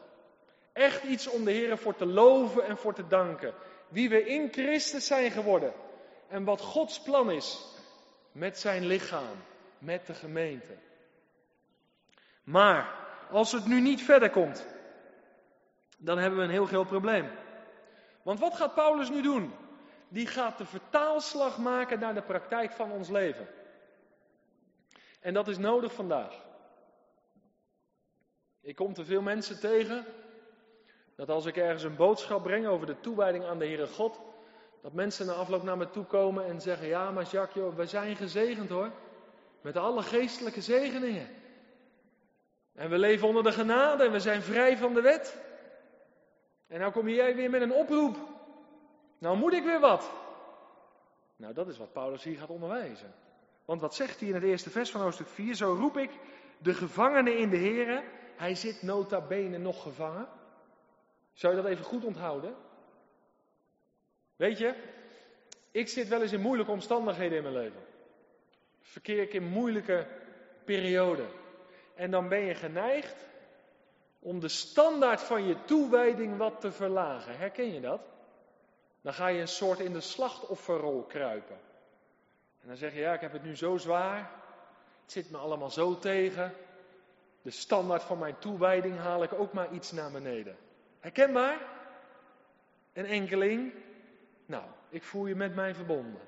Echt 0.72 1.02
iets 1.02 1.28
om 1.28 1.44
de 1.44 1.50
Heer 1.50 1.78
voor 1.78 1.96
te 1.96 2.06
loven 2.06 2.64
en 2.64 2.76
voor 2.76 2.94
te 2.94 3.06
danken. 3.06 3.54
Wie 3.88 4.08
we 4.08 4.24
in 4.24 4.52
Christus 4.52 5.06
zijn 5.06 5.30
geworden. 5.30 5.72
En 6.28 6.44
wat 6.44 6.60
Gods 6.60 7.02
plan 7.02 7.30
is 7.30 7.66
met 8.32 8.58
zijn 8.58 8.86
lichaam, 8.86 9.44
met 9.78 10.06
de 10.06 10.14
gemeente. 10.14 10.76
Maar 12.44 12.94
als 13.30 13.52
het 13.52 13.66
nu 13.66 13.80
niet 13.80 14.02
verder 14.02 14.30
komt, 14.30 14.66
dan 15.98 16.18
hebben 16.18 16.38
we 16.38 16.44
een 16.44 16.50
heel 16.50 16.66
groot 16.66 16.86
probleem. 16.86 17.30
Want 18.22 18.40
wat 18.40 18.54
gaat 18.54 18.74
Paulus 18.74 19.10
nu 19.10 19.22
doen? 19.22 19.54
Die 20.08 20.26
gaat 20.26 20.58
de 20.58 20.66
vertaalslag 20.66 21.58
maken 21.58 21.98
naar 21.98 22.14
de 22.14 22.22
praktijk 22.22 22.72
van 22.72 22.90
ons 22.90 23.08
leven. 23.08 23.48
En 25.20 25.34
dat 25.34 25.48
is 25.48 25.58
nodig 25.58 25.92
vandaag. 25.92 26.44
Ik 28.62 28.76
kom 28.76 28.94
te 28.94 29.04
veel 29.04 29.22
mensen 29.22 29.60
tegen 29.60 30.04
dat 31.14 31.28
als 31.28 31.46
ik 31.46 31.56
ergens 31.56 31.82
een 31.82 31.96
boodschap 31.96 32.42
breng 32.42 32.66
over 32.66 32.86
de 32.86 33.00
toewijding 33.00 33.44
aan 33.44 33.58
de 33.58 33.66
Heere 33.66 33.86
God, 33.86 34.20
dat 34.80 34.92
mensen 34.92 35.26
na 35.26 35.32
afloop 35.32 35.62
naar 35.62 35.76
me 35.76 35.90
toe 35.90 36.04
komen 36.04 36.46
en 36.46 36.60
zeggen: 36.60 36.86
Ja, 36.86 37.10
maar 37.10 37.24
Jacques, 37.24 37.74
wij 37.74 37.86
zijn 37.86 38.16
gezegend 38.16 38.68
hoor. 38.68 38.90
Met 39.60 39.76
alle 39.76 40.02
geestelijke 40.02 40.60
zegeningen. 40.60 41.28
En 42.74 42.90
we 42.90 42.98
leven 42.98 43.28
onder 43.28 43.42
de 43.42 43.52
genade 43.52 44.04
en 44.04 44.12
we 44.12 44.20
zijn 44.20 44.42
vrij 44.42 44.76
van 44.76 44.94
de 44.94 45.00
wet. 45.00 45.40
En 46.66 46.80
nou 46.80 46.92
kom 46.92 47.08
jij 47.08 47.36
weer 47.36 47.50
met 47.50 47.62
een 47.62 47.72
oproep. 47.72 48.16
Nou 49.18 49.36
moet 49.36 49.52
ik 49.52 49.64
weer 49.64 49.80
wat. 49.80 50.10
Nou, 51.36 51.54
dat 51.54 51.68
is 51.68 51.78
wat 51.78 51.92
Paulus 51.92 52.22
hier 52.22 52.38
gaat 52.38 52.50
onderwijzen. 52.50 53.14
Want 53.64 53.80
wat 53.80 53.94
zegt 53.94 54.20
hij 54.20 54.28
in 54.28 54.34
het 54.34 54.42
eerste 54.42 54.70
vers 54.70 54.90
van 54.90 55.00
hoofdstuk 55.00 55.26
4? 55.26 55.54
Zo 55.54 55.74
roep 55.74 55.96
ik 55.96 56.10
de 56.58 56.74
gevangene 56.74 57.36
in 57.36 57.50
de 57.50 57.56
Here. 57.56 58.02
Hij 58.42 58.54
zit 58.54 58.82
nota 58.82 59.20
bene 59.20 59.58
nog 59.58 59.82
gevangen. 59.82 60.28
Zou 61.32 61.56
je 61.56 61.62
dat 61.62 61.70
even 61.70 61.84
goed 61.84 62.04
onthouden? 62.04 62.54
Weet 64.36 64.58
je, 64.58 64.74
ik 65.70 65.88
zit 65.88 66.08
wel 66.08 66.22
eens 66.22 66.32
in 66.32 66.40
moeilijke 66.40 66.72
omstandigheden 66.72 67.36
in 67.36 67.42
mijn 67.42 67.54
leven. 67.54 67.80
Verkeer 68.80 69.22
ik 69.22 69.32
in 69.32 69.44
moeilijke 69.44 70.06
perioden. 70.64 71.28
En 71.94 72.10
dan 72.10 72.28
ben 72.28 72.40
je 72.40 72.54
geneigd 72.54 73.16
om 74.18 74.40
de 74.40 74.48
standaard 74.48 75.20
van 75.20 75.46
je 75.46 75.64
toewijding 75.64 76.36
wat 76.36 76.60
te 76.60 76.72
verlagen. 76.72 77.36
Herken 77.36 77.72
je 77.72 77.80
dat? 77.80 78.00
Dan 79.00 79.14
ga 79.14 79.26
je 79.26 79.40
een 79.40 79.48
soort 79.48 79.78
in 79.78 79.92
de 79.92 80.00
slachtofferrol 80.00 81.02
kruipen. 81.02 81.58
En 82.60 82.68
dan 82.68 82.76
zeg 82.76 82.92
je, 82.92 83.00
ja, 83.00 83.14
ik 83.14 83.20
heb 83.20 83.32
het 83.32 83.44
nu 83.44 83.56
zo 83.56 83.76
zwaar. 83.76 84.30
Het 85.02 85.12
zit 85.12 85.30
me 85.30 85.38
allemaal 85.38 85.70
zo 85.70 85.98
tegen. 85.98 86.54
De 87.42 87.50
standaard 87.50 88.02
van 88.02 88.18
mijn 88.18 88.38
toewijding 88.38 88.98
haal 88.98 89.22
ik 89.22 89.32
ook 89.32 89.52
maar 89.52 89.72
iets 89.72 89.92
naar 89.92 90.10
beneden. 90.10 90.56
Herkenbaar? 91.00 91.58
Een 92.92 93.06
enkeling? 93.06 93.72
Nou, 94.46 94.64
ik 94.88 95.02
voel 95.02 95.26
je 95.26 95.34
met 95.34 95.54
mij 95.54 95.74
verbonden. 95.74 96.20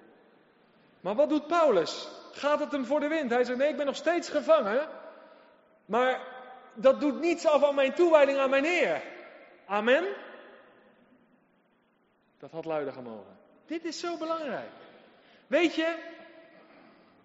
Maar 1.00 1.14
wat 1.14 1.28
doet 1.28 1.46
Paulus? 1.46 2.08
Gaat 2.32 2.60
het 2.60 2.72
hem 2.72 2.84
voor 2.84 3.00
de 3.00 3.08
wind? 3.08 3.30
Hij 3.30 3.44
zegt, 3.44 3.58
nee, 3.58 3.68
ik 3.68 3.76
ben 3.76 3.86
nog 3.86 3.96
steeds 3.96 4.28
gevangen. 4.28 4.88
Maar 5.86 6.20
dat 6.74 7.00
doet 7.00 7.20
niets 7.20 7.46
af 7.46 7.64
aan 7.64 7.74
mijn 7.74 7.94
toewijding 7.94 8.38
aan 8.38 8.50
mijn 8.50 8.64
Heer. 8.64 9.02
Amen? 9.66 10.04
Dat 12.38 12.50
had 12.50 12.64
luider 12.64 12.92
gemogen. 12.92 13.36
Dit 13.66 13.84
is 13.84 14.00
zo 14.00 14.16
belangrijk. 14.16 14.70
Weet 15.46 15.74
je, 15.74 16.13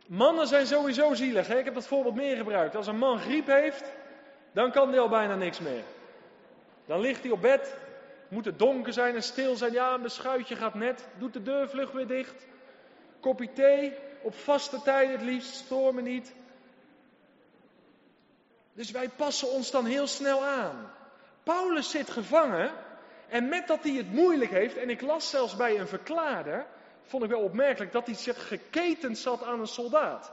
mannen 0.09 0.47
zijn 0.47 0.67
sowieso 0.67 1.13
zielig. 1.13 1.47
Hè? 1.47 1.57
Ik 1.57 1.65
heb 1.65 1.73
dat 1.73 1.87
voorbeeld 1.87 2.15
meer 2.15 2.37
gebruikt. 2.37 2.75
Als 2.75 2.87
een 2.87 2.97
man 2.97 3.19
griep 3.19 3.47
heeft, 3.47 3.83
dan 4.51 4.71
kan 4.71 4.89
hij 4.89 4.99
al 4.99 5.09
bijna 5.09 5.35
niks 5.35 5.59
meer. 5.59 5.83
Dan 6.85 6.99
ligt 6.99 7.23
hij 7.23 7.31
op 7.31 7.41
bed, 7.41 7.75
moet 8.27 8.45
het 8.45 8.59
donker 8.59 8.93
zijn 8.93 9.15
en 9.15 9.23
stil 9.23 9.55
zijn. 9.55 9.71
Ja, 9.73 9.93
een 9.93 10.01
beschuitje 10.01 10.55
gaat 10.55 10.73
net. 10.73 11.07
Doet 11.17 11.33
de 11.33 11.43
deur 11.43 11.69
vlug 11.69 11.91
weer 11.91 12.07
dicht. 12.07 12.45
Kopje 13.19 13.53
thee, 13.53 13.93
op 14.21 14.35
vaste 14.35 14.81
tijd 14.81 15.11
het 15.11 15.21
liefst, 15.21 15.55
stoor 15.55 15.93
me 15.93 16.01
niet. 16.01 16.33
Dus 18.73 18.91
wij 18.91 19.09
passen 19.09 19.49
ons 19.49 19.71
dan 19.71 19.85
heel 19.85 20.07
snel 20.07 20.45
aan. 20.45 20.91
Paulus 21.43 21.89
zit 21.89 22.09
gevangen 22.09 22.71
en 23.27 23.49
met 23.49 23.67
dat 23.67 23.83
hij 23.83 23.93
het 23.93 24.11
moeilijk 24.11 24.51
heeft, 24.51 24.77
en 24.77 24.89
ik 24.89 25.01
las 25.01 25.29
zelfs 25.29 25.55
bij 25.55 25.79
een 25.79 25.87
verklaarder, 25.87 26.65
vond 27.09 27.23
ik 27.23 27.29
wel 27.29 27.41
opmerkelijk 27.41 27.91
dat 27.91 28.05
hij 28.05 28.15
zich 28.15 28.47
geketend 28.47 29.17
zat 29.17 29.43
aan 29.43 29.59
een 29.59 29.67
soldaat. 29.67 30.31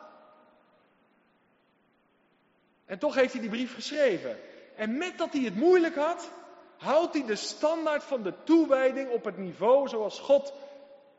En 2.84 2.98
toch 2.98 3.14
heeft 3.14 3.32
hij 3.32 3.40
die 3.40 3.50
brief 3.50 3.74
geschreven. 3.74 4.38
En 4.76 4.98
met 4.98 5.18
dat 5.18 5.32
hij 5.32 5.42
het 5.42 5.56
moeilijk 5.56 5.94
had, 5.94 6.30
houdt 6.76 7.14
hij 7.14 7.26
de 7.26 7.36
standaard 7.36 8.02
van 8.04 8.22
de 8.22 8.34
toewijding 8.44 9.10
op 9.10 9.24
het 9.24 9.38
niveau 9.38 9.88
zoals 9.88 10.18
God 10.18 10.52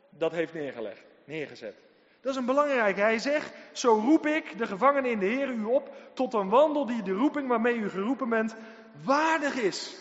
dat 0.10 0.32
heeft 0.32 0.54
neergelegd, 0.54 1.04
neergezet. 1.24 1.76
Dat 2.22 2.32
is 2.32 2.38
een 2.38 2.46
belangrijke. 2.46 3.02
Hij 3.02 3.20
zegt, 3.20 3.54
zo 3.72 3.94
roep 3.94 4.26
ik, 4.26 4.58
de 4.58 4.68
gevangenen 4.68 5.12
in 5.12 5.20
de 5.20 5.26
Heer, 5.26 5.50
u 5.50 5.64
op 5.64 5.96
tot 6.14 6.34
een 6.34 6.50
wandel 6.50 6.86
die 6.86 7.02
de 7.02 7.12
roeping 7.12 7.48
waarmee 7.48 7.76
u 7.76 7.90
geroepen 7.90 8.30
bent 8.30 8.56
waardig 9.04 9.56
is. 9.56 9.96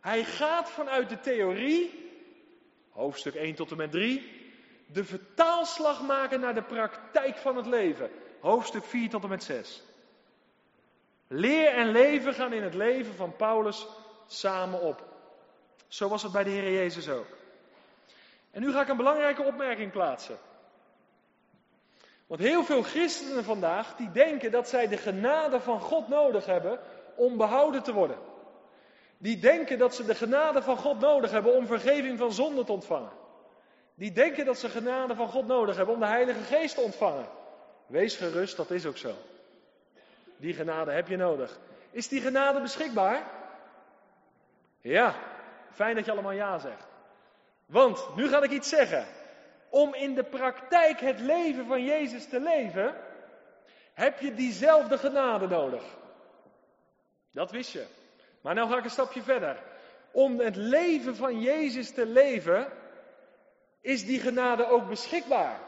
Hij 0.00 0.24
gaat 0.24 0.70
vanuit 0.70 1.08
de 1.08 1.20
theorie, 1.20 2.10
hoofdstuk 2.90 3.34
1 3.34 3.54
tot 3.54 3.70
en 3.70 3.76
met 3.76 3.90
3, 3.90 4.39
de 4.92 5.04
vertaalslag 5.04 6.02
maken 6.02 6.40
naar 6.40 6.54
de 6.54 6.62
praktijk 6.62 7.36
van 7.36 7.56
het 7.56 7.66
leven, 7.66 8.10
hoofdstuk 8.40 8.84
4 8.84 9.10
tot 9.10 9.22
en 9.22 9.28
met 9.28 9.44
6. 9.44 9.82
Leer 11.26 11.74
en 11.74 11.90
leven 11.90 12.34
gaan 12.34 12.52
in 12.52 12.62
het 12.62 12.74
leven 12.74 13.14
van 13.14 13.36
Paulus 13.36 13.86
samen 14.26 14.80
op. 14.80 15.04
Zo 15.88 16.08
was 16.08 16.22
het 16.22 16.32
bij 16.32 16.44
de 16.44 16.50
Heer 16.50 16.72
Jezus 16.72 17.08
ook. 17.08 17.26
En 18.50 18.60
nu 18.60 18.72
ga 18.72 18.80
ik 18.80 18.88
een 18.88 18.96
belangrijke 18.96 19.42
opmerking 19.42 19.92
plaatsen. 19.92 20.38
Want 22.26 22.40
heel 22.40 22.64
veel 22.64 22.82
christenen 22.82 23.44
vandaag 23.44 23.96
die 23.96 24.10
denken 24.10 24.50
dat 24.50 24.68
zij 24.68 24.88
de 24.88 24.96
genade 24.96 25.60
van 25.60 25.80
God 25.80 26.08
nodig 26.08 26.46
hebben 26.46 26.80
om 27.16 27.36
behouden 27.36 27.82
te 27.82 27.92
worden. 27.92 28.18
Die 29.18 29.38
denken 29.38 29.78
dat 29.78 29.94
ze 29.94 30.04
de 30.04 30.14
genade 30.14 30.62
van 30.62 30.76
God 30.76 31.00
nodig 31.00 31.30
hebben 31.30 31.54
om 31.54 31.66
vergeving 31.66 32.18
van 32.18 32.32
zonde 32.32 32.64
te 32.64 32.72
ontvangen. 32.72 33.19
Die 34.00 34.12
denken 34.12 34.44
dat 34.44 34.58
ze 34.58 34.68
genade 34.68 35.14
van 35.14 35.28
God 35.28 35.46
nodig 35.46 35.76
hebben 35.76 35.94
om 35.94 36.00
de 36.00 36.06
Heilige 36.06 36.40
Geest 36.40 36.74
te 36.74 36.80
ontvangen. 36.80 37.26
Wees 37.86 38.16
gerust, 38.16 38.56
dat 38.56 38.70
is 38.70 38.86
ook 38.86 38.96
zo. 38.96 39.14
Die 40.36 40.54
genade 40.54 40.92
heb 40.92 41.08
je 41.08 41.16
nodig. 41.16 41.58
Is 41.90 42.08
die 42.08 42.20
genade 42.20 42.60
beschikbaar? 42.60 43.22
Ja, 44.80 45.14
fijn 45.70 45.94
dat 45.94 46.04
je 46.04 46.10
allemaal 46.10 46.32
ja 46.32 46.58
zegt. 46.58 46.86
Want, 47.66 48.16
nu 48.16 48.28
ga 48.28 48.42
ik 48.42 48.50
iets 48.50 48.68
zeggen. 48.68 49.06
Om 49.68 49.94
in 49.94 50.14
de 50.14 50.24
praktijk 50.24 51.00
het 51.00 51.20
leven 51.20 51.66
van 51.66 51.84
Jezus 51.84 52.28
te 52.28 52.40
leven, 52.40 52.94
heb 53.94 54.20
je 54.20 54.34
diezelfde 54.34 54.98
genade 54.98 55.46
nodig. 55.46 55.82
Dat 57.30 57.50
wist 57.50 57.72
je. 57.72 57.86
Maar 58.40 58.54
nu 58.54 58.62
ga 58.62 58.78
ik 58.78 58.84
een 58.84 58.90
stapje 58.90 59.22
verder. 59.22 59.62
Om 60.10 60.38
het 60.38 60.56
leven 60.56 61.16
van 61.16 61.40
Jezus 61.40 61.90
te 61.90 62.06
leven, 62.06 62.78
is 63.80 64.04
die 64.06 64.20
genade 64.20 64.66
ook 64.66 64.88
beschikbaar. 64.88 65.60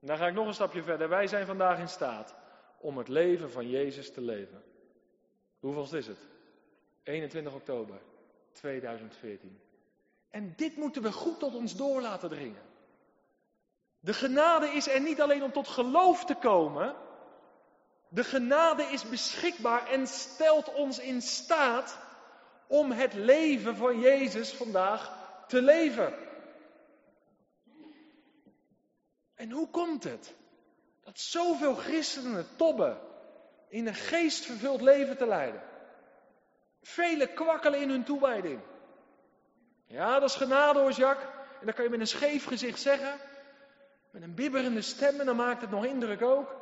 Dan 0.00 0.16
ga 0.16 0.26
ik 0.26 0.34
nog 0.34 0.46
een 0.46 0.54
stapje 0.54 0.82
verder. 0.82 1.08
Wij 1.08 1.26
zijn 1.26 1.46
vandaag 1.46 1.78
in 1.78 1.88
staat 1.88 2.34
om 2.78 2.98
het 2.98 3.08
leven 3.08 3.50
van 3.50 3.68
Jezus 3.68 4.12
te 4.12 4.20
leven. 4.20 4.62
Hoeveel 5.60 5.98
is 5.98 6.06
het? 6.06 6.28
21 7.02 7.54
oktober 7.54 8.00
2014. 8.52 9.60
En 10.30 10.52
dit 10.56 10.76
moeten 10.76 11.02
we 11.02 11.12
goed 11.12 11.38
tot 11.38 11.54
ons 11.54 11.76
door 11.76 12.00
laten 12.00 12.28
dringen. 12.28 12.62
De 14.00 14.12
genade 14.12 14.66
is 14.66 14.88
er 14.88 15.00
niet 15.00 15.20
alleen 15.20 15.42
om 15.42 15.52
tot 15.52 15.68
geloof 15.68 16.24
te 16.24 16.34
komen. 16.34 16.94
De 18.08 18.24
genade 18.24 18.82
is 18.82 19.08
beschikbaar 19.08 19.86
en 19.86 20.06
stelt 20.06 20.72
ons 20.72 20.98
in 20.98 21.22
staat 21.22 21.98
om 22.66 22.90
het 22.90 23.14
leven 23.14 23.76
van 23.76 24.00
Jezus 24.00 24.52
vandaag 24.52 25.16
te 25.46 25.62
leven. 25.62 26.14
En 29.38 29.50
hoe 29.50 29.68
komt 29.68 30.04
het 30.04 30.34
dat 31.04 31.18
zoveel 31.18 31.74
christenen 31.74 32.46
tobben 32.56 32.98
in 33.68 33.86
een 33.86 33.94
geestvervuld 33.94 34.80
leven 34.80 35.16
te 35.16 35.26
leiden? 35.26 35.62
Velen 36.82 37.34
kwakkelen 37.34 37.80
in 37.80 37.90
hun 37.90 38.04
toewijding. 38.04 38.60
Ja, 39.86 40.18
dat 40.18 40.28
is 40.28 40.36
genade 40.36 40.78
hoor, 40.78 40.92
Jacques. 40.92 41.28
En 41.60 41.66
dat 41.66 41.74
kan 41.74 41.84
je 41.84 41.90
met 41.90 42.00
een 42.00 42.06
scheef 42.06 42.44
gezicht 42.44 42.80
zeggen. 42.80 43.18
Met 44.10 44.22
een 44.22 44.34
bibberende 44.34 44.82
stem 44.82 45.20
en 45.20 45.26
dan 45.26 45.36
maakt 45.36 45.60
het 45.60 45.70
nog 45.70 45.84
indruk 45.84 46.22
ook. 46.22 46.56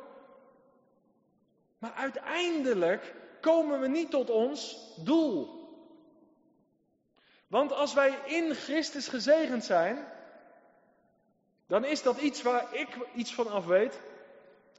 Maar 1.77 1.93
uiteindelijk 1.93 3.15
komen 3.41 3.79
we 3.79 3.87
niet 3.87 4.11
tot 4.11 4.29
ons 4.29 4.77
doel. 5.03 5.67
Want 7.47 7.71
als 7.71 7.93
wij 7.93 8.19
in 8.25 8.55
Christus 8.55 9.07
gezegend 9.07 9.63
zijn, 9.63 10.07
dan 11.67 11.85
is 11.85 12.03
dat 12.03 12.17
iets 12.17 12.41
waar 12.41 12.75
ik 12.75 12.87
iets 13.15 13.33
van 13.33 13.47
af 13.47 13.65
weet 13.65 14.01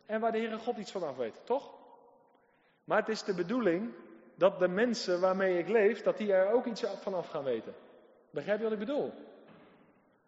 en 0.07 0.21
waar 0.21 0.33
de 0.33 0.39
Heere 0.39 0.59
God 0.59 0.77
iets 0.77 0.91
van 0.91 1.03
af 1.03 1.17
weet, 1.17 1.41
toch? 1.45 1.71
Maar 2.85 2.99
het 2.99 3.09
is 3.09 3.23
de 3.23 3.35
bedoeling 3.35 3.95
dat 4.35 4.59
de 4.59 4.69
mensen 4.69 5.21
waarmee 5.21 5.59
ik 5.59 5.69
leef, 5.69 6.03
dat 6.03 6.17
die 6.17 6.33
er 6.33 6.53
ook 6.53 6.67
iets 6.67 6.83
van 7.01 7.15
af 7.15 7.29
gaan 7.29 7.45
weten. 7.45 7.75
Begrijp 8.31 8.59
je 8.59 8.65
wat 8.65 8.73
ik 8.73 8.79
bedoel? 8.79 9.13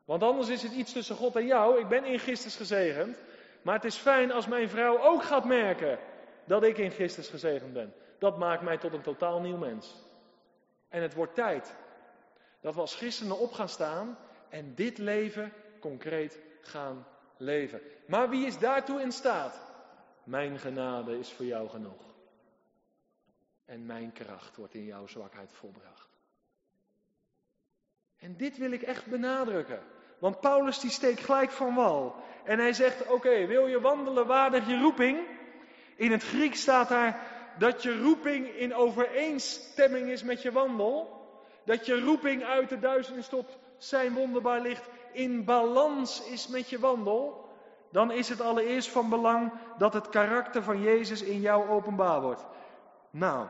Want 0.04 0.22
anders 0.22 0.48
is 0.48 0.62
het 0.62 0.72
iets 0.72 0.92
tussen 0.92 1.16
God 1.16 1.36
en 1.36 1.46
jou. 1.46 1.80
Ik 1.80 1.88
ben 1.88 2.04
in 2.04 2.18
Christus 2.18 2.56
gezegend. 2.56 3.18
Maar 3.62 3.74
het 3.74 3.84
is 3.84 3.96
fijn 3.96 4.32
als 4.32 4.46
mijn 4.46 4.68
vrouw 4.68 5.00
ook 5.00 5.22
gaat 5.22 5.44
merken 5.44 5.98
dat 6.44 6.62
ik 6.62 6.78
in 6.78 6.90
Christus 6.90 7.28
gezegend 7.28 7.72
ben. 7.72 7.94
Dat 8.18 8.38
maakt 8.38 8.62
mij 8.62 8.78
tot 8.78 8.92
een 8.92 9.02
totaal 9.02 9.40
nieuw 9.40 9.56
mens. 9.56 9.94
En 10.88 11.02
het 11.02 11.14
wordt 11.14 11.34
tijd 11.34 11.76
dat 12.60 12.74
we 12.74 12.80
als 12.80 12.96
christenen 12.96 13.38
op 13.38 13.52
gaan 13.52 13.68
staan 13.68 14.18
en 14.48 14.74
dit 14.74 14.98
leven 14.98 15.52
concreet 15.80 16.38
gaan 16.62 17.06
leven. 17.36 17.80
Maar 18.06 18.28
wie 18.28 18.46
is 18.46 18.58
daartoe 18.58 19.00
in 19.00 19.12
staat? 19.12 19.60
Mijn 20.24 20.58
genade 20.58 21.18
is 21.18 21.32
voor 21.32 21.44
jou 21.44 21.68
genoeg. 21.68 22.02
En 23.64 23.86
mijn 23.86 24.12
kracht 24.12 24.56
wordt 24.56 24.74
in 24.74 24.84
jouw 24.84 25.06
zwakheid 25.06 25.52
volbracht. 25.52 26.08
En 28.18 28.36
dit 28.36 28.56
wil 28.56 28.70
ik 28.70 28.82
echt 28.82 29.06
benadrukken. 29.06 29.82
Want 30.18 30.40
Paulus 30.40 30.80
die 30.80 30.90
steekt 30.90 31.20
gelijk 31.20 31.50
van 31.50 31.74
wal. 31.74 32.14
En 32.44 32.58
hij 32.58 32.72
zegt, 32.72 33.06
oké, 33.06 33.46
wil 33.46 33.66
je 33.66 33.80
wandelen 33.80 34.26
waardig 34.26 34.66
je 34.66 34.78
roeping? 34.78 35.26
In 35.96 36.12
het 36.12 36.22
Grieks 36.22 36.60
staat 36.60 36.88
daar 36.88 37.20
dat 37.58 37.82
je 37.82 38.00
roeping 38.00 38.48
in 38.48 38.74
overeenstemming 38.74 40.08
is 40.08 40.22
met 40.22 40.42
je 40.42 40.52
wandel. 40.52 41.18
Dat 41.64 41.86
je 41.86 42.00
roeping 42.00 42.44
uit 42.44 42.68
de 42.68 42.78
duisternis 42.78 43.28
tot 43.28 43.58
zijn 43.78 44.12
wonderbaar 44.12 44.60
licht 44.60 44.88
in 45.12 45.44
balans 45.44 46.24
is 46.24 46.48
met 46.48 46.68
je 46.68 46.78
wandel. 46.78 47.48
Dan 47.90 48.12
is 48.12 48.28
het 48.28 48.40
allereerst 48.40 48.88
van 48.88 49.08
belang 49.08 49.52
dat 49.78 49.92
het 49.92 50.08
karakter 50.08 50.62
van 50.62 50.80
Jezus 50.80 51.22
in 51.22 51.40
jou 51.40 51.68
openbaar 51.68 52.20
wordt. 52.20 52.44
Nou, 53.10 53.46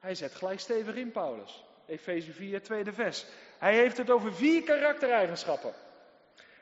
hij 0.00 0.14
zet 0.14 0.34
gelijk 0.34 0.60
stevig 0.60 0.94
in, 0.94 1.10
Paulus. 1.10 1.64
Efeze 1.86 2.32
4, 2.32 2.62
tweede 2.62 2.92
vers. 2.92 3.26
Hij 3.58 3.74
heeft 3.74 3.96
het 3.96 4.10
over 4.10 4.34
vier 4.34 4.62
karaktereigenschappen. 4.62 5.72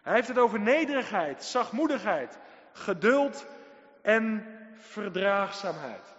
Hij 0.02 0.14
heeft 0.14 0.28
het 0.28 0.38
over 0.38 0.60
nederigheid, 0.60 1.44
zachtmoedigheid, 1.44 2.38
geduld 2.72 3.46
en 4.02 4.46
verdraagzaamheid. 4.76 6.14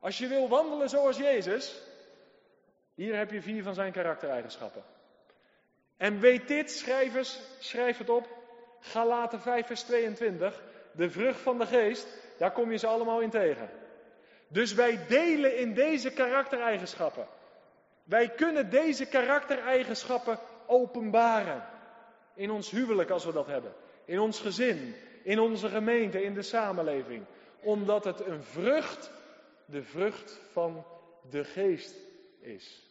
Als 0.00 0.18
je 0.18 0.26
wil 0.26 0.48
wandelen 0.48 0.88
zoals 0.88 1.16
Jezus, 1.16 1.82
hier 2.94 3.16
heb 3.16 3.30
je 3.30 3.42
vier 3.42 3.62
van 3.62 3.74
zijn 3.74 3.92
karaktereigenschappen. 3.92 4.82
En 5.96 6.20
weet 6.20 6.48
dit, 6.48 6.70
schrijvers, 6.70 7.40
schrijf 7.58 7.98
het 7.98 8.10
op. 8.10 8.28
Galaten 8.80 9.40
5, 9.40 9.66
vers 9.66 9.82
22. 9.82 10.62
De 10.92 11.10
vrucht 11.10 11.40
van 11.40 11.58
de 11.58 11.66
geest, 11.66 12.06
daar 12.38 12.52
kom 12.52 12.70
je 12.70 12.78
ze 12.78 12.86
allemaal 12.86 13.20
in 13.20 13.30
tegen. 13.30 13.70
Dus 14.48 14.74
wij 14.74 15.06
delen 15.08 15.58
in 15.58 15.74
deze 15.74 16.10
karaktereigenschappen. 16.10 17.26
Wij 18.04 18.28
kunnen 18.28 18.70
deze 18.70 19.06
karaktereigenschappen 19.06 20.38
openbaren. 20.66 21.64
In 22.34 22.50
ons 22.50 22.70
huwelijk 22.70 23.10
als 23.10 23.24
we 23.24 23.32
dat 23.32 23.46
hebben. 23.46 23.72
In 24.04 24.18
ons 24.18 24.40
gezin. 24.40 24.94
In 25.22 25.38
onze 25.38 25.68
gemeente. 25.68 26.22
In 26.22 26.34
de 26.34 26.42
samenleving. 26.42 27.24
Omdat 27.62 28.04
het 28.04 28.26
een 28.26 28.42
vrucht, 28.42 29.10
de 29.64 29.82
vrucht 29.82 30.40
van 30.52 30.86
de 31.30 31.44
geest 31.44 31.94
is. 32.40 32.82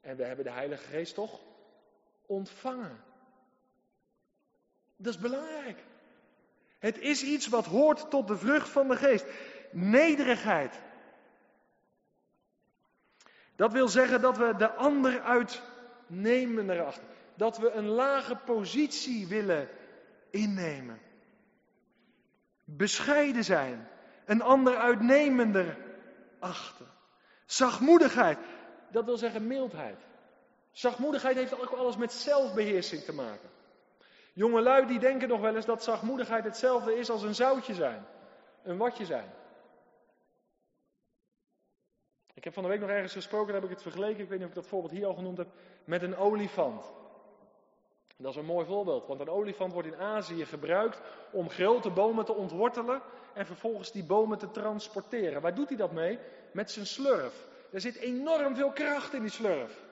En 0.00 0.16
we 0.16 0.24
hebben 0.24 0.44
de 0.44 0.50
Heilige 0.50 0.88
Geest 0.88 1.14
toch 1.14 1.40
ontvangen. 2.26 3.04
Dat 4.96 5.14
is 5.14 5.20
belangrijk. 5.20 5.84
Het 6.78 6.98
is 6.98 7.22
iets 7.22 7.48
wat 7.48 7.66
hoort 7.66 8.10
tot 8.10 8.28
de 8.28 8.36
vrucht 8.36 8.68
van 8.68 8.88
de 8.88 8.96
geest. 8.96 9.26
Nederigheid. 9.70 10.80
Dat 13.56 13.72
wil 13.72 13.88
zeggen 13.88 14.20
dat 14.20 14.36
we 14.36 14.54
de 14.56 14.72
ander 14.72 15.20
uitnemen 15.20 16.86
achten. 16.86 17.06
Dat 17.34 17.58
we 17.58 17.70
een 17.70 17.88
lage 17.88 18.36
positie 18.36 19.26
willen 19.26 19.68
innemen. 20.30 21.00
Bescheiden 22.64 23.44
zijn. 23.44 23.88
Een 24.24 24.42
ander 24.42 24.76
uitnemender 24.76 25.78
achten. 26.38 26.86
Zachtmoedigheid. 27.44 28.38
Dat 28.90 29.04
wil 29.04 29.16
zeggen 29.16 29.46
mildheid. 29.46 29.98
Zachtmoedigheid 30.76 31.36
heeft 31.36 31.60
ook 31.60 31.70
alles 31.70 31.96
met 31.96 32.12
zelfbeheersing 32.12 33.02
te 33.02 33.12
maken. 33.12 33.48
Jongelui 34.32 34.86
die 34.86 34.98
denken 34.98 35.28
nog 35.28 35.40
wel 35.40 35.56
eens 35.56 35.64
dat 35.64 35.82
zachtmoedigheid 35.82 36.44
hetzelfde 36.44 36.94
is 36.94 37.10
als 37.10 37.22
een 37.22 37.34
zoutje 37.34 37.74
zijn. 37.74 38.06
Een 38.62 38.76
watje 38.76 39.04
zijn. 39.04 39.32
Ik 42.34 42.44
heb 42.44 42.52
van 42.52 42.62
de 42.62 42.68
week 42.68 42.80
nog 42.80 42.88
ergens 42.88 43.12
gesproken, 43.12 43.52
daar 43.52 43.60
heb 43.60 43.70
ik 43.70 43.76
het 43.76 43.82
vergeleken, 43.82 44.22
ik 44.22 44.28
weet 44.28 44.38
niet 44.38 44.48
of 44.48 44.54
ik 44.54 44.60
dat 44.60 44.66
voorbeeld 44.66 44.92
hier 44.92 45.06
al 45.06 45.14
genoemd 45.14 45.38
heb, 45.38 45.48
met 45.84 46.02
een 46.02 46.16
olifant. 46.16 46.92
Dat 48.16 48.30
is 48.30 48.36
een 48.36 48.44
mooi 48.44 48.66
voorbeeld, 48.66 49.06
want 49.06 49.20
een 49.20 49.28
olifant 49.28 49.72
wordt 49.72 49.88
in 49.88 50.00
Azië 50.00 50.44
gebruikt 50.44 51.00
om 51.32 51.50
grote 51.50 51.90
bomen 51.90 52.24
te 52.24 52.34
ontwortelen 52.34 53.02
en 53.34 53.46
vervolgens 53.46 53.92
die 53.92 54.04
bomen 54.04 54.38
te 54.38 54.50
transporteren. 54.50 55.42
Waar 55.42 55.54
doet 55.54 55.68
hij 55.68 55.76
dat 55.76 55.92
mee? 55.92 56.18
Met 56.52 56.70
zijn 56.70 56.86
slurf. 56.86 57.46
Er 57.72 57.80
zit 57.80 57.96
enorm 57.96 58.56
veel 58.56 58.72
kracht 58.72 59.12
in 59.12 59.20
die 59.20 59.30
slurf. 59.30 59.85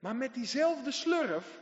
Maar 0.00 0.16
met 0.16 0.34
diezelfde 0.34 0.90
slurf, 0.90 1.60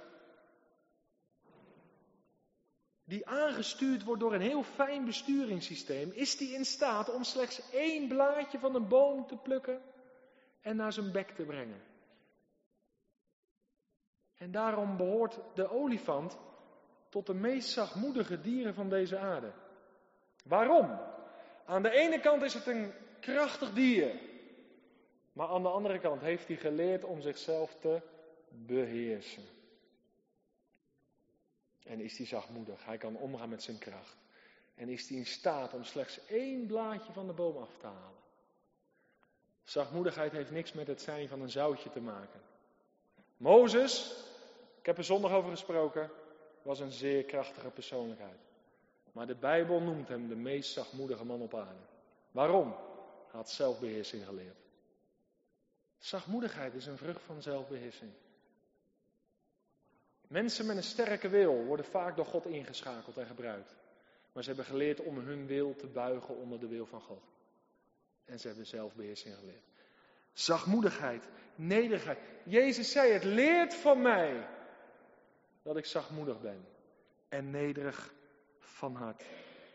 die 3.05 3.27
aangestuurd 3.27 4.05
wordt 4.05 4.21
door 4.21 4.35
een 4.35 4.41
heel 4.41 4.63
fijn 4.63 5.05
besturingssysteem, 5.05 6.11
is 6.13 6.37
die 6.37 6.55
in 6.55 6.65
staat 6.65 7.15
om 7.15 7.25
slechts 7.25 7.71
één 7.71 8.09
blaadje 8.09 8.59
van 8.59 8.75
een 8.75 8.89
boom 8.89 9.27
te 9.27 9.37
plukken 9.37 9.83
en 10.61 10.77
naar 10.77 10.93
zijn 10.93 11.13
bek 11.13 11.31
te 11.31 11.45
brengen. 11.45 11.83
En 14.37 14.51
daarom 14.51 14.97
behoort 14.97 15.39
de 15.55 15.71
olifant 15.71 16.39
tot 17.09 17.27
de 17.27 17.35
meest 17.35 17.71
zachtmoedige 17.71 18.41
dieren 18.41 18.75
van 18.75 18.89
deze 18.89 19.19
aarde. 19.19 19.53
Waarom? 20.45 21.01
Aan 21.65 21.83
de 21.83 21.91
ene 21.91 22.21
kant 22.21 22.43
is 22.43 22.55
het 22.55 22.67
een 22.67 22.93
krachtig 23.21 23.73
dier, 23.73 24.21
maar 25.33 25.49
aan 25.49 25.63
de 25.63 25.69
andere 25.69 25.99
kant 25.99 26.21
heeft 26.21 26.49
hij 26.49 26.57
geleerd 26.57 27.05
om 27.05 27.21
zichzelf 27.21 27.75
te 27.75 28.03
beheersen. 28.51 29.45
En 31.85 32.01
is 32.01 32.17
hij 32.17 32.27
zachtmoedig, 32.27 32.85
hij 32.85 32.99
kan 32.99 33.17
omgaan 33.17 33.49
met 33.49 33.63
zijn 33.63 33.79
kracht. 33.79 34.17
En 34.75 34.89
is 34.89 35.09
hij 35.09 35.19
in 35.19 35.27
staat 35.27 35.75
om 35.75 35.85
slechts 35.85 36.27
één 36.27 36.67
blaadje 36.67 37.13
van 37.13 37.27
de 37.27 37.33
boom 37.33 37.57
af 37.57 37.79
te 37.79 37.87
halen. 37.87 38.19
Zachtmoedigheid 39.63 40.33
heeft 40.33 40.51
niks 40.51 40.73
met 40.73 40.87
het 40.87 41.03
zijn 41.03 41.29
van 41.29 41.41
een 41.41 41.51
zoutje 41.51 41.91
te 41.91 42.01
maken. 42.01 42.41
Mozes, 43.37 44.25
ik 44.79 44.87
heb 44.87 44.99
er 44.99 45.05
zondag 45.05 45.33
over 45.33 45.51
gesproken, 45.51 46.11
was 46.63 46.81
een 46.81 46.93
zeer 46.93 47.25
krachtige 47.25 47.71
persoonlijkheid. 47.71 48.39
Maar 49.13 49.27
de 49.27 49.35
Bijbel 49.35 49.81
noemt 49.81 50.09
hem 50.09 50.29
de 50.29 50.37
meest 50.37 50.73
zachtmoedige 50.73 51.25
man 51.25 51.41
op 51.41 51.55
aarde. 51.55 51.81
Waarom? 52.31 52.69
Hij 52.69 53.41
had 53.41 53.51
zelfbeheersing 53.51 54.25
geleerd. 54.25 54.57
Zachtmoedigheid 55.99 56.75
is 56.75 56.87
een 56.87 56.97
vrucht 56.97 57.23
van 57.23 57.43
zelfbeheersing. 57.43 58.11
Mensen 60.29 60.67
met 60.67 60.77
een 60.77 60.83
sterke 60.83 61.29
wil 61.29 61.65
worden 61.65 61.87
vaak 61.87 62.17
door 62.17 62.27
God 62.27 62.47
ingeschakeld 62.47 63.17
en 63.17 63.27
gebruikt. 63.27 63.77
Maar 64.33 64.43
ze 64.43 64.49
hebben 64.49 64.67
geleerd 64.67 65.01
om 65.01 65.19
hun 65.19 65.47
wil 65.47 65.75
te 65.75 65.87
buigen 65.87 66.37
onder 66.37 66.61
de 66.61 66.69
wil 66.69 66.87
van 66.87 67.01
God. 67.01 67.23
En 68.25 68.39
ze 68.39 68.47
hebben 68.47 68.67
zelfbeheersing 68.67 69.35
geleerd. 69.35 69.65
Zachtmoedigheid, 70.33 71.29
nederigheid. 71.55 72.19
Jezus 72.45 72.93
zei 72.93 73.13
het, 73.13 73.25
leert 73.25 73.75
van 73.75 74.03
mij 74.03 74.49
dat 75.63 75.77
ik 75.77 75.85
zachtmoedig 75.85 76.41
ben. 76.41 76.67
En 77.29 77.51
nederig 77.51 78.15
van 78.59 78.95
hart. 78.95 79.23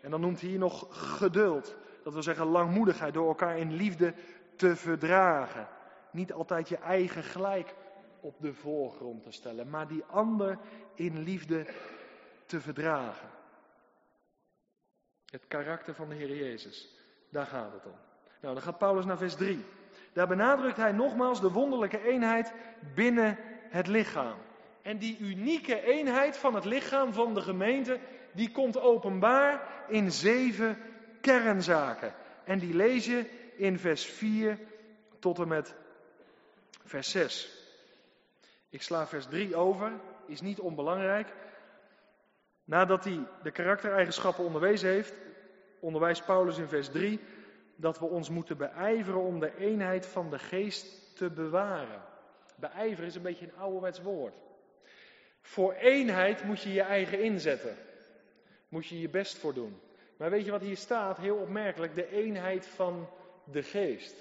En 0.02 0.12
dan 0.12 0.22
noemt 0.22 0.40
hij 0.40 0.50
hier 0.50 0.60
nog 0.60 0.88
geduld. 0.90 1.76
Dat 2.04 2.14
wil 2.14 2.24
zeggen 2.24 2.46
langmoedigheid, 2.46 3.14
door 3.14 3.28
elkaar 3.28 3.58
in 3.58 3.74
liefde 3.74 4.14
te 4.56 4.76
verdragen. 4.76 5.68
Niet 6.12 6.34
altijd 6.34 6.70
je 6.70 6.78
eigen 6.78 7.24
gelijk 7.24 7.76
op 8.24 8.42
de 8.42 8.54
voorgrond 8.54 9.24
te 9.24 9.32
stellen, 9.32 9.70
maar 9.70 9.88
die 9.88 10.04
ander 10.04 10.58
in 10.96 11.24
liefde 11.24 11.66
te 12.46 12.62
verdragen. 12.62 13.30
Het 15.26 15.48
karakter 15.48 15.96
van 15.96 16.10
de 16.10 16.16
Heer 16.16 16.36
Jezus, 16.36 16.96
daar 17.30 17.46
gaat 17.46 17.74
het 17.74 17.86
om. 17.86 17.96
Nou, 18.42 18.54
dan 18.54 18.64
gaat 18.64 18.78
Paulus 18.78 19.06
naar 19.06 19.18
vers 19.18 19.36
3. 19.36 19.66
Daar 20.14 20.28
benadrukt 20.28 20.78
hij 20.78 20.92
nogmaals 20.92 21.42
de 21.42 21.52
wonderlijke 21.52 22.04
eenheid 22.04 22.54
binnen 22.96 23.38
het 23.70 23.88
lichaam. 23.88 24.38
En 24.82 24.98
die 24.98 25.18
unieke 25.18 25.82
eenheid 25.82 26.38
van 26.38 26.56
het 26.56 26.66
lichaam 26.66 27.14
van 27.14 27.34
de 27.34 27.42
gemeente, 27.42 28.00
die 28.34 28.52
komt 28.52 28.80
openbaar 28.80 29.84
in 29.88 30.12
zeven 30.12 30.78
kernzaken. 31.22 32.14
En 32.44 32.60
die 32.60 32.74
lees 32.74 33.06
je 33.06 33.30
in 33.56 33.80
vers 33.80 34.06
4 34.06 34.60
tot 35.20 35.40
en 35.40 35.48
met 35.48 35.76
vers 36.84 37.12
6. 37.12 37.63
Ik 38.74 38.82
sla 38.82 39.08
vers 39.08 39.26
3 39.26 39.56
over, 39.56 39.92
is 40.26 40.42
niet 40.42 40.60
onbelangrijk. 40.60 41.34
Nadat 42.64 43.04
hij 43.04 43.20
de 43.44 43.52
karaktereigenschappen 43.52 44.44
onderwezen 44.44 44.90
heeft, 44.90 45.14
onderwijst 45.80 46.26
Paulus 46.26 46.58
in 46.58 46.68
vers 46.68 46.90
3 46.90 47.20
dat 47.76 48.00
we 48.00 48.06
ons 48.06 48.30
moeten 48.30 48.58
beijveren 48.58 49.22
om 49.22 49.40
de 49.40 49.58
eenheid 49.58 50.06
van 50.06 50.30
de 50.30 50.40
geest 50.40 51.16
te 51.16 51.30
bewaren. 51.30 52.02
Beijveren 52.56 53.06
is 53.06 53.16
een 53.16 53.22
beetje 53.22 53.46
een 53.46 53.58
ouderwets 53.58 54.02
woord. 54.02 54.36
Voor 55.42 55.74
eenheid 55.74 56.44
moet 56.44 56.62
je 56.62 56.74
je 56.74 56.82
eigen 56.82 57.24
inzetten. 57.24 57.76
Moet 58.70 58.88
je 58.88 59.00
je 59.00 59.10
best 59.10 59.38
voor 59.38 59.54
doen. 59.54 59.80
Maar 60.18 60.30
weet 60.30 60.46
je 60.46 60.52
wat 60.52 60.62
hier 60.62 60.78
staat? 60.78 61.18
Heel 61.18 61.38
opmerkelijk, 61.38 61.96
de 61.96 62.10
eenheid 62.12 62.66
van 62.66 63.10
de 63.44 63.64
geest. 63.64 64.16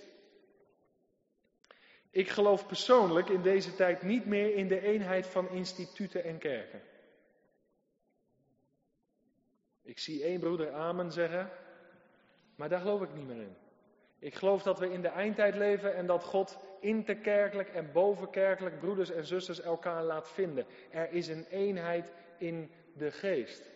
Ik 2.12 2.28
geloof 2.28 2.66
persoonlijk 2.66 3.28
in 3.28 3.42
deze 3.42 3.74
tijd 3.74 4.02
niet 4.02 4.26
meer 4.26 4.54
in 4.54 4.68
de 4.68 4.80
eenheid 4.80 5.26
van 5.26 5.50
instituten 5.50 6.24
en 6.24 6.38
kerken. 6.38 6.82
Ik 9.82 9.98
zie 9.98 10.22
één 10.22 10.40
broeder 10.40 10.72
Amen 10.72 11.12
zeggen, 11.12 11.50
maar 12.54 12.68
daar 12.68 12.80
geloof 12.80 13.02
ik 13.02 13.14
niet 13.14 13.26
meer 13.26 13.40
in. 13.40 13.56
Ik 14.18 14.34
geloof 14.34 14.62
dat 14.62 14.78
we 14.78 14.92
in 14.92 15.02
de 15.02 15.08
eindtijd 15.08 15.54
leven 15.54 15.94
en 15.94 16.06
dat 16.06 16.24
God 16.24 16.58
interkerkelijk 16.80 17.68
en 17.68 17.92
bovenkerkelijk 17.92 18.78
broeders 18.78 19.10
en 19.10 19.26
zusters 19.26 19.60
elkaar 19.60 20.02
laat 20.02 20.30
vinden. 20.30 20.66
Er 20.90 21.12
is 21.12 21.28
een 21.28 21.46
eenheid 21.50 22.12
in 22.38 22.70
de 22.94 23.10
geest. 23.10 23.70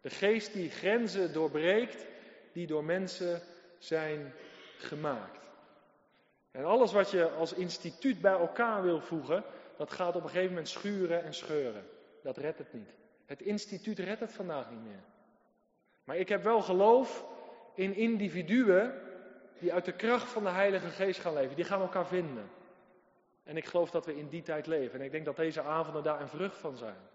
De 0.00 0.10
geest 0.10 0.52
die 0.52 0.70
grenzen 0.70 1.32
doorbreekt, 1.32 2.06
die 2.52 2.66
door 2.66 2.84
mensen 2.84 3.42
zijn 3.78 4.32
gemaakt. 4.76 5.40
En 6.52 6.64
alles 6.64 6.92
wat 6.92 7.10
je 7.10 7.30
als 7.30 7.52
instituut 7.52 8.20
bij 8.20 8.32
elkaar 8.32 8.82
wil 8.82 9.00
voegen, 9.00 9.44
dat 9.76 9.92
gaat 9.92 10.16
op 10.16 10.22
een 10.22 10.28
gegeven 10.28 10.48
moment 10.48 10.68
schuren 10.68 11.22
en 11.22 11.34
scheuren. 11.34 11.84
Dat 12.22 12.36
redt 12.36 12.58
het 12.58 12.72
niet. 12.72 12.94
Het 13.26 13.42
instituut 13.42 13.98
redt 13.98 14.20
het 14.20 14.32
vandaag 14.32 14.70
niet 14.70 14.84
meer. 14.84 15.04
Maar 16.04 16.16
ik 16.16 16.28
heb 16.28 16.42
wel 16.42 16.60
geloof 16.60 17.24
in 17.74 17.94
individuen 17.94 18.94
die 19.58 19.72
uit 19.72 19.84
de 19.84 19.96
kracht 19.96 20.30
van 20.30 20.42
de 20.42 20.50
Heilige 20.50 20.88
Geest 20.88 21.20
gaan 21.20 21.34
leven. 21.34 21.56
Die 21.56 21.64
gaan 21.64 21.80
elkaar 21.80 22.06
vinden. 22.06 22.50
En 23.44 23.56
ik 23.56 23.64
geloof 23.64 23.90
dat 23.90 24.06
we 24.06 24.16
in 24.16 24.28
die 24.28 24.42
tijd 24.42 24.66
leven. 24.66 24.98
En 24.98 25.04
ik 25.04 25.10
denk 25.10 25.24
dat 25.24 25.36
deze 25.36 25.62
avonden 25.62 26.02
daar 26.02 26.20
een 26.20 26.28
vrucht 26.28 26.56
van 26.56 26.76
zijn. 26.76 27.10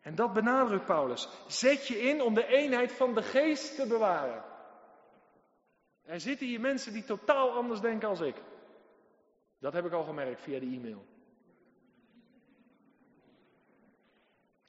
En 0.00 0.14
dat 0.14 0.32
benadrukt 0.32 0.84
Paulus. 0.84 1.28
Zet 1.46 1.86
je 1.86 1.98
in 1.98 2.22
om 2.22 2.34
de 2.34 2.46
eenheid 2.46 2.92
van 2.92 3.14
de 3.14 3.22
geest 3.22 3.76
te 3.76 3.86
bewaren. 3.86 4.44
Er 6.04 6.20
zitten 6.20 6.46
hier 6.46 6.60
mensen 6.60 6.92
die 6.92 7.04
totaal 7.04 7.50
anders 7.50 7.80
denken 7.80 8.08
als 8.08 8.20
ik. 8.20 8.36
Dat 9.58 9.72
heb 9.72 9.84
ik 9.84 9.92
al 9.92 10.04
gemerkt 10.04 10.40
via 10.40 10.60
de 10.60 10.66
e-mail. 10.66 11.06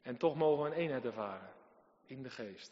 En 0.02 0.18
toch 0.18 0.36
mogen 0.36 0.64
we 0.64 0.70
een 0.70 0.82
eenheid 0.82 1.06
ervaren 1.06 1.50
in 2.06 2.24
de 2.24 2.30
geest. 2.30 2.72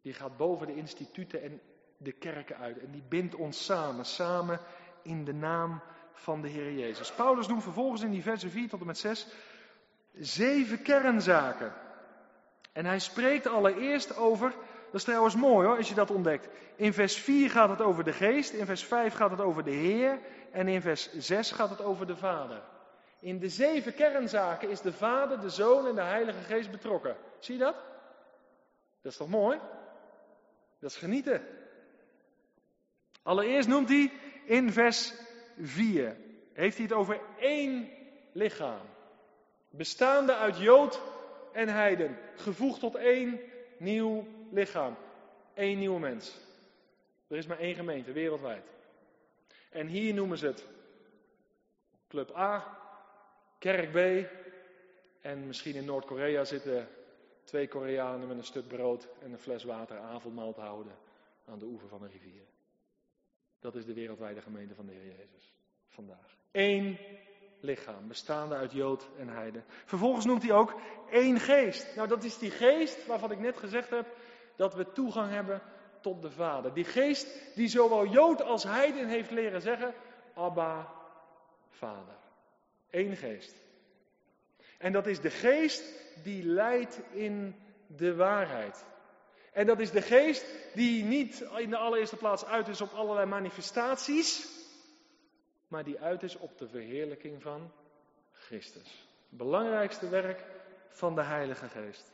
Die 0.00 0.12
gaat 0.12 0.36
boven 0.36 0.66
de 0.66 0.76
instituten 0.76 1.42
en 1.42 1.60
de 1.96 2.12
kerken 2.12 2.56
uit. 2.56 2.78
En 2.78 2.90
die 2.90 3.02
bindt 3.08 3.34
ons 3.34 3.64
samen, 3.64 4.04
samen 4.04 4.60
in 5.02 5.24
de 5.24 5.34
naam 5.34 5.82
van 6.12 6.42
de 6.42 6.48
Heer 6.48 6.72
Jezus. 6.72 7.12
Paulus 7.12 7.46
noemt 7.46 7.62
vervolgens 7.62 8.02
in 8.02 8.10
die 8.10 8.22
versen 8.22 8.50
4 8.50 8.68
tot 8.68 8.80
en 8.80 8.86
met 8.86 8.98
6 8.98 9.26
zeven 10.12 10.82
kernzaken. 10.82 11.72
En 12.72 12.84
hij 12.84 12.98
spreekt 12.98 13.46
allereerst 13.46 14.16
over 14.16 14.54
dat 14.94 15.02
is 15.02 15.08
trouwens 15.08 15.36
mooi 15.36 15.66
hoor, 15.66 15.76
als 15.76 15.88
je 15.88 15.94
dat 15.94 16.10
ontdekt. 16.10 16.48
In 16.76 16.92
vers 16.92 17.16
4 17.16 17.50
gaat 17.50 17.68
het 17.68 17.80
over 17.80 18.04
de 18.04 18.12
geest, 18.12 18.52
in 18.52 18.66
vers 18.66 18.84
5 18.84 19.14
gaat 19.14 19.30
het 19.30 19.40
over 19.40 19.64
de 19.64 19.70
Heer 19.70 20.18
en 20.50 20.68
in 20.68 20.80
vers 20.80 21.12
6 21.12 21.50
gaat 21.50 21.70
het 21.70 21.80
over 21.80 22.06
de 22.06 22.16
Vader. 22.16 22.62
In 23.20 23.38
de 23.38 23.48
zeven 23.48 23.94
kernzaken 23.94 24.70
is 24.70 24.80
de 24.80 24.92
Vader, 24.92 25.40
de 25.40 25.48
Zoon 25.48 25.86
en 25.86 25.94
de 25.94 26.02
Heilige 26.02 26.42
Geest 26.42 26.70
betrokken. 26.70 27.16
Zie 27.38 27.54
je 27.54 27.60
dat? 27.60 27.74
Dat 29.02 29.12
is 29.12 29.18
toch 29.18 29.28
mooi? 29.28 29.58
Dat 30.78 30.90
is 30.90 30.96
genieten. 30.96 31.42
Allereerst 33.22 33.68
noemt 33.68 33.88
hij 33.88 34.12
in 34.44 34.72
vers 34.72 35.14
4, 35.60 36.16
heeft 36.52 36.76
hij 36.76 36.86
het 36.86 36.94
over 36.94 37.20
één 37.38 37.90
lichaam. 38.32 38.86
Bestaande 39.70 40.34
uit 40.34 40.58
Jood 40.58 41.00
en 41.52 41.68
Heiden, 41.68 42.18
gevoegd 42.36 42.80
tot 42.80 42.94
één 42.94 43.40
nieuw 43.78 44.26
lichaam. 44.54 44.96
Eén 45.54 45.78
nieuwe 45.78 46.00
mens. 46.00 46.36
Er 47.26 47.36
is 47.36 47.46
maar 47.46 47.58
één 47.58 47.74
gemeente 47.74 48.12
wereldwijd. 48.12 48.72
En 49.70 49.86
hier 49.86 50.14
noemen 50.14 50.38
ze 50.38 50.46
het 50.46 50.66
Club 52.08 52.36
A, 52.36 52.78
Kerk 53.58 53.92
B. 53.92 54.28
En 55.20 55.46
misschien 55.46 55.74
in 55.74 55.84
Noord-Korea 55.84 56.44
zitten 56.44 56.88
twee 57.44 57.68
Koreanen 57.68 58.28
met 58.28 58.36
een 58.36 58.44
stuk 58.44 58.68
brood 58.68 59.08
en 59.22 59.32
een 59.32 59.38
fles 59.38 59.64
water 59.64 59.98
avondmaal 59.98 60.52
te 60.52 60.60
houden 60.60 60.92
aan 61.44 61.58
de 61.58 61.64
oever 61.64 61.88
van 61.88 62.00
de 62.00 62.08
rivier. 62.08 62.42
Dat 63.60 63.74
is 63.74 63.84
de 63.84 63.94
wereldwijde 63.94 64.40
gemeente 64.40 64.74
van 64.74 64.86
de 64.86 64.92
Heer 64.92 65.16
Jezus. 65.16 65.54
Vandaag. 65.88 66.36
Eén 66.52 66.98
lichaam, 67.60 68.08
bestaande 68.08 68.54
uit 68.54 68.72
Jood 68.72 69.08
en 69.18 69.28
Heide. 69.28 69.62
Vervolgens 69.84 70.24
noemt 70.24 70.42
hij 70.42 70.52
ook 70.52 70.80
één 71.10 71.40
geest. 71.40 71.96
Nou, 71.96 72.08
dat 72.08 72.24
is 72.24 72.38
die 72.38 72.50
geest 72.50 73.06
waarvan 73.06 73.30
ik 73.30 73.38
net 73.38 73.56
gezegd 73.56 73.90
heb 73.90 74.06
dat 74.56 74.74
we 74.74 74.92
toegang 74.92 75.30
hebben 75.30 75.62
tot 76.00 76.22
de 76.22 76.30
Vader. 76.30 76.74
Die 76.74 76.84
geest 76.84 77.54
die 77.54 77.68
zowel 77.68 78.06
Jood 78.06 78.42
als 78.42 78.62
Heiden 78.62 79.08
heeft 79.08 79.30
leren 79.30 79.60
zeggen, 79.60 79.94
Abba, 80.34 80.92
Vader. 81.68 82.16
Eén 82.90 83.16
geest. 83.16 83.54
En 84.78 84.92
dat 84.92 85.06
is 85.06 85.20
de 85.20 85.30
geest 85.30 85.84
die 86.22 86.44
leidt 86.44 87.00
in 87.10 87.54
de 87.86 88.14
waarheid. 88.14 88.84
En 89.52 89.66
dat 89.66 89.80
is 89.80 89.90
de 89.90 90.02
geest 90.02 90.46
die 90.74 91.04
niet 91.04 91.40
in 91.56 91.70
de 91.70 91.76
allereerste 91.76 92.16
plaats 92.16 92.44
uit 92.44 92.68
is 92.68 92.80
op 92.80 92.92
allerlei 92.92 93.26
manifestaties, 93.26 94.48
maar 95.68 95.84
die 95.84 96.00
uit 96.00 96.22
is 96.22 96.36
op 96.36 96.58
de 96.58 96.68
verheerlijking 96.68 97.42
van 97.42 97.72
Christus. 98.32 99.08
Belangrijkste 99.28 100.08
werk 100.08 100.44
van 100.88 101.14
de 101.14 101.22
Heilige 101.22 101.68
Geest. 101.68 102.13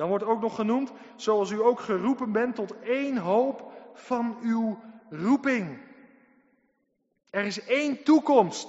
Dan 0.00 0.08
wordt 0.08 0.24
ook 0.24 0.40
nog 0.40 0.54
genoemd, 0.54 0.92
zoals 1.16 1.50
u 1.50 1.60
ook 1.60 1.80
geroepen 1.80 2.32
bent 2.32 2.54
tot 2.54 2.80
één 2.80 3.16
hoop 3.16 3.72
van 3.94 4.38
uw 4.42 4.80
roeping. 5.10 5.78
Er 7.30 7.44
is 7.44 7.64
één 7.64 8.02
toekomst 8.02 8.68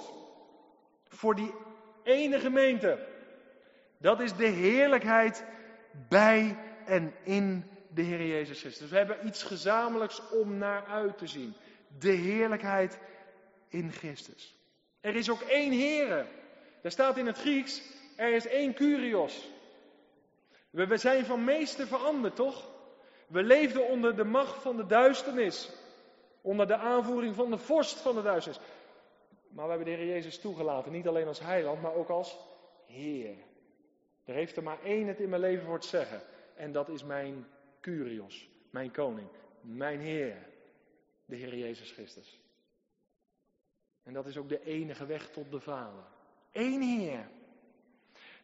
voor 1.08 1.34
die 1.34 1.54
ene 2.02 2.40
gemeente. 2.40 3.06
Dat 3.98 4.20
is 4.20 4.36
de 4.36 4.46
heerlijkheid 4.46 5.44
bij 6.08 6.56
en 6.84 7.14
in 7.22 7.64
de 7.88 8.02
Heer 8.02 8.26
Jezus 8.26 8.60
Christus. 8.60 8.90
We 8.90 8.96
hebben 8.96 9.26
iets 9.26 9.42
gezamenlijks 9.42 10.22
om 10.30 10.56
naar 10.56 10.84
uit 10.86 11.18
te 11.18 11.26
zien. 11.26 11.54
De 11.98 12.12
heerlijkheid 12.12 12.98
in 13.68 13.92
Christus. 13.92 14.56
Er 15.00 15.16
is 15.16 15.30
ook 15.30 15.40
één 15.40 15.72
Heere. 15.72 16.26
Daar 16.82 16.92
staat 16.92 17.16
in 17.16 17.26
het 17.26 17.38
Grieks, 17.38 17.82
er 18.16 18.34
is 18.34 18.46
één 18.46 18.74
Curios. 18.74 19.51
We, 20.72 20.96
zijn 20.96 21.24
van 21.24 21.44
meester 21.44 21.86
veranderd, 21.86 22.36
toch? 22.36 22.70
We 23.26 23.42
leefden 23.42 23.88
onder 23.88 24.16
de 24.16 24.24
macht 24.24 24.62
van 24.62 24.76
de 24.76 24.86
duisternis. 24.86 25.72
Onder 26.40 26.66
de 26.66 26.76
aanvoering 26.76 27.34
van 27.34 27.50
de 27.50 27.58
vorst 27.58 28.00
van 28.00 28.14
de 28.14 28.22
duisternis. 28.22 28.62
Maar 29.48 29.64
we 29.64 29.70
hebben 29.70 29.88
de 29.88 29.96
Heer 29.96 30.14
Jezus 30.14 30.38
toegelaten. 30.38 30.92
Niet 30.92 31.08
alleen 31.08 31.26
als 31.26 31.40
heiland, 31.40 31.82
maar 31.82 31.94
ook 31.94 32.08
als 32.08 32.38
Heer. 32.86 33.36
Er 34.24 34.34
heeft 34.34 34.56
er 34.56 34.62
maar 34.62 34.82
één 34.82 35.06
het 35.06 35.20
in 35.20 35.28
mijn 35.28 35.40
leven 35.40 35.66
voor 35.66 35.80
te 35.80 35.88
zeggen. 35.88 36.20
En 36.54 36.72
dat 36.72 36.88
is 36.88 37.04
mijn 37.04 37.46
Curios, 37.80 38.48
mijn 38.70 38.90
koning, 38.90 39.28
mijn 39.60 40.00
Heer. 40.00 40.36
De 41.24 41.36
Heer 41.36 41.56
Jezus 41.56 41.90
Christus. 41.90 42.40
En 44.02 44.12
dat 44.12 44.26
is 44.26 44.36
ook 44.36 44.48
de 44.48 44.64
enige 44.64 45.06
weg 45.06 45.30
tot 45.30 45.50
de 45.50 45.60
Vader. 45.60 46.04
Eén 46.52 46.82
Heer. 46.82 47.28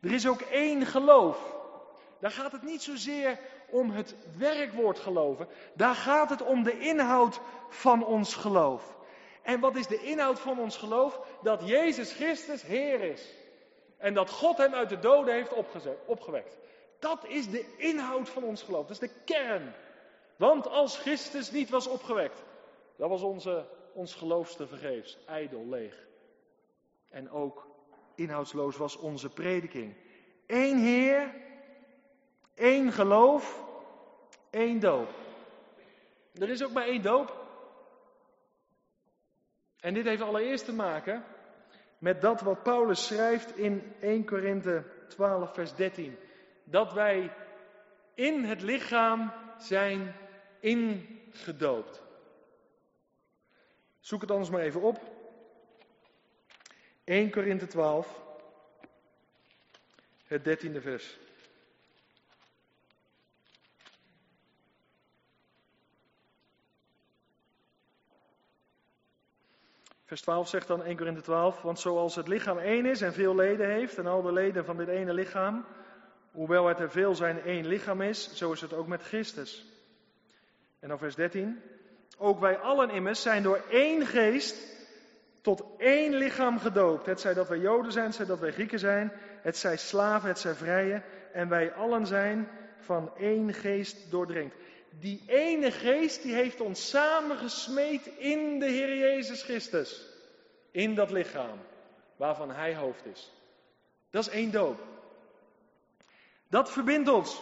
Er 0.01 0.13
is 0.13 0.29
ook 0.29 0.41
één 0.41 0.87
geloof. 0.87 1.58
Daar 2.19 2.31
gaat 2.31 2.53
het 2.53 2.63
niet 2.63 2.83
zozeer 2.83 3.39
om 3.71 3.91
het 3.91 4.15
werkwoord 4.37 4.99
geloven. 4.99 5.49
Daar 5.75 5.95
gaat 5.95 6.31
het 6.31 6.43
om 6.43 6.63
de 6.63 6.79
inhoud 6.79 7.41
van 7.69 8.05
ons 8.05 8.35
geloof. 8.35 8.97
En 9.43 9.61
wat 9.61 9.77
is 9.77 9.87
de 9.87 10.03
inhoud 10.03 10.41
van 10.41 10.59
ons 10.59 10.77
geloof? 10.77 11.21
Dat 11.43 11.69
Jezus 11.69 12.13
Christus 12.13 12.63
Heer 12.63 13.01
is. 13.01 13.35
En 13.97 14.15
dat 14.15 14.31
God 14.31 14.57
hem 14.57 14.75
uit 14.75 14.89
de 14.89 14.99
doden 14.99 15.35
heeft 15.35 15.53
opgewekt. 16.07 16.57
Dat 16.99 17.27
is 17.27 17.51
de 17.51 17.77
inhoud 17.77 18.29
van 18.29 18.43
ons 18.43 18.63
geloof. 18.63 18.87
Dat 18.87 19.03
is 19.03 19.09
de 19.09 19.15
kern. 19.25 19.75
Want 20.37 20.69
als 20.69 20.99
Christus 20.99 21.51
niet 21.51 21.71
was 21.71 21.87
opgewekt, 21.87 22.45
dan 22.97 23.09
was 23.09 23.23
onze, 23.23 23.67
ons 23.93 24.15
geloof 24.15 24.55
te 24.55 24.67
vergeefs, 24.67 25.19
ijdel, 25.27 25.67
leeg. 25.69 26.07
En 27.09 27.31
ook 27.31 27.67
inhoudsloos 28.15 28.77
was 28.77 28.97
onze 28.97 29.29
prediking. 29.29 29.95
Eén 30.47 30.79
Heer, 30.79 31.35
één 32.59 32.93
geloof, 32.93 33.65
één 34.51 34.81
doop. 34.81 35.09
Er 36.35 36.49
is 36.49 36.65
ook 36.65 36.73
maar 36.73 36.87
één 36.87 37.03
doop. 37.03 37.47
En 39.81 39.95
dit 39.95 40.05
heeft 40.05 40.23
allereerst 40.23 40.65
te 40.65 40.75
maken 40.75 41.25
met 41.99 42.21
dat 42.21 42.41
wat 42.41 42.63
Paulus 42.63 43.07
schrijft 43.07 43.57
in 43.57 43.95
1 44.01 44.25
Korinthe 44.25 44.85
12, 45.09 45.55
vers 45.55 45.75
13. 45.75 46.19
Dat 46.65 46.93
wij 46.93 47.33
in 48.15 48.45
het 48.45 48.63
lichaam 48.63 49.33
zijn 49.59 50.15
ingedoopt. 50.61 52.03
Zoek 54.01 54.21
het 54.21 54.31
anders 54.31 54.51
maar 54.51 54.61
even 54.61 54.81
op. 54.81 55.01
1 57.05 57.31
Korinthe 57.31 57.67
12, 57.67 58.23
het 60.25 60.45
dertiende 60.45 60.81
vers. 60.81 61.19
Vers 70.09 70.21
12 70.21 70.49
zegt 70.49 70.67
dan 70.67 70.83
1 70.83 70.97
Korinthe 70.97 71.21
12, 71.21 71.63
want 71.63 71.81
zoals 71.81 72.17
het 72.17 72.29
lichaam 72.29 72.59
één 72.59 72.87
is 72.87 73.01
en 73.01 73.13
veel 73.13 73.35
leden 73.35 73.71
heeft 73.71 73.99
en 73.99 74.07
al 74.07 74.23
de 74.23 74.33
leden 74.33 74.65
van 74.65 74.77
dit 74.77 74.89
ene 74.89 75.13
lichaam, 75.15 75.65
hoewel 76.31 76.67
het 76.67 76.79
er 76.79 76.91
veel 76.91 77.15
zijn 77.15 77.43
één 77.43 77.67
lichaam 77.67 78.01
is, 78.01 78.35
zo 78.35 78.53
is 78.53 78.61
het 78.61 78.73
ook 78.73 78.87
met 78.87 79.03
Christus. 79.03 79.67
En 80.81 80.89
dan 80.89 80.99
vers 80.99 81.15
13, 81.15 81.61
ook 82.19 82.41
wij 82.41 82.59
allen 82.59 82.91
immers 82.91 83.23
zijn 83.23 83.43
door 83.43 83.61
één 83.71 84.07
geest 84.07 84.77
tot 85.41 85.65
één 85.79 86.15
lichaam 86.15 86.59
gedoopt. 86.59 87.07
Het 87.07 87.21
zij 87.21 87.35
dat 87.35 87.49
wij 87.49 87.59
Joden 87.59 87.93
zijn, 87.93 88.07
het 88.07 88.15
zij 88.15 88.27
dat 88.27 88.39
wij 88.39 88.53
Grieken 88.53 88.79
zijn, 88.79 89.13
het 89.43 89.57
zij 89.57 89.77
slaven, 89.77 90.29
het 90.29 90.39
zij 90.39 90.55
vrije, 90.55 91.03
en 91.33 91.49
wij 91.49 91.73
allen 91.73 92.07
zijn 92.07 92.49
van 92.79 93.17
één 93.17 93.53
geest 93.53 94.11
doordrenkt 94.11 94.55
die 95.01 95.23
ene 95.27 95.71
geest 95.71 96.23
die 96.23 96.35
heeft 96.35 96.61
ons 96.61 96.89
samengesmeed 96.89 98.07
in 98.07 98.59
de 98.59 98.67
Heer 98.67 98.97
Jezus 98.97 99.43
Christus. 99.43 100.07
In 100.71 100.95
dat 100.95 101.11
lichaam 101.11 101.59
waarvan 102.17 102.51
Hij 102.51 102.75
hoofd 102.75 103.07
is. 103.07 103.33
Dat 104.11 104.27
is 104.27 104.33
één 104.33 104.51
doop. 104.51 104.81
Dat 106.49 106.71
verbindt 106.71 107.09
ons. 107.09 107.41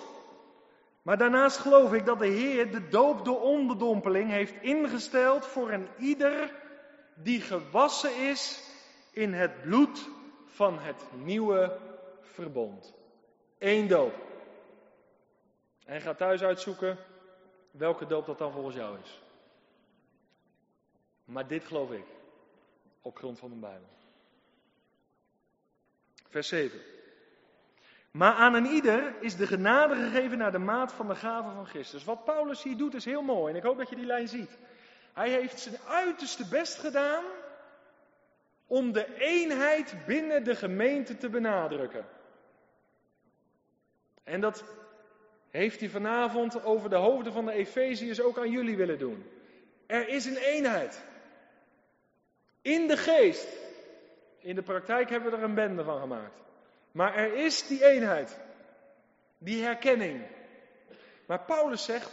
Maar 1.02 1.18
daarnaast 1.18 1.56
geloof 1.56 1.92
ik 1.92 2.04
dat 2.04 2.18
de 2.18 2.26
Heer 2.26 2.70
de 2.70 2.88
doop 2.88 3.24
door 3.24 3.40
onderdompeling 3.40 4.30
heeft 4.30 4.54
ingesteld 4.62 5.46
voor 5.46 5.72
een 5.72 5.88
ieder 5.98 6.52
die 7.14 7.40
gewassen 7.40 8.16
is 8.16 8.62
in 9.12 9.32
het 9.32 9.62
bloed 9.62 10.08
van 10.44 10.78
het 10.78 11.02
nieuwe 11.14 11.78
verbond. 12.20 12.94
Eén 13.58 13.88
doop. 13.88 14.14
En 15.84 16.00
ga 16.00 16.14
thuis 16.14 16.42
uitzoeken 16.42 16.98
welke 17.76 18.06
doop 18.06 18.26
dat 18.26 18.38
dan 18.38 18.52
volgens 18.52 18.76
jou 18.76 18.98
is. 19.02 19.20
Maar 21.24 21.46
dit 21.46 21.64
geloof 21.64 21.90
ik, 21.90 22.06
op 23.02 23.16
grond 23.16 23.38
van 23.38 23.50
de 23.50 23.56
Bijbel. 23.56 23.88
Vers 26.28 26.48
7. 26.48 26.80
Maar 28.10 28.32
aan 28.32 28.54
een 28.54 28.66
ieder 28.66 29.14
is 29.20 29.36
de 29.36 29.46
genade 29.46 29.94
gegeven 29.94 30.38
naar 30.38 30.52
de 30.52 30.58
maat 30.58 30.92
van 30.92 31.08
de 31.08 31.14
gave 31.14 31.54
van 31.54 31.66
Christus. 31.66 32.04
Wat 32.04 32.24
Paulus 32.24 32.62
hier 32.62 32.76
doet 32.76 32.94
is 32.94 33.04
heel 33.04 33.22
mooi 33.22 33.50
en 33.50 33.58
ik 33.58 33.64
hoop 33.64 33.78
dat 33.78 33.88
je 33.88 33.96
die 33.96 34.06
lijn 34.06 34.28
ziet. 34.28 34.58
Hij 35.12 35.30
heeft 35.30 35.60
zijn 35.60 35.78
uiterste 35.88 36.48
best 36.48 36.78
gedaan 36.78 37.24
om 38.66 38.92
de 38.92 39.14
eenheid 39.18 39.96
binnen 40.06 40.44
de 40.44 40.54
gemeente 40.54 41.16
te 41.16 41.28
benadrukken. 41.28 42.06
En 44.24 44.40
dat 44.40 44.64
heeft 45.50 45.80
hij 45.80 45.88
vanavond 45.88 46.64
over 46.64 46.90
de 46.90 46.96
hoofden 46.96 47.32
van 47.32 47.44
de 47.44 47.52
Efeziërs 47.52 48.20
ook 48.20 48.38
aan 48.38 48.50
jullie 48.50 48.76
willen 48.76 48.98
doen. 48.98 49.24
Er 49.86 50.08
is 50.08 50.24
een 50.24 50.36
eenheid. 50.36 51.04
In 52.62 52.86
de 52.86 52.96
geest. 52.96 53.48
In 54.38 54.54
de 54.54 54.62
praktijk 54.62 55.10
hebben 55.10 55.30
we 55.30 55.36
er 55.36 55.42
een 55.42 55.54
bende 55.54 55.84
van 55.84 56.00
gemaakt. 56.00 56.40
Maar 56.92 57.14
er 57.14 57.34
is 57.34 57.66
die 57.66 57.84
eenheid. 57.84 58.40
Die 59.38 59.62
herkenning. 59.62 60.26
Maar 61.26 61.44
Paulus 61.44 61.84
zegt, 61.84 62.12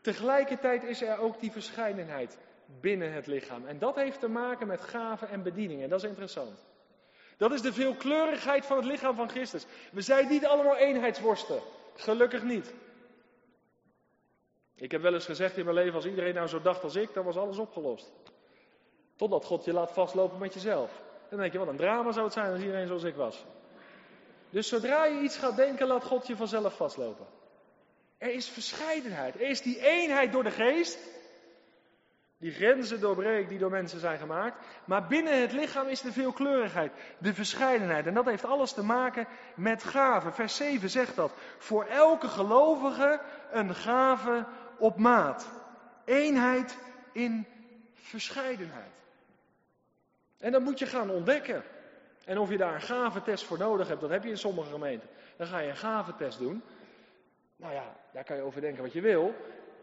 tegelijkertijd 0.00 0.82
is 0.82 1.02
er 1.02 1.18
ook 1.18 1.40
die 1.40 1.50
verscheidenheid 1.52 2.38
binnen 2.80 3.12
het 3.12 3.26
lichaam. 3.26 3.66
En 3.66 3.78
dat 3.78 3.94
heeft 3.94 4.20
te 4.20 4.28
maken 4.28 4.66
met 4.66 4.80
gaven 4.80 5.28
en 5.28 5.42
bedieningen. 5.42 5.88
Dat 5.88 6.02
is 6.02 6.08
interessant. 6.08 6.64
Dat 7.36 7.52
is 7.52 7.62
de 7.62 7.72
veelkleurigheid 7.72 8.66
van 8.66 8.76
het 8.76 8.86
lichaam 8.86 9.16
van 9.16 9.28
Christus. 9.28 9.66
We 9.92 10.00
zijn 10.00 10.28
niet 10.28 10.46
allemaal 10.46 10.76
eenheidsworsten. 10.76 11.60
Gelukkig 11.94 12.42
niet. 12.42 12.74
Ik 14.74 14.90
heb 14.90 15.02
wel 15.02 15.14
eens 15.14 15.24
gezegd 15.24 15.56
in 15.56 15.64
mijn 15.64 15.76
leven, 15.76 15.94
als 15.94 16.06
iedereen 16.06 16.34
nou 16.34 16.46
zo 16.46 16.60
dacht 16.60 16.82
als 16.82 16.96
ik, 16.96 17.14
dan 17.14 17.24
was 17.24 17.36
alles 17.36 17.58
opgelost. 17.58 18.12
Totdat 19.16 19.44
God 19.44 19.64
je 19.64 19.72
laat 19.72 19.92
vastlopen 19.92 20.38
met 20.38 20.54
jezelf. 20.54 21.02
Dan 21.30 21.38
denk 21.38 21.52
je, 21.52 21.58
wat 21.58 21.68
een 21.68 21.76
drama 21.76 22.12
zou 22.12 22.24
het 22.24 22.34
zijn 22.34 22.52
als 22.52 22.60
iedereen 22.60 22.86
zoals 22.86 23.02
ik 23.02 23.14
was. 23.14 23.44
Dus 24.50 24.68
zodra 24.68 25.04
je 25.04 25.20
iets 25.20 25.36
gaat 25.36 25.56
denken, 25.56 25.86
laat 25.86 26.04
God 26.04 26.26
je 26.26 26.36
vanzelf 26.36 26.76
vastlopen. 26.76 27.26
Er 28.18 28.32
is 28.32 28.48
verscheidenheid. 28.48 29.34
Er 29.34 29.48
is 29.48 29.62
die 29.62 29.80
eenheid 29.80 30.32
door 30.32 30.44
de 30.44 30.50
geest. 30.50 30.98
Die 32.38 32.52
grenzen 32.52 33.00
doorbreekt 33.00 33.48
die 33.48 33.58
door 33.58 33.70
mensen 33.70 34.00
zijn 34.00 34.18
gemaakt. 34.18 34.66
Maar 34.84 35.06
binnen 35.06 35.40
het 35.40 35.52
lichaam 35.52 35.86
is 35.86 36.00
de 36.00 36.12
veelkleurigheid, 36.12 36.92
de 37.18 37.34
verscheidenheid. 37.34 38.06
En 38.06 38.14
dat 38.14 38.24
heeft 38.24 38.44
alles 38.44 38.72
te 38.72 38.84
maken 38.84 39.26
met 39.54 39.84
gaven. 39.84 40.34
Vers 40.34 40.56
7 40.56 40.90
zegt 40.90 41.16
dat. 41.16 41.32
Voor 41.58 41.84
elke 41.84 42.28
gelovige 42.28 43.20
een 43.50 43.74
gave 43.74 44.44
op 44.78 44.98
maat. 44.98 45.48
Eenheid 46.04 46.78
in 47.12 47.46
verscheidenheid. 47.94 48.92
En 50.38 50.52
dat 50.52 50.62
moet 50.62 50.78
je 50.78 50.86
gaan 50.86 51.10
ontdekken. 51.10 51.62
En 52.24 52.38
of 52.38 52.50
je 52.50 52.56
daar 52.56 52.74
een 52.74 52.80
gaventest 52.80 53.44
voor 53.44 53.58
nodig 53.58 53.88
hebt, 53.88 54.00
dat 54.00 54.10
heb 54.10 54.24
je 54.24 54.30
in 54.30 54.38
sommige 54.38 54.70
gemeenten. 54.70 55.08
Dan 55.36 55.46
ga 55.46 55.58
je 55.58 55.68
een 55.68 55.76
gaventest 55.76 56.38
doen. 56.38 56.62
Nou 57.56 57.72
ja, 57.72 57.96
daar 58.12 58.24
kan 58.24 58.36
je 58.36 58.42
over 58.42 58.60
denken 58.60 58.82
wat 58.82 58.92
je 58.92 59.00
wil. 59.00 59.34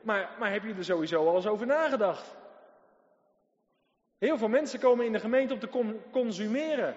Maar, 0.02 0.30
maar 0.40 0.52
heb 0.52 0.64
je 0.64 0.74
er 0.74 0.84
sowieso 0.84 1.28
al 1.28 1.36
eens 1.36 1.48
over 1.48 1.66
nagedacht? 1.66 2.40
Heel 4.22 4.38
veel 4.38 4.48
mensen 4.48 4.80
komen 4.80 5.06
in 5.06 5.12
de 5.12 5.20
gemeente 5.20 5.54
om 5.54 5.60
te 5.60 5.96
consumeren. 6.12 6.96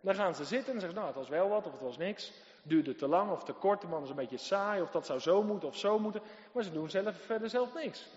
Dan 0.00 0.14
gaan 0.14 0.34
ze 0.34 0.44
zitten 0.44 0.74
en 0.74 0.80
zeggen 0.80 0.98
nou 0.98 1.08
het 1.08 1.16
was 1.16 1.28
wel 1.28 1.48
wat 1.48 1.66
of 1.66 1.72
het 1.72 1.80
was 1.80 1.96
niks. 1.96 2.32
Duurde 2.62 2.94
te 2.94 3.08
lang 3.08 3.30
of 3.30 3.44
te 3.44 3.52
kort, 3.52 3.80
de 3.80 3.86
man 3.86 4.02
is 4.02 4.08
een 4.08 4.14
beetje 4.14 4.36
saai 4.36 4.82
of 4.82 4.90
dat 4.90 5.06
zou 5.06 5.18
zo 5.18 5.42
moeten 5.42 5.68
of 5.68 5.76
zo 5.76 5.98
moeten. 5.98 6.22
Maar 6.52 6.62
ze 6.62 6.72
doen 6.72 6.90
zelf, 6.90 7.16
verder 7.16 7.50
zelf 7.50 7.74
niks. 7.74 8.08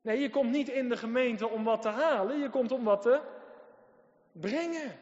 Nee, 0.00 0.20
je 0.20 0.30
komt 0.30 0.50
niet 0.50 0.68
in 0.68 0.88
de 0.88 0.96
gemeente 0.96 1.48
om 1.48 1.64
wat 1.64 1.82
te 1.82 1.88
halen, 1.88 2.38
je 2.38 2.50
komt 2.50 2.72
om 2.72 2.84
wat 2.84 3.02
te 3.02 3.20
brengen. 4.32 4.98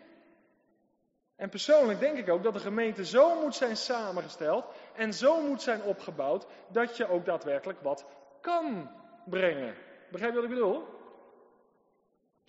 En 1.36 1.49
persoonlijk 1.49 2.01
denk 2.01 2.18
ik 2.18 2.28
ook 2.28 2.43
dat 2.43 2.53
de 2.53 2.61
gemeente 2.61 3.05
zo 3.05 3.41
moet 3.41 3.55
zijn 3.55 3.76
samengesteld 3.76 4.64
en 4.95 5.14
zo 5.14 5.41
moet 5.41 5.62
zijn 5.62 5.82
opgebouwd 5.82 6.47
dat 6.68 6.97
je 6.97 7.09
ook 7.09 7.24
daadwerkelijk 7.24 7.80
wat 7.80 8.05
kan 8.41 8.91
brengen. 9.24 9.74
Begrijp 10.11 10.32
je 10.32 10.41
wat 10.41 10.51
ik 10.51 10.57
bedoel? 10.57 10.99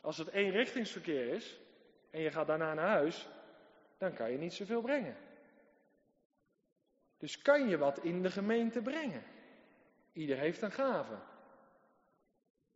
Als 0.02 0.18
het 0.18 0.28
eenrichtingsverkeer 0.28 1.28
is 1.34 1.60
en 2.10 2.22
je 2.22 2.32
gaat 2.32 2.48
daarna 2.48 2.74
naar 2.74 2.88
huis, 2.88 3.30
dan 3.98 4.14
kan 4.14 4.32
je 4.32 4.38
niet 4.38 4.54
zoveel 4.54 4.82
brengen. 4.82 5.16
Dus 7.18 7.42
kan 7.42 7.68
je 7.68 7.78
wat 7.78 8.00
in 8.00 8.22
de 8.22 8.32
gemeente 8.32 8.82
brengen? 8.82 9.24
Ieder 10.14 10.38
heeft 10.38 10.62
een 10.62 10.72
gave. 10.72 11.16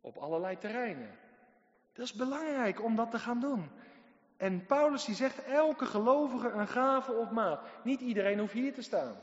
Op 0.00 0.16
allerlei 0.16 0.58
terreinen. 0.58 1.18
Dat 1.92 2.04
is 2.04 2.12
belangrijk 2.12 2.82
om 2.82 2.96
dat 2.96 3.10
te 3.10 3.18
gaan 3.18 3.40
doen. 3.40 3.70
En 4.36 4.66
Paulus 4.66 5.04
die 5.04 5.14
zegt, 5.14 5.44
elke 5.44 5.86
gelovige 5.86 6.48
een 6.48 6.68
gave 6.68 7.12
op 7.12 7.30
maat. 7.30 7.84
Niet 7.84 8.00
iedereen 8.00 8.38
hoeft 8.38 8.52
hier 8.52 8.74
te 8.74 8.82
staan. 8.82 9.16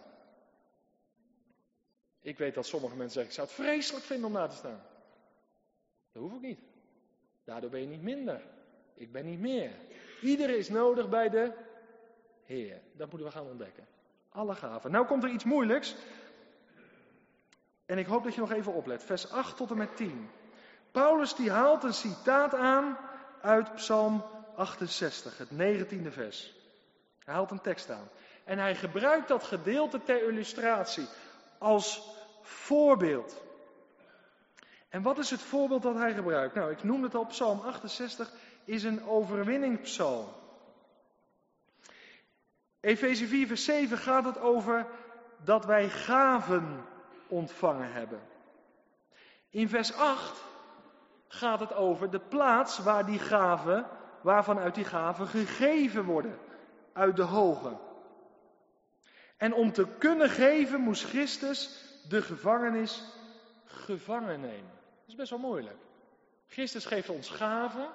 Ik 2.22 2.38
weet 2.38 2.54
dat 2.54 2.66
sommige 2.66 2.96
mensen 2.96 3.14
zeggen, 3.14 3.32
ik 3.32 3.38
zou 3.38 3.48
het 3.48 3.68
vreselijk 3.68 4.06
vinden 4.06 4.28
om 4.28 4.34
daar 4.34 4.50
te 4.50 4.56
staan. 4.56 4.84
Dat 6.12 6.22
hoef 6.22 6.34
ik 6.34 6.42
niet. 6.42 6.73
Daardoor 7.44 7.70
ben 7.70 7.82
je 7.82 7.88
niet 7.88 8.02
minder. 8.02 8.42
Ik 8.94 9.12
ben 9.12 9.26
niet 9.26 9.40
meer. 9.40 9.72
Iedereen 10.22 10.58
is 10.58 10.70
nodig 10.70 11.10
bij 11.10 11.30
de 11.30 11.52
Heer. 12.46 12.82
Dat 12.92 13.10
moeten 13.10 13.28
we 13.28 13.34
gaan 13.34 13.48
ontdekken. 13.48 13.88
Alle 14.30 14.56
gaven. 14.56 14.92
Nou 14.92 15.06
komt 15.06 15.24
er 15.24 15.30
iets 15.30 15.44
moeilijks. 15.44 15.96
En 17.86 17.98
ik 17.98 18.06
hoop 18.06 18.24
dat 18.24 18.34
je 18.34 18.42
nog 18.42 18.52
even 18.52 18.74
oplet. 18.74 19.04
Vers 19.04 19.32
8 19.32 19.58
tot 19.58 19.72
en 19.72 19.78
met 19.78 19.96
10. 19.96 20.30
Paulus 20.92 21.36
die 21.36 21.52
haalt 21.52 21.84
een 21.84 21.94
citaat 21.94 22.56
aan 22.56 22.98
uit 23.42 23.76
Psalm 23.76 24.24
68, 24.56 25.38
het 25.38 25.50
19e 25.52 26.08
vers. 26.10 26.54
Hij 27.24 27.34
haalt 27.34 27.52
een 27.52 27.62
tekst 27.62 27.90
aan. 27.90 28.10
En 28.44 28.58
hij 28.58 28.76
gebruikt 28.76 29.28
dat 29.28 29.44
gedeelte 29.44 30.04
ter 30.04 30.28
illustratie 30.28 31.08
als 31.58 32.16
voorbeeld. 32.42 33.43
En 34.94 35.02
wat 35.02 35.18
is 35.18 35.30
het 35.30 35.42
voorbeeld 35.42 35.82
dat 35.82 35.96
hij 35.96 36.14
gebruikt? 36.14 36.56
Nou, 36.56 36.72
ik 36.72 36.84
noem 36.84 37.04
het 37.04 37.16
al, 37.16 37.26
Psalm 37.26 37.60
68 37.60 38.32
is 38.64 38.84
een 38.84 39.06
overwinningspsalm. 39.06 40.28
Efeze 42.80 43.28
4, 43.28 43.48
vers 43.48 43.64
7 43.64 43.98
gaat 43.98 44.26
het 44.26 44.40
over 44.40 44.88
dat 45.44 45.66
wij 45.66 45.90
gaven 45.90 46.86
ontvangen 47.28 47.94
hebben. 47.94 48.20
In 49.50 49.70
vers 49.70 49.94
8 49.94 50.44
gaat 51.28 51.60
het 51.60 51.74
over 51.74 52.10
de 52.10 52.20
plaats 52.20 52.80
waar 52.80 53.06
die 53.06 53.20
gaven, 53.20 53.86
waarvan 54.22 54.60
uit 54.60 54.76
die 54.76 54.86
gaven 54.86 55.28
gegeven 55.28 56.04
worden, 56.04 56.40
uit 56.92 57.16
de 57.16 57.24
hoge. 57.24 57.78
En 59.38 59.54
om 59.54 59.72
te 59.72 59.88
kunnen 59.98 60.30
geven 60.30 60.82
moest 60.82 61.04
Christus 61.04 61.84
de 62.10 62.22
gevangenis 62.22 63.04
gevangen 63.66 64.40
nemen. 64.40 64.82
Dat 65.04 65.12
is 65.12 65.16
best 65.16 65.30
wel 65.30 65.50
moeilijk. 65.50 65.78
Christus 66.48 66.86
geeft 66.86 67.10
ons 67.10 67.30
gaven. 67.30 67.90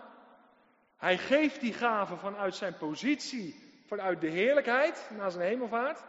Hij 0.96 1.18
geeft 1.18 1.60
die 1.60 1.72
gaven 1.72 2.18
vanuit 2.18 2.54
zijn 2.54 2.76
positie, 2.76 3.82
vanuit 3.86 4.20
de 4.20 4.28
heerlijkheid, 4.28 5.10
na 5.16 5.30
zijn 5.30 5.48
hemelvaart. 5.48 6.04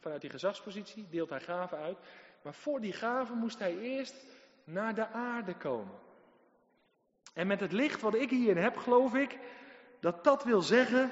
Vanuit 0.00 0.20
die 0.20 0.30
gezagspositie 0.30 1.08
deelt 1.10 1.30
hij 1.30 1.40
gaven 1.40 1.78
uit. 1.78 1.98
Maar 2.42 2.54
voor 2.54 2.80
die 2.80 2.92
gaven 2.92 3.36
moest 3.36 3.58
hij 3.58 3.78
eerst 3.78 4.14
naar 4.64 4.94
de 4.94 5.08
aarde 5.08 5.56
komen. 5.56 5.98
En 7.34 7.46
met 7.46 7.60
het 7.60 7.72
licht 7.72 8.00
wat 8.00 8.14
ik 8.14 8.30
hier 8.30 8.56
heb, 8.56 8.76
geloof 8.76 9.14
ik 9.14 9.38
dat 10.00 10.24
dat 10.24 10.44
wil 10.44 10.62
zeggen 10.62 11.10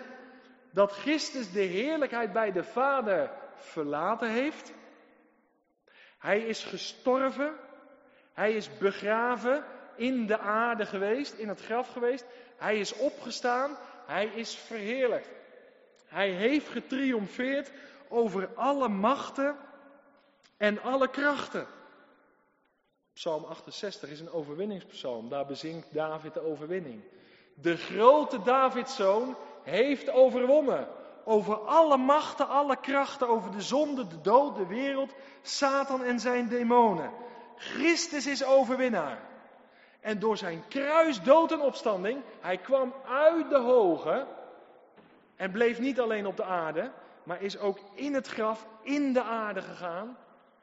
dat 0.72 0.92
Christus 0.92 1.52
de 1.52 1.60
heerlijkheid 1.60 2.32
bij 2.32 2.52
de 2.52 2.64
Vader 2.64 3.30
verlaten 3.54 4.30
heeft. 4.30 4.72
Hij 6.18 6.40
is 6.40 6.64
gestorven. 6.64 7.56
Hij 8.32 8.52
is 8.52 8.78
begraven 8.78 9.64
in 9.96 10.26
de 10.26 10.38
aarde 10.38 10.86
geweest, 10.86 11.32
in 11.32 11.48
het 11.48 11.60
graf 11.60 11.88
geweest. 11.88 12.24
Hij 12.56 12.78
is 12.78 12.92
opgestaan. 12.92 13.76
Hij 14.06 14.26
is 14.26 14.54
verheerlijkt. 14.54 15.28
Hij 16.06 16.30
heeft 16.30 16.68
getriomfeerd 16.68 17.72
over 18.08 18.48
alle 18.54 18.88
machten 18.88 19.56
en 20.56 20.82
alle 20.82 21.08
krachten. 21.08 21.66
Psalm 23.12 23.44
68 23.44 24.10
is 24.10 24.20
een 24.20 24.32
overwinningspsalm. 24.32 25.28
Daar 25.28 25.46
bezinkt 25.46 25.94
David 25.94 26.34
de 26.34 26.40
overwinning. 26.40 27.02
De 27.54 27.76
grote 27.76 28.42
Davidszoon 28.42 29.36
heeft 29.62 30.10
overwonnen. 30.10 30.88
Over 31.24 31.58
alle 31.58 31.96
machten, 31.96 32.48
alle 32.48 32.76
krachten, 32.76 33.28
over 33.28 33.50
de 33.50 33.60
zonde, 33.60 34.06
de 34.06 34.20
dood, 34.20 34.56
de 34.56 34.66
wereld, 34.66 35.14
Satan 35.42 36.02
en 36.04 36.20
zijn 36.20 36.48
demonen. 36.48 37.12
Christus 37.60 38.26
is 38.26 38.44
overwinnaar. 38.44 39.18
En 40.00 40.18
door 40.18 40.36
zijn 40.36 40.62
kruis, 40.68 41.22
dood 41.22 41.52
en 41.52 41.60
opstanding, 41.60 42.22
hij 42.40 42.56
kwam 42.56 42.94
uit 43.08 43.50
de 43.50 43.58
hoge 43.58 44.26
en 45.36 45.50
bleef 45.50 45.78
niet 45.78 46.00
alleen 46.00 46.26
op 46.26 46.36
de 46.36 46.44
aarde, 46.44 46.90
maar 47.22 47.42
is 47.42 47.58
ook 47.58 47.78
in 47.94 48.14
het 48.14 48.26
graf, 48.26 48.66
in 48.82 49.12
de 49.12 49.22
aarde 49.22 49.62
gegaan 49.62 50.16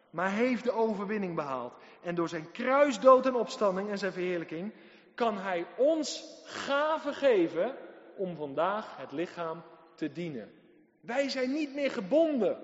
maar 0.09 0.31
heeft 0.31 0.63
de 0.63 0.71
overwinning 0.71 1.35
behaald. 1.35 1.73
En 2.01 2.15
door 2.15 2.29
zijn 2.29 2.51
kruisdood 2.51 3.25
en 3.25 3.35
opstanding 3.35 3.89
en 3.89 3.97
zijn 3.97 4.11
verheerlijking 4.11 4.73
kan 5.15 5.37
hij 5.37 5.65
ons 5.75 6.23
gaven 6.43 7.13
geven 7.13 7.75
om 8.15 8.35
vandaag 8.35 8.97
het 8.97 9.11
lichaam 9.11 9.61
te 9.95 10.11
dienen. 10.11 10.51
Wij 10.99 11.29
zijn 11.29 11.51
niet 11.51 11.73
meer 11.73 11.91
gebonden 11.91 12.57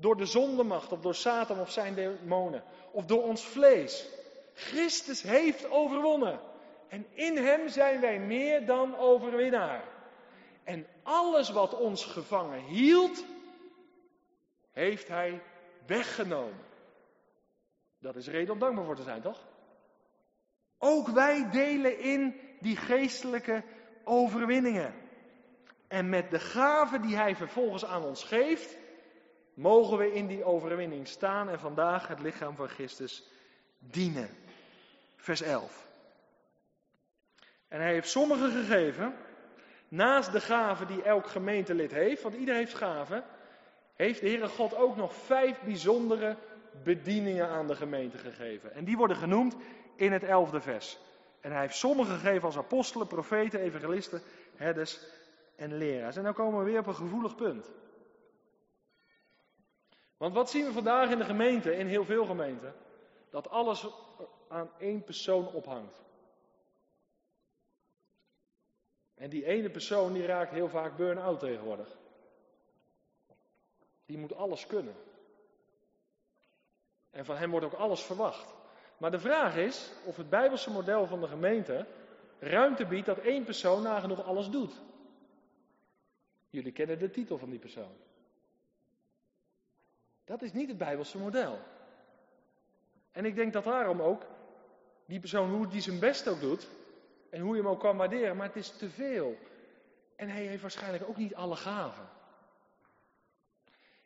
door 0.00 0.16
de 0.16 0.26
zondemacht 0.26 0.92
of 0.92 1.00
door 1.00 1.14
Satan 1.14 1.60
of 1.60 1.70
zijn 1.70 1.94
demonen 1.94 2.62
of 2.92 3.04
door 3.04 3.22
ons 3.22 3.44
vlees. 3.44 4.08
Christus 4.54 5.22
heeft 5.22 5.70
overwonnen. 5.70 6.40
En 6.88 7.06
in 7.12 7.36
hem 7.36 7.68
zijn 7.68 8.00
wij 8.00 8.18
meer 8.18 8.66
dan 8.66 8.96
overwinnaar. 8.96 9.84
En 10.64 10.86
alles 11.02 11.50
wat 11.50 11.74
ons 11.74 12.04
gevangen 12.04 12.60
hield, 12.60 13.24
heeft 14.70 15.08
hij 15.08 15.42
weggenomen. 15.86 16.68
Dat 17.98 18.16
is 18.16 18.28
reden 18.28 18.52
om 18.52 18.58
dankbaar 18.58 18.84
voor 18.84 18.96
te 18.96 19.02
zijn, 19.02 19.22
toch? 19.22 19.48
Ook 20.78 21.08
wij 21.08 21.50
delen 21.50 21.98
in 21.98 22.40
die 22.60 22.76
geestelijke 22.76 23.64
overwinningen. 24.04 24.94
En 25.88 26.08
met 26.08 26.30
de 26.30 26.38
gaven 26.38 27.02
die 27.02 27.16
Hij 27.16 27.36
vervolgens 27.36 27.84
aan 27.84 28.04
ons 28.04 28.24
geeft, 28.24 28.76
mogen 29.60 29.98
we 29.98 30.12
in 30.12 30.26
die 30.26 30.44
overwinning 30.44 31.08
staan 31.08 31.48
en 31.48 31.60
vandaag 31.60 32.08
het 32.08 32.20
lichaam 32.20 32.56
van 32.56 32.68
Christus 32.68 33.24
dienen. 33.78 34.28
Vers 35.16 35.42
11. 35.42 35.88
En 37.68 37.80
Hij 37.80 37.92
heeft 37.92 38.08
sommigen 38.08 38.50
gegeven, 38.50 39.14
naast 39.88 40.32
de 40.32 40.40
gaven 40.40 40.86
die 40.86 41.02
elk 41.02 41.26
gemeentelid 41.26 41.90
heeft, 41.90 42.22
want 42.22 42.34
ieder 42.34 42.54
heeft 42.54 42.74
gaven, 42.74 43.24
heeft 43.96 44.20
de 44.20 44.26
Heere 44.26 44.48
God 44.48 44.74
ook 44.74 44.96
nog 44.96 45.14
vijf 45.14 45.60
bijzondere 45.60 46.36
bedieningen 46.82 47.48
aan 47.48 47.66
de 47.66 47.76
gemeente 47.76 48.18
gegeven. 48.18 48.74
En 48.74 48.84
die 48.84 48.96
worden 48.96 49.16
genoemd 49.16 49.56
in 49.96 50.12
het 50.12 50.22
elfde 50.22 50.60
vers. 50.60 50.98
En 51.40 51.50
hij 51.50 51.60
heeft 51.60 51.76
sommigen 51.76 52.14
gegeven 52.14 52.42
als 52.42 52.56
apostelen, 52.56 53.06
profeten, 53.06 53.60
evangelisten, 53.60 54.22
herders 54.56 55.00
en 55.56 55.76
leraars. 55.76 56.16
En 56.16 56.22
dan 56.22 56.34
komen 56.34 56.58
we 56.58 56.70
weer 56.70 56.78
op 56.78 56.86
een 56.86 56.94
gevoelig 56.94 57.34
punt. 57.34 57.70
Want 60.20 60.34
wat 60.34 60.50
zien 60.50 60.64
we 60.64 60.72
vandaag 60.72 61.10
in 61.10 61.18
de 61.18 61.24
gemeente, 61.24 61.76
in 61.76 61.86
heel 61.86 62.04
veel 62.04 62.26
gemeenten? 62.26 62.74
Dat 63.30 63.48
alles 63.48 63.86
aan 64.48 64.70
één 64.78 65.04
persoon 65.04 65.52
ophangt. 65.52 66.00
En 69.14 69.30
die 69.30 69.44
ene 69.44 69.70
persoon 69.70 70.12
die 70.12 70.26
raakt 70.26 70.50
heel 70.50 70.68
vaak 70.68 70.96
burn-out 70.96 71.38
tegenwoordig. 71.40 71.96
Die 74.06 74.18
moet 74.18 74.34
alles 74.34 74.66
kunnen. 74.66 74.94
En 77.10 77.24
van 77.24 77.36
hem 77.36 77.50
wordt 77.50 77.66
ook 77.66 77.72
alles 77.72 78.02
verwacht. 78.02 78.54
Maar 78.98 79.10
de 79.10 79.20
vraag 79.20 79.56
is 79.56 79.92
of 80.04 80.16
het 80.16 80.30
Bijbelse 80.30 80.70
model 80.70 81.06
van 81.06 81.20
de 81.20 81.28
gemeente 81.28 81.86
ruimte 82.38 82.86
biedt 82.86 83.06
dat 83.06 83.18
één 83.18 83.44
persoon 83.44 83.82
nagenoeg 83.82 84.24
alles 84.24 84.50
doet. 84.50 84.80
Jullie 86.50 86.72
kennen 86.72 86.98
de 86.98 87.10
titel 87.10 87.38
van 87.38 87.50
die 87.50 87.58
persoon. 87.58 88.08
Dat 90.30 90.42
is 90.42 90.52
niet 90.52 90.68
het 90.68 90.78
Bijbelse 90.78 91.18
model. 91.18 91.58
En 93.12 93.24
ik 93.24 93.34
denk 93.34 93.52
dat 93.52 93.64
daarom 93.64 94.00
ook 94.00 94.22
die 95.06 95.20
persoon, 95.20 95.50
hoe 95.50 95.66
die 95.68 95.80
zijn 95.80 95.98
best 95.98 96.28
ook 96.28 96.40
doet, 96.40 96.68
en 97.30 97.40
hoe 97.40 97.56
je 97.56 97.62
hem 97.62 97.70
ook 97.70 97.80
kan 97.80 97.96
waarderen, 97.96 98.36
maar 98.36 98.46
het 98.46 98.56
is 98.56 98.76
te 98.76 98.90
veel. 98.90 99.38
En 100.16 100.28
hij 100.28 100.42
heeft 100.42 100.62
waarschijnlijk 100.62 101.08
ook 101.08 101.16
niet 101.16 101.34
alle 101.34 101.56
gaven. 101.56 102.08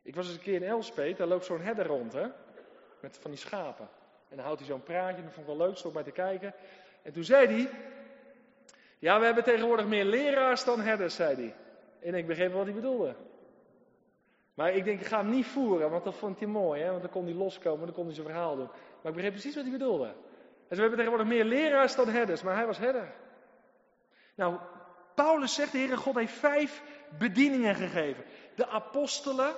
Ik 0.03 0.15
was 0.15 0.27
eens 0.27 0.37
een 0.37 0.43
keer 0.43 0.55
in 0.55 0.69
Elspet, 0.69 1.17
daar 1.17 1.27
loopt 1.27 1.45
zo'n 1.45 1.61
herder 1.61 1.87
rond, 1.87 2.13
hè? 2.13 2.27
Met 3.01 3.19
van 3.19 3.31
die 3.31 3.41
schapen. 3.41 3.89
En 4.29 4.37
dan 4.37 4.45
houdt 4.45 4.61
hij 4.61 4.69
zo'n 4.69 4.83
praatje, 4.83 5.17
en 5.17 5.25
dat 5.25 5.33
vond 5.33 5.49
ik 5.49 5.57
wel 5.57 5.67
leuk, 5.67 5.77
zo 5.77 5.91
bij 5.91 6.03
te 6.03 6.11
kijken. 6.11 6.55
En 7.03 7.13
toen 7.13 7.25
zei 7.25 7.47
hij, 7.47 7.71
ja, 8.99 9.19
we 9.19 9.25
hebben 9.25 9.45
tegenwoordig 9.45 9.87
meer 9.87 10.05
leraars 10.05 10.65
dan 10.65 10.81
herders, 10.81 11.15
zei 11.15 11.35
hij. 11.35 11.55
En 12.01 12.15
ik 12.15 12.27
begreep 12.27 12.53
wat 12.53 12.65
hij 12.65 12.75
bedoelde. 12.75 13.15
Maar 14.55 14.73
ik 14.73 14.85
denk, 14.85 15.01
ik 15.01 15.07
ga 15.07 15.19
hem 15.19 15.31
niet 15.31 15.47
voeren, 15.47 15.91
want 15.91 16.05
dat 16.05 16.15
vond 16.15 16.39
hij 16.39 16.49
mooi, 16.49 16.83
hè? 16.83 16.91
want 16.91 17.03
dan 17.03 17.11
kon 17.11 17.25
hij 17.25 17.35
loskomen, 17.35 17.87
dan 17.87 17.95
kon 17.95 18.05
hij 18.05 18.15
zijn 18.15 18.27
verhaal 18.27 18.57
doen. 18.57 18.67
Maar 18.67 19.11
ik 19.11 19.15
begreep 19.15 19.33
precies 19.33 19.55
wat 19.55 19.65
hij 19.65 19.73
bedoelde. 19.73 20.07
En 20.69 20.77
we 20.77 20.77
hebben 20.77 20.99
tegenwoordig 20.99 21.27
meer 21.27 21.45
leraars 21.45 21.95
dan 21.95 22.09
herders, 22.09 22.43
maar 22.43 22.55
hij 22.55 22.67
was 22.67 22.79
herder. 22.79 23.13
Nou, 24.35 24.57
Paulus 25.15 25.55
zegt, 25.55 25.73
de 25.73 25.79
Heere 25.79 25.97
God 25.97 26.15
heeft 26.15 26.33
vijf 26.33 26.83
bedieningen 27.19 27.75
gegeven. 27.75 28.25
De 28.55 28.67
apostelen, 28.67 29.55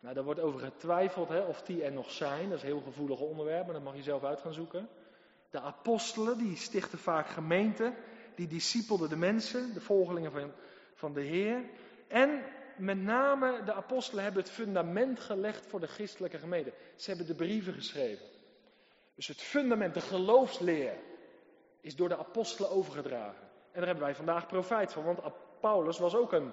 nou 0.00 0.14
daar 0.14 0.24
wordt 0.24 0.40
over 0.40 0.60
getwijfeld 0.60 1.28
hè, 1.28 1.40
of 1.40 1.62
die 1.62 1.84
er 1.84 1.92
nog 1.92 2.10
zijn, 2.10 2.48
dat 2.48 2.56
is 2.56 2.62
een 2.62 2.68
heel 2.68 2.80
gevoelig 2.80 3.20
onderwerp, 3.20 3.64
maar 3.64 3.74
dat 3.74 3.84
mag 3.84 3.96
je 3.96 4.02
zelf 4.02 4.24
uit 4.24 4.40
gaan 4.40 4.52
zoeken. 4.52 4.88
De 5.50 5.60
apostelen, 5.60 6.38
die 6.38 6.56
stichten 6.56 6.98
vaak 6.98 7.26
gemeenten, 7.26 7.94
die 8.34 8.46
discipelden 8.46 9.08
de 9.08 9.16
mensen, 9.16 9.74
de 9.74 9.80
volgelingen 9.80 10.32
van, 10.32 10.52
van 10.94 11.12
de 11.12 11.20
Heer. 11.22 11.64
En 12.08 12.42
met 12.78 13.02
name 13.02 13.62
de 13.64 13.72
apostelen 13.72 14.24
hebben 14.24 14.42
het 14.42 14.52
fundament 14.52 15.20
gelegd 15.20 15.66
voor 15.66 15.80
de 15.80 15.86
christelijke 15.86 16.38
gemeente. 16.38 16.72
Ze 16.96 17.08
hebben 17.08 17.26
de 17.26 17.34
brieven 17.34 17.72
geschreven. 17.72 18.26
Dus 19.14 19.26
het 19.26 19.40
fundament, 19.40 19.94
de 19.94 20.00
geloofsleer, 20.00 20.94
is 21.80 21.96
door 21.96 22.08
de 22.08 22.18
apostelen 22.18 22.70
overgedragen. 22.70 23.42
En 23.42 23.82
daar 23.82 23.86
hebben 23.86 24.04
wij 24.04 24.14
vandaag 24.14 24.46
profijt 24.46 24.92
van, 24.92 25.04
want 25.04 25.20
Paulus 25.60 25.98
was 25.98 26.14
ook 26.14 26.32
een 26.32 26.52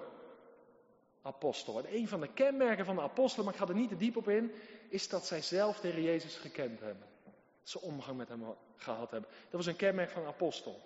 apostel. 1.22 1.78
En 1.78 1.94
een 1.94 2.08
van 2.08 2.20
de 2.20 2.32
kenmerken 2.32 2.84
van 2.84 2.96
de 2.96 3.02
apostelen, 3.02 3.44
maar 3.44 3.54
ik 3.54 3.60
ga 3.60 3.68
er 3.68 3.74
niet 3.74 3.88
te 3.88 3.96
diep 3.96 4.16
op 4.16 4.28
in, 4.28 4.52
is 4.88 5.08
dat 5.08 5.26
zij 5.26 5.42
zelf 5.42 5.80
de 5.80 6.02
Jezus 6.02 6.36
gekend 6.36 6.80
hebben. 6.80 7.06
Dat 7.60 7.70
ze 7.70 7.80
omgang 7.80 8.16
met 8.16 8.28
hem 8.28 8.44
gehad 8.76 9.10
hebben. 9.10 9.30
Dat 9.30 9.52
was 9.52 9.66
een 9.66 9.76
kenmerk 9.76 10.10
van 10.10 10.22
een 10.22 10.28
apostel. 10.28 10.80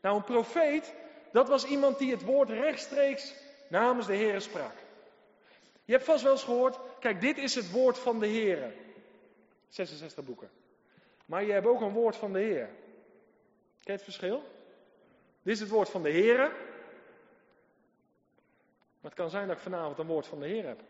Nou, 0.00 0.16
een 0.16 0.24
profeet, 0.24 0.94
dat 1.32 1.48
was 1.48 1.64
iemand 1.64 1.98
die 1.98 2.10
het 2.10 2.22
woord 2.22 2.50
rechtstreeks 2.50 3.34
namens 3.68 4.06
de 4.06 4.14
Heer 4.14 4.40
sprak. 4.40 4.72
Je 5.84 5.92
hebt 5.92 6.04
vast 6.04 6.22
wel 6.22 6.32
eens 6.32 6.44
gehoord, 6.44 6.78
kijk, 7.00 7.20
dit 7.20 7.38
is 7.38 7.54
het 7.54 7.70
woord 7.70 7.98
van 7.98 8.20
de 8.20 8.26
Heer. 8.26 8.72
66 9.68 10.24
boeken. 10.24 10.50
Maar 11.26 11.44
je 11.44 11.52
hebt 11.52 11.66
ook 11.66 11.80
een 11.80 11.92
woord 11.92 12.16
van 12.16 12.32
de 12.32 12.38
Heer. 12.38 12.70
Je 13.78 13.92
het 13.92 14.02
verschil? 14.02 14.42
Dit 15.42 15.54
is 15.54 15.60
het 15.60 15.68
woord 15.68 15.88
van 15.88 16.02
de 16.02 16.10
Heer. 16.10 16.38
Maar 19.00 19.10
het 19.10 19.14
kan 19.14 19.30
zijn 19.30 19.46
dat 19.46 19.56
ik 19.56 19.62
vanavond 19.62 19.98
een 19.98 20.06
woord 20.06 20.26
van 20.26 20.40
de 20.40 20.46
Heer 20.46 20.66
heb. 20.66 20.80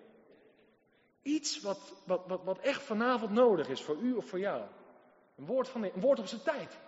Iets 1.23 1.61
wat, 1.61 1.93
wat, 2.05 2.27
wat, 2.27 2.45
wat 2.45 2.59
echt 2.59 2.83
vanavond 2.83 3.31
nodig 3.31 3.69
is 3.69 3.83
voor 3.83 3.97
u 3.97 4.15
of 4.15 4.25
voor 4.25 4.39
jou. 4.39 4.63
Een 5.37 5.47
woord, 5.47 5.69
van 5.69 5.83
een 5.83 6.01
woord 6.01 6.19
op 6.19 6.27
zijn 6.27 6.43
tijd. 6.43 6.79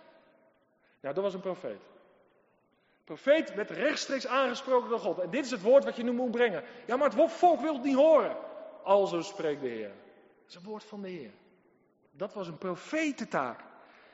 Nou, 0.99 1.15
dat 1.15 1.23
was 1.23 1.33
een 1.33 1.39
profeet. 1.39 1.81
Profeet 3.09 3.53
werd 3.53 3.69
rechtstreeks 3.69 4.27
aangesproken 4.27 4.89
door 4.89 4.99
God. 4.99 5.19
En 5.19 5.29
dit 5.29 5.45
is 5.45 5.51
het 5.51 5.61
woord 5.61 5.83
wat 5.83 5.95
je 5.95 6.03
nu 6.03 6.11
moet 6.11 6.31
brengen. 6.31 6.63
Ja, 6.85 6.97
maar 6.97 7.09
het 7.09 7.31
volk 7.31 7.61
wil 7.61 7.73
het 7.73 7.83
niet 7.83 7.95
horen. 7.95 8.37
Alzo 8.83 9.21
spreekt 9.21 9.61
de 9.61 9.67
Heer. 9.67 9.87
Dat 9.87 10.47
is 10.47 10.55
een 10.55 10.63
woord 10.63 10.83
van 10.83 11.01
de 11.01 11.09
Heer. 11.09 11.31
Dat 12.11 12.33
was 12.33 12.47
een 12.47 12.57
profetentaak. 12.57 13.59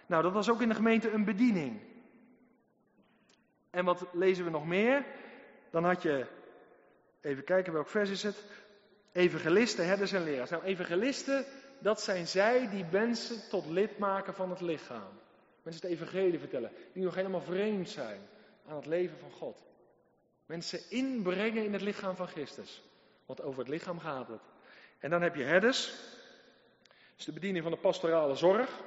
Nou, 0.06 0.24
dat 0.24 0.34
was 0.34 0.50
ook 0.50 0.62
in 0.62 0.70
de 0.70 0.76
gemeente 0.76 1.12
een 1.12 1.26
bediening. 1.26 1.80
En 3.70 3.86
wat 3.86 4.06
lezen 4.12 4.46
we 4.46 4.52
nog 4.52 4.66
meer? 4.66 5.06
Dan 5.72 5.84
had 5.84 6.02
je, 6.02 6.26
even 7.22 7.44
kijken 7.44 7.74
welk 7.74 7.88
vers 7.88 8.10
is 8.10 8.24
het, 8.24 8.46
evangelisten, 9.12 9.86
herders 9.86 10.12
en 10.12 10.24
leraars. 10.24 10.50
Nou, 10.50 10.64
evangelisten, 10.64 11.46
dat 11.80 12.02
zijn 12.02 12.28
zij 12.28 12.70
die 12.70 12.86
mensen 12.92 13.50
tot 13.50 13.66
lid 13.66 13.98
maken 13.98 14.34
van 14.34 14.50
het 14.50 14.62
lichaam. 14.62 15.20
Mensen 15.64 15.82
het 15.82 15.92
evangelie 15.92 16.40
vertellen, 16.40 16.72
die 16.94 17.04
nog 17.04 17.16
helemaal 17.16 17.42
vreemd 17.42 17.90
zijn 17.90 18.34
aan 18.68 18.76
het 18.76 18.86
leven 18.86 19.18
van 19.18 19.32
God. 19.32 19.64
Mensen 20.46 20.90
inbrengen 20.90 21.64
in 21.64 21.74
het 21.74 21.82
lichaam 21.82 22.16
van 22.16 22.28
Christus. 22.28 22.84
Want 23.26 23.42
over 23.42 23.60
het 23.60 23.70
lichaam 23.70 24.00
gaat 24.00 24.28
het. 24.28 24.42
En 25.00 25.10
dan 25.10 25.22
heb 25.22 25.36
je 25.36 25.44
herders, 25.44 25.94
is 27.18 27.26
de 27.26 27.32
bediening 27.32 27.64
van 27.64 27.72
de 27.72 27.80
pastorale 27.80 28.36
zorg. 28.36 28.84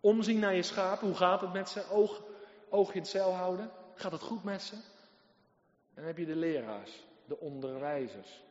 Omzien 0.00 0.38
naar 0.38 0.54
je 0.54 0.62
schapen. 0.62 1.06
Hoe 1.06 1.16
gaat 1.16 1.40
het 1.40 1.52
met 1.52 1.68
ze? 1.68 1.90
Oog, 1.90 2.22
oog 2.68 2.94
in 2.94 3.00
het 3.00 3.08
zeil 3.08 3.32
houden. 3.32 3.70
Gaat 3.94 4.12
het 4.12 4.22
goed 4.22 4.44
met 4.44 4.62
ze? 4.62 4.74
En 4.74 5.94
dan 5.94 6.04
heb 6.04 6.18
je 6.18 6.26
de 6.26 6.36
leraars, 6.36 7.06
de 7.24 7.38
onderwijzers. 7.38 8.42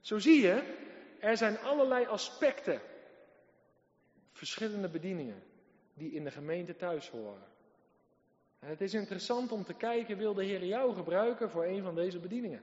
Zo 0.00 0.18
zie 0.18 0.40
je, 0.40 0.76
er 1.20 1.36
zijn 1.36 1.58
allerlei 1.58 2.06
aspecten, 2.06 2.80
verschillende 4.32 4.88
bedieningen, 4.88 5.42
die 5.94 6.12
in 6.12 6.24
de 6.24 6.30
gemeente 6.30 6.76
thuis 6.76 7.08
horen. 7.08 7.55
En 8.58 8.68
het 8.68 8.80
is 8.80 8.94
interessant 8.94 9.52
om 9.52 9.64
te 9.64 9.74
kijken, 9.74 10.16
wil 10.16 10.34
de 10.34 10.44
Heer 10.44 10.64
jou 10.64 10.94
gebruiken 10.94 11.50
voor 11.50 11.64
een 11.64 11.82
van 11.82 11.94
deze 11.94 12.18
bedieningen? 12.18 12.62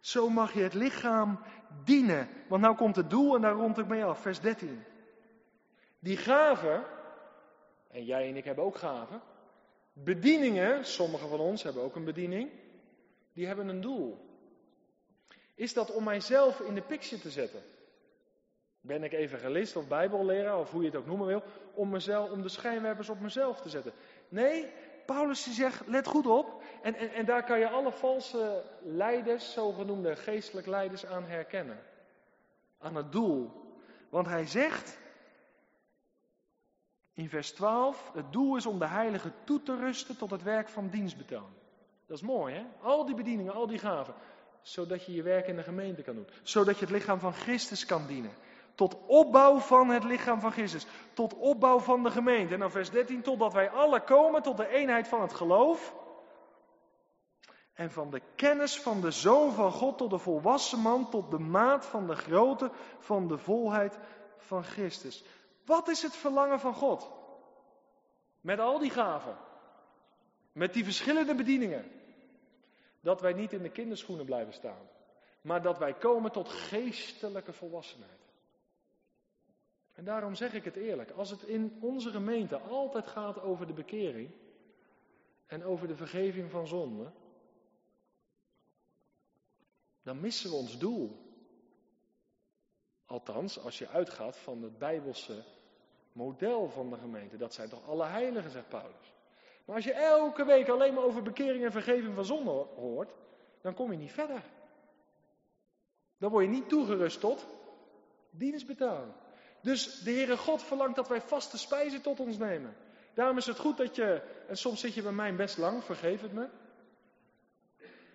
Zo 0.00 0.28
mag 0.28 0.52
je 0.52 0.62
het 0.62 0.74
lichaam 0.74 1.40
dienen. 1.84 2.28
Want 2.48 2.62
nou 2.62 2.76
komt 2.76 2.96
het 2.96 3.10
doel 3.10 3.34
en 3.34 3.40
daar 3.40 3.52
rond 3.54 3.78
ik 3.78 3.86
mee 3.86 4.04
af. 4.04 4.20
Vers 4.20 4.40
13. 4.40 4.82
Die 5.98 6.16
gaven, 6.16 6.84
en 7.90 8.04
jij 8.04 8.28
en 8.28 8.36
ik 8.36 8.44
hebben 8.44 8.64
ook 8.64 8.76
gaven. 8.76 9.20
Bedieningen, 9.92 10.84
sommigen 10.84 11.28
van 11.28 11.40
ons 11.40 11.62
hebben 11.62 11.82
ook 11.82 11.96
een 11.96 12.04
bediening. 12.04 12.50
Die 13.32 13.46
hebben 13.46 13.68
een 13.68 13.80
doel. 13.80 14.28
Is 15.54 15.74
dat 15.74 15.92
om 15.92 16.04
mijzelf 16.04 16.60
in 16.60 16.74
de 16.74 16.82
picture 16.82 17.22
te 17.22 17.30
zetten? 17.30 17.62
Ben 18.80 19.02
ik 19.02 19.12
evangelist 19.12 19.76
of 19.76 19.88
bijbelleraar 19.88 20.58
of 20.58 20.70
hoe 20.70 20.80
je 20.80 20.86
het 20.86 20.96
ook 20.96 21.06
noemen 21.06 21.26
wil, 21.26 21.42
om, 21.74 21.90
mezelf, 21.90 22.30
om 22.30 22.42
de 22.42 22.48
schijnwerpers 22.48 23.08
op 23.08 23.20
mezelf 23.20 23.60
te 23.60 23.68
zetten? 23.68 23.92
Nee, 24.30 24.72
Paulus 25.06 25.44
die 25.44 25.52
zegt, 25.52 25.86
let 25.86 26.06
goed 26.06 26.26
op. 26.26 26.62
En, 26.82 26.94
en, 26.94 27.12
en 27.12 27.24
daar 27.24 27.44
kan 27.44 27.58
je 27.58 27.68
alle 27.68 27.92
valse 27.92 28.64
leiders, 28.82 29.52
zogenoemde 29.52 30.16
geestelijk 30.16 30.66
leiders, 30.66 31.06
aan 31.06 31.24
herkennen. 31.24 31.78
Aan 32.78 32.96
het 32.96 33.12
doel. 33.12 33.50
Want 34.08 34.26
hij 34.26 34.46
zegt 34.46 34.98
in 37.14 37.28
vers 37.28 37.52
12, 37.52 38.10
het 38.14 38.32
doel 38.32 38.56
is 38.56 38.66
om 38.66 38.78
de 38.78 38.86
heilige 38.86 39.32
toe 39.44 39.62
te 39.62 39.76
rusten 39.76 40.16
tot 40.16 40.30
het 40.30 40.42
werk 40.42 40.68
van 40.68 40.88
dienstbetoon. 40.88 41.52
Dat 42.06 42.16
is 42.16 42.24
mooi 42.24 42.54
hè? 42.54 42.64
Al 42.82 43.06
die 43.06 43.14
bedieningen, 43.14 43.52
al 43.52 43.66
die 43.66 43.78
gaven. 43.78 44.14
Zodat 44.62 45.04
je 45.04 45.12
je 45.12 45.22
werk 45.22 45.46
in 45.46 45.56
de 45.56 45.62
gemeente 45.62 46.02
kan 46.02 46.14
doen. 46.14 46.28
Zodat 46.42 46.78
je 46.78 46.84
het 46.84 46.94
lichaam 46.94 47.18
van 47.18 47.32
Christus 47.32 47.84
kan 47.86 48.06
dienen. 48.06 48.32
Tot 48.74 48.96
opbouw 49.06 49.58
van 49.58 49.88
het 49.88 50.04
lichaam 50.04 50.40
van 50.40 50.52
Christus. 50.52 50.86
Tot 51.14 51.34
opbouw 51.34 51.78
van 51.78 52.02
de 52.02 52.10
gemeente. 52.10 52.54
En 52.54 52.60
dan 52.60 52.70
vers 52.70 52.90
13, 52.90 53.22
totdat 53.22 53.52
wij 53.52 53.70
alle 53.70 54.00
komen 54.00 54.42
tot 54.42 54.56
de 54.56 54.68
eenheid 54.68 55.08
van 55.08 55.20
het 55.20 55.32
geloof. 55.32 55.94
En 57.72 57.90
van 57.90 58.10
de 58.10 58.20
kennis 58.34 58.80
van 58.80 59.00
de 59.00 59.10
Zoon 59.10 59.52
van 59.52 59.72
God 59.72 59.98
tot 59.98 60.10
de 60.10 60.18
volwassen 60.18 60.78
man, 60.78 61.10
tot 61.10 61.30
de 61.30 61.38
maat 61.38 61.86
van 61.86 62.06
de 62.06 62.16
grootte 62.16 62.70
van 62.98 63.28
de 63.28 63.38
volheid 63.38 63.98
van 64.36 64.64
Christus. 64.64 65.24
Wat 65.64 65.88
is 65.88 66.02
het 66.02 66.16
verlangen 66.16 66.60
van 66.60 66.74
God? 66.74 67.10
Met 68.40 68.58
al 68.58 68.78
die 68.78 68.90
gaven. 68.90 69.36
Met 70.52 70.72
die 70.72 70.84
verschillende 70.84 71.34
bedieningen. 71.34 71.90
Dat 73.00 73.20
wij 73.20 73.32
niet 73.32 73.52
in 73.52 73.62
de 73.62 73.70
kinderschoenen 73.70 74.24
blijven 74.26 74.52
staan. 74.52 74.88
Maar 75.40 75.62
dat 75.62 75.78
wij 75.78 75.94
komen 75.94 76.32
tot 76.32 76.48
geestelijke 76.48 77.52
volwassenheid. 77.52 78.19
En 80.00 80.06
daarom 80.06 80.34
zeg 80.34 80.54
ik 80.54 80.64
het 80.64 80.76
eerlijk, 80.76 81.10
als 81.10 81.30
het 81.30 81.42
in 81.42 81.78
onze 81.80 82.10
gemeente 82.10 82.58
altijd 82.58 83.06
gaat 83.06 83.40
over 83.40 83.66
de 83.66 83.72
bekering 83.72 84.30
en 85.46 85.64
over 85.64 85.88
de 85.88 85.96
vergeving 85.96 86.50
van 86.50 86.66
zonde, 86.66 87.10
dan 90.02 90.20
missen 90.20 90.50
we 90.50 90.56
ons 90.56 90.78
doel. 90.78 91.16
Althans, 93.06 93.58
als 93.58 93.78
je 93.78 93.88
uitgaat 93.88 94.36
van 94.36 94.62
het 94.62 94.78
bijbelse 94.78 95.44
Model 96.12 96.68
van 96.68 96.90
de 96.90 96.96
gemeente, 96.96 97.36
dat 97.36 97.54
zijn 97.54 97.68
toch 97.68 97.88
alle 97.88 98.04
heiligen, 98.04 98.50
zegt 98.50 98.68
Paulus. 98.68 99.14
Maar 99.64 99.76
als 99.76 99.84
je 99.84 99.92
elke 99.92 100.44
week 100.44 100.68
alleen 100.68 100.94
maar 100.94 101.04
over 101.04 101.22
bekering 101.22 101.64
en 101.64 101.72
vergeving 101.72 102.14
van 102.14 102.24
zonde 102.24 102.50
hoort, 102.50 103.12
dan 103.60 103.74
kom 103.74 103.92
je 103.92 103.98
niet 103.98 104.12
verder. 104.12 104.42
Dan 106.18 106.30
word 106.30 106.44
je 106.44 106.50
niet 106.50 106.68
toegerust 106.68 107.20
tot 107.20 107.46
dienstbetaling. 108.30 109.12
Dus 109.60 110.00
de 110.00 110.10
Heere 110.10 110.36
God 110.36 110.62
verlangt 110.62 110.96
dat 110.96 111.08
wij 111.08 111.20
vaste 111.20 111.58
spijzen 111.58 112.02
tot 112.02 112.20
ons 112.20 112.38
nemen. 112.38 112.76
Daarom 113.14 113.36
is 113.36 113.46
het 113.46 113.58
goed 113.58 113.76
dat 113.76 113.96
je, 113.96 114.22
en 114.48 114.56
soms 114.56 114.80
zit 114.80 114.94
je 114.94 115.02
bij 115.02 115.12
mij 115.12 115.34
best 115.34 115.58
lang, 115.58 115.84
vergeef 115.84 116.20
het 116.20 116.32
me. 116.32 116.48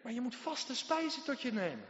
Maar 0.01 0.13
je 0.13 0.21
moet 0.21 0.35
vaste 0.35 0.75
spijzen 0.75 1.23
tot 1.23 1.41
je 1.41 1.51
nemen. 1.51 1.85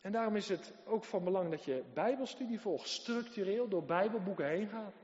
En 0.00 0.12
daarom 0.12 0.36
is 0.36 0.48
het 0.48 0.72
ook 0.84 1.04
van 1.04 1.24
belang 1.24 1.50
dat 1.50 1.64
je 1.64 1.84
Bijbelstudie 1.94 2.60
volgt, 2.60 2.88
structureel 2.88 3.68
door 3.68 3.84
Bijbelboeken 3.84 4.46
heen 4.46 4.68
gaat. 4.68 4.94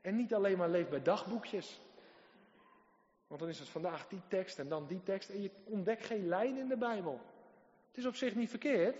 En 0.00 0.16
niet 0.16 0.34
alleen 0.34 0.58
maar 0.58 0.68
leeft 0.68 0.90
bij 0.90 1.02
dagboekjes. 1.02 1.80
Want 3.26 3.40
dan 3.40 3.48
is 3.48 3.58
het 3.58 3.68
vandaag 3.68 4.08
die 4.08 4.22
tekst 4.28 4.58
en 4.58 4.68
dan 4.68 4.86
die 4.86 5.02
tekst 5.02 5.28
en 5.28 5.42
je 5.42 5.50
ontdekt 5.64 6.06
geen 6.06 6.28
lijn 6.28 6.56
in 6.56 6.68
de 6.68 6.76
Bijbel. 6.76 7.20
Het 7.88 7.96
is 7.96 8.06
op 8.06 8.14
zich 8.14 8.34
niet 8.34 8.50
verkeerd. 8.50 8.96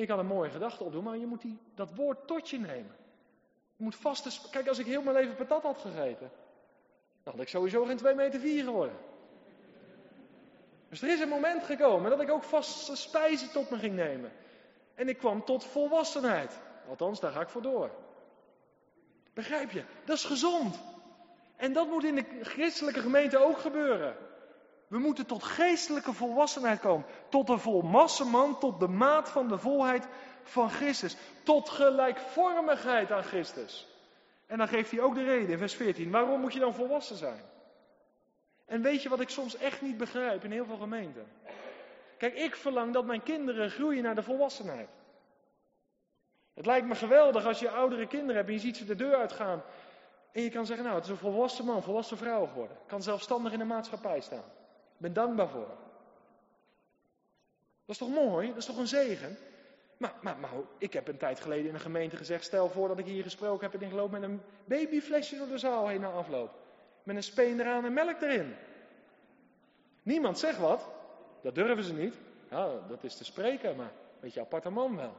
Je 0.00 0.06
kan 0.06 0.18
een 0.18 0.26
mooie 0.26 0.50
gedachte 0.50 0.84
opdoen, 0.84 1.04
maar 1.04 1.16
je 1.16 1.26
moet 1.26 1.40
die, 1.40 1.58
dat 1.74 1.94
woord 1.94 2.26
tot 2.26 2.50
je 2.50 2.58
nemen. 2.58 2.96
Je 3.76 3.84
moet 3.84 3.96
vaste. 3.96 4.30
Kijk, 4.50 4.68
als 4.68 4.78
ik 4.78 4.86
heel 4.86 5.02
mijn 5.02 5.16
leven 5.16 5.36
patat 5.36 5.62
had 5.62 5.78
gegeten, 5.78 6.30
dan 7.22 7.32
had 7.32 7.42
ik 7.42 7.48
sowieso 7.48 7.84
geen 7.84 7.96
2 7.96 8.14
meter 8.14 8.40
4 8.40 8.64
geworden. 8.64 8.96
Dus 10.88 11.02
er 11.02 11.08
is 11.08 11.20
een 11.20 11.28
moment 11.28 11.64
gekomen 11.64 12.10
dat 12.10 12.20
ik 12.20 12.30
ook 12.30 12.42
vaste 12.42 12.96
spijzen 12.96 13.50
tot 13.52 13.70
me 13.70 13.78
ging 13.78 13.94
nemen. 13.94 14.32
En 14.94 15.08
ik 15.08 15.18
kwam 15.18 15.44
tot 15.44 15.64
volwassenheid. 15.64 16.60
Althans, 16.88 17.20
daar 17.20 17.32
ga 17.32 17.40
ik 17.40 17.48
voor 17.48 17.62
door. 17.62 17.90
Begrijp 19.32 19.70
je? 19.70 19.84
Dat 20.04 20.16
is 20.16 20.24
gezond. 20.24 20.82
En 21.56 21.72
dat 21.72 21.88
moet 21.88 22.04
in 22.04 22.14
de 22.14 22.24
christelijke 22.42 23.00
gemeente 23.00 23.38
ook 23.38 23.58
gebeuren. 23.58 24.16
We 24.88 24.98
moeten 24.98 25.26
tot 25.26 25.42
geestelijke 25.42 26.12
volwassenheid 26.12 26.80
komen. 26.80 27.06
Tot 27.28 27.46
de 27.46 27.58
volwassen 27.58 28.28
man, 28.28 28.58
tot 28.58 28.80
de 28.80 28.88
maat 28.88 29.28
van 29.28 29.48
de 29.48 29.58
volheid 29.58 30.08
van 30.42 30.70
Christus. 30.70 31.16
Tot 31.42 31.68
gelijkvormigheid 31.68 33.12
aan 33.12 33.22
Christus. 33.22 33.86
En 34.46 34.58
dan 34.58 34.68
geeft 34.68 34.90
hij 34.90 35.00
ook 35.00 35.14
de 35.14 35.24
reden 35.24 35.48
in 35.48 35.58
vers 35.58 35.74
14. 35.74 36.10
Waarom 36.10 36.40
moet 36.40 36.52
je 36.52 36.58
dan 36.58 36.74
volwassen 36.74 37.16
zijn? 37.16 37.42
En 38.66 38.82
weet 38.82 39.02
je 39.02 39.08
wat 39.08 39.20
ik 39.20 39.28
soms 39.28 39.56
echt 39.56 39.80
niet 39.80 39.96
begrijp 39.96 40.44
in 40.44 40.50
heel 40.50 40.64
veel 40.64 40.76
gemeenten? 40.76 41.26
Kijk, 42.18 42.34
ik 42.34 42.56
verlang 42.56 42.92
dat 42.92 43.04
mijn 43.04 43.22
kinderen 43.22 43.70
groeien 43.70 44.02
naar 44.02 44.14
de 44.14 44.22
volwassenheid. 44.22 44.88
Het 46.54 46.66
lijkt 46.66 46.86
me 46.86 46.94
geweldig 46.94 47.46
als 47.46 47.58
je 47.58 47.70
oudere 47.70 48.06
kinderen 48.06 48.36
hebt 48.36 48.48
en 48.48 48.54
je 48.54 48.60
ziet 48.60 48.76
ze 48.76 48.84
de 48.84 48.94
deur 48.94 49.16
uitgaan. 49.16 49.62
En 50.32 50.42
je 50.42 50.50
kan 50.50 50.66
zeggen, 50.66 50.84
nou, 50.84 50.96
het 50.96 51.04
is 51.04 51.10
een 51.10 51.16
volwassen 51.16 51.64
man, 51.64 51.82
volwassen 51.82 52.16
vrouw 52.16 52.46
geworden. 52.46 52.76
Kan 52.86 53.02
zelfstandig 53.02 53.52
in 53.52 53.58
de 53.58 53.64
maatschappij 53.64 54.20
staan. 54.20 54.44
Ben 54.96 55.12
dankbaar 55.12 55.48
voor. 55.48 55.68
Dat 57.84 57.94
is 57.94 57.98
toch 57.98 58.14
mooi? 58.14 58.48
Dat 58.48 58.56
is 58.56 58.66
toch 58.66 58.78
een 58.78 58.86
zegen? 58.86 59.36
Maar, 59.96 60.14
maar, 60.20 60.38
maar 60.38 60.50
ik 60.78 60.92
heb 60.92 61.08
een 61.08 61.16
tijd 61.16 61.40
geleden 61.40 61.68
in 61.68 61.74
een 61.74 61.80
gemeente 61.80 62.16
gezegd, 62.16 62.44
stel 62.44 62.68
voor 62.68 62.88
dat 62.88 62.98
ik 62.98 63.04
hier 63.04 63.22
gesproken 63.22 63.70
heb 63.70 63.80
en 63.80 63.86
ik 63.86 63.92
loop 63.92 64.10
met 64.10 64.22
een 64.22 64.40
babyflesje 64.64 65.36
door 65.36 65.48
de 65.48 65.58
zaal 65.58 65.88
heen 65.88 66.00
na 66.00 66.10
afloop. 66.10 66.50
Met 67.02 67.16
een 67.16 67.22
speen 67.22 67.60
eraan 67.60 67.84
en 67.84 67.92
melk 67.92 68.20
erin. 68.20 68.54
Niemand 70.02 70.38
zegt 70.38 70.58
wat. 70.58 70.88
Dat 71.42 71.54
durven 71.54 71.84
ze 71.84 71.92
niet. 71.92 72.14
Ja, 72.50 72.68
dat 72.88 73.04
is 73.04 73.16
te 73.16 73.24
spreken, 73.24 73.76
maar 73.76 73.86
een 73.86 74.20
beetje 74.20 74.40
aparte 74.40 74.70
man 74.70 74.96
wel. 74.96 75.14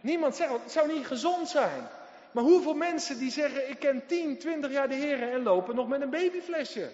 Niemand 0.00 0.36
zegt 0.36 0.50
wat. 0.50 0.62
Het 0.62 0.72
zou 0.72 0.92
niet 0.92 1.06
gezond 1.06 1.48
zijn. 1.48 1.88
Maar 2.32 2.44
hoeveel 2.44 2.74
mensen 2.74 3.18
die 3.18 3.30
zeggen, 3.30 3.70
ik 3.70 3.78
ken 3.78 4.06
10, 4.06 4.38
20 4.38 4.70
jaar 4.70 4.88
de 4.88 4.94
heren 4.94 5.32
en 5.32 5.42
lopen 5.42 5.74
nog 5.74 5.88
met 5.88 6.00
een 6.00 6.10
babyflesje. 6.10 6.90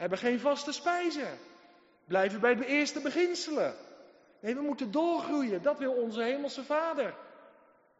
Hebben 0.00 0.18
geen 0.18 0.40
vaste 0.40 0.72
spijzen. 0.72 1.38
Blijven 2.04 2.40
bij 2.40 2.54
de 2.54 2.66
eerste 2.66 3.00
beginselen. 3.00 3.74
Nee, 4.40 4.54
we 4.54 4.62
moeten 4.62 4.90
doorgroeien. 4.90 5.62
Dat 5.62 5.78
wil 5.78 5.92
onze 5.92 6.22
hemelse 6.22 6.64
vader. 6.64 7.14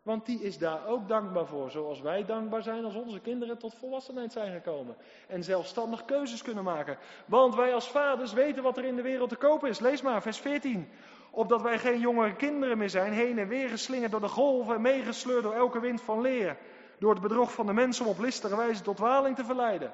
Want 0.02 0.26
die 0.26 0.42
is 0.42 0.58
daar 0.58 0.86
ook 0.86 1.08
dankbaar 1.08 1.46
voor. 1.46 1.70
Zoals 1.70 2.00
wij 2.00 2.24
dankbaar 2.24 2.62
zijn 2.62 2.84
als 2.84 2.94
onze 2.94 3.20
kinderen 3.20 3.58
tot 3.58 3.74
volwassenheid 3.74 4.32
zijn 4.32 4.52
gekomen. 4.52 4.96
En 5.28 5.44
zelfstandig 5.44 6.04
keuzes 6.04 6.42
kunnen 6.42 6.64
maken. 6.64 6.98
Want 7.26 7.54
wij 7.54 7.74
als 7.74 7.90
vaders 7.90 8.32
weten 8.32 8.62
wat 8.62 8.76
er 8.76 8.84
in 8.84 8.96
de 8.96 9.02
wereld 9.02 9.28
te 9.28 9.36
kopen 9.36 9.68
is. 9.68 9.78
Lees 9.78 10.02
maar, 10.02 10.22
vers 10.22 10.38
14. 10.38 10.88
Opdat 11.30 11.62
wij 11.62 11.78
geen 11.78 12.00
jongere 12.00 12.36
kinderen 12.36 12.78
meer 12.78 12.90
zijn, 12.90 13.12
heen 13.12 13.38
en 13.38 13.48
weer 13.48 13.68
geslingerd 13.68 14.10
door 14.10 14.20
de 14.20 14.28
golven 14.28 14.74
en 14.74 14.80
meegesleurd 14.80 15.42
door 15.42 15.54
elke 15.54 15.80
wind 15.80 16.00
van 16.00 16.20
leer. 16.20 16.56
Door 16.98 17.12
het 17.12 17.22
bedrog 17.22 17.52
van 17.52 17.66
de 17.66 17.72
mensen 17.72 18.04
om 18.04 18.10
op 18.10 18.18
listige 18.18 18.56
wijze 18.56 18.82
tot 18.82 18.98
waling 18.98 19.36
te 19.36 19.44
verleiden. 19.44 19.92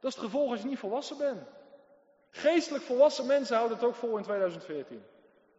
Dat 0.00 0.10
is 0.10 0.16
het 0.16 0.24
gevolg 0.24 0.50
als 0.50 0.60
je 0.60 0.66
niet 0.66 0.78
volwassen 0.78 1.18
bent. 1.18 1.48
Geestelijk 2.30 2.84
volwassen 2.84 3.26
mensen 3.26 3.56
houden 3.56 3.76
het 3.76 3.86
ook 3.86 3.94
vol 3.94 4.16
in 4.16 4.22
2014. 4.22 5.02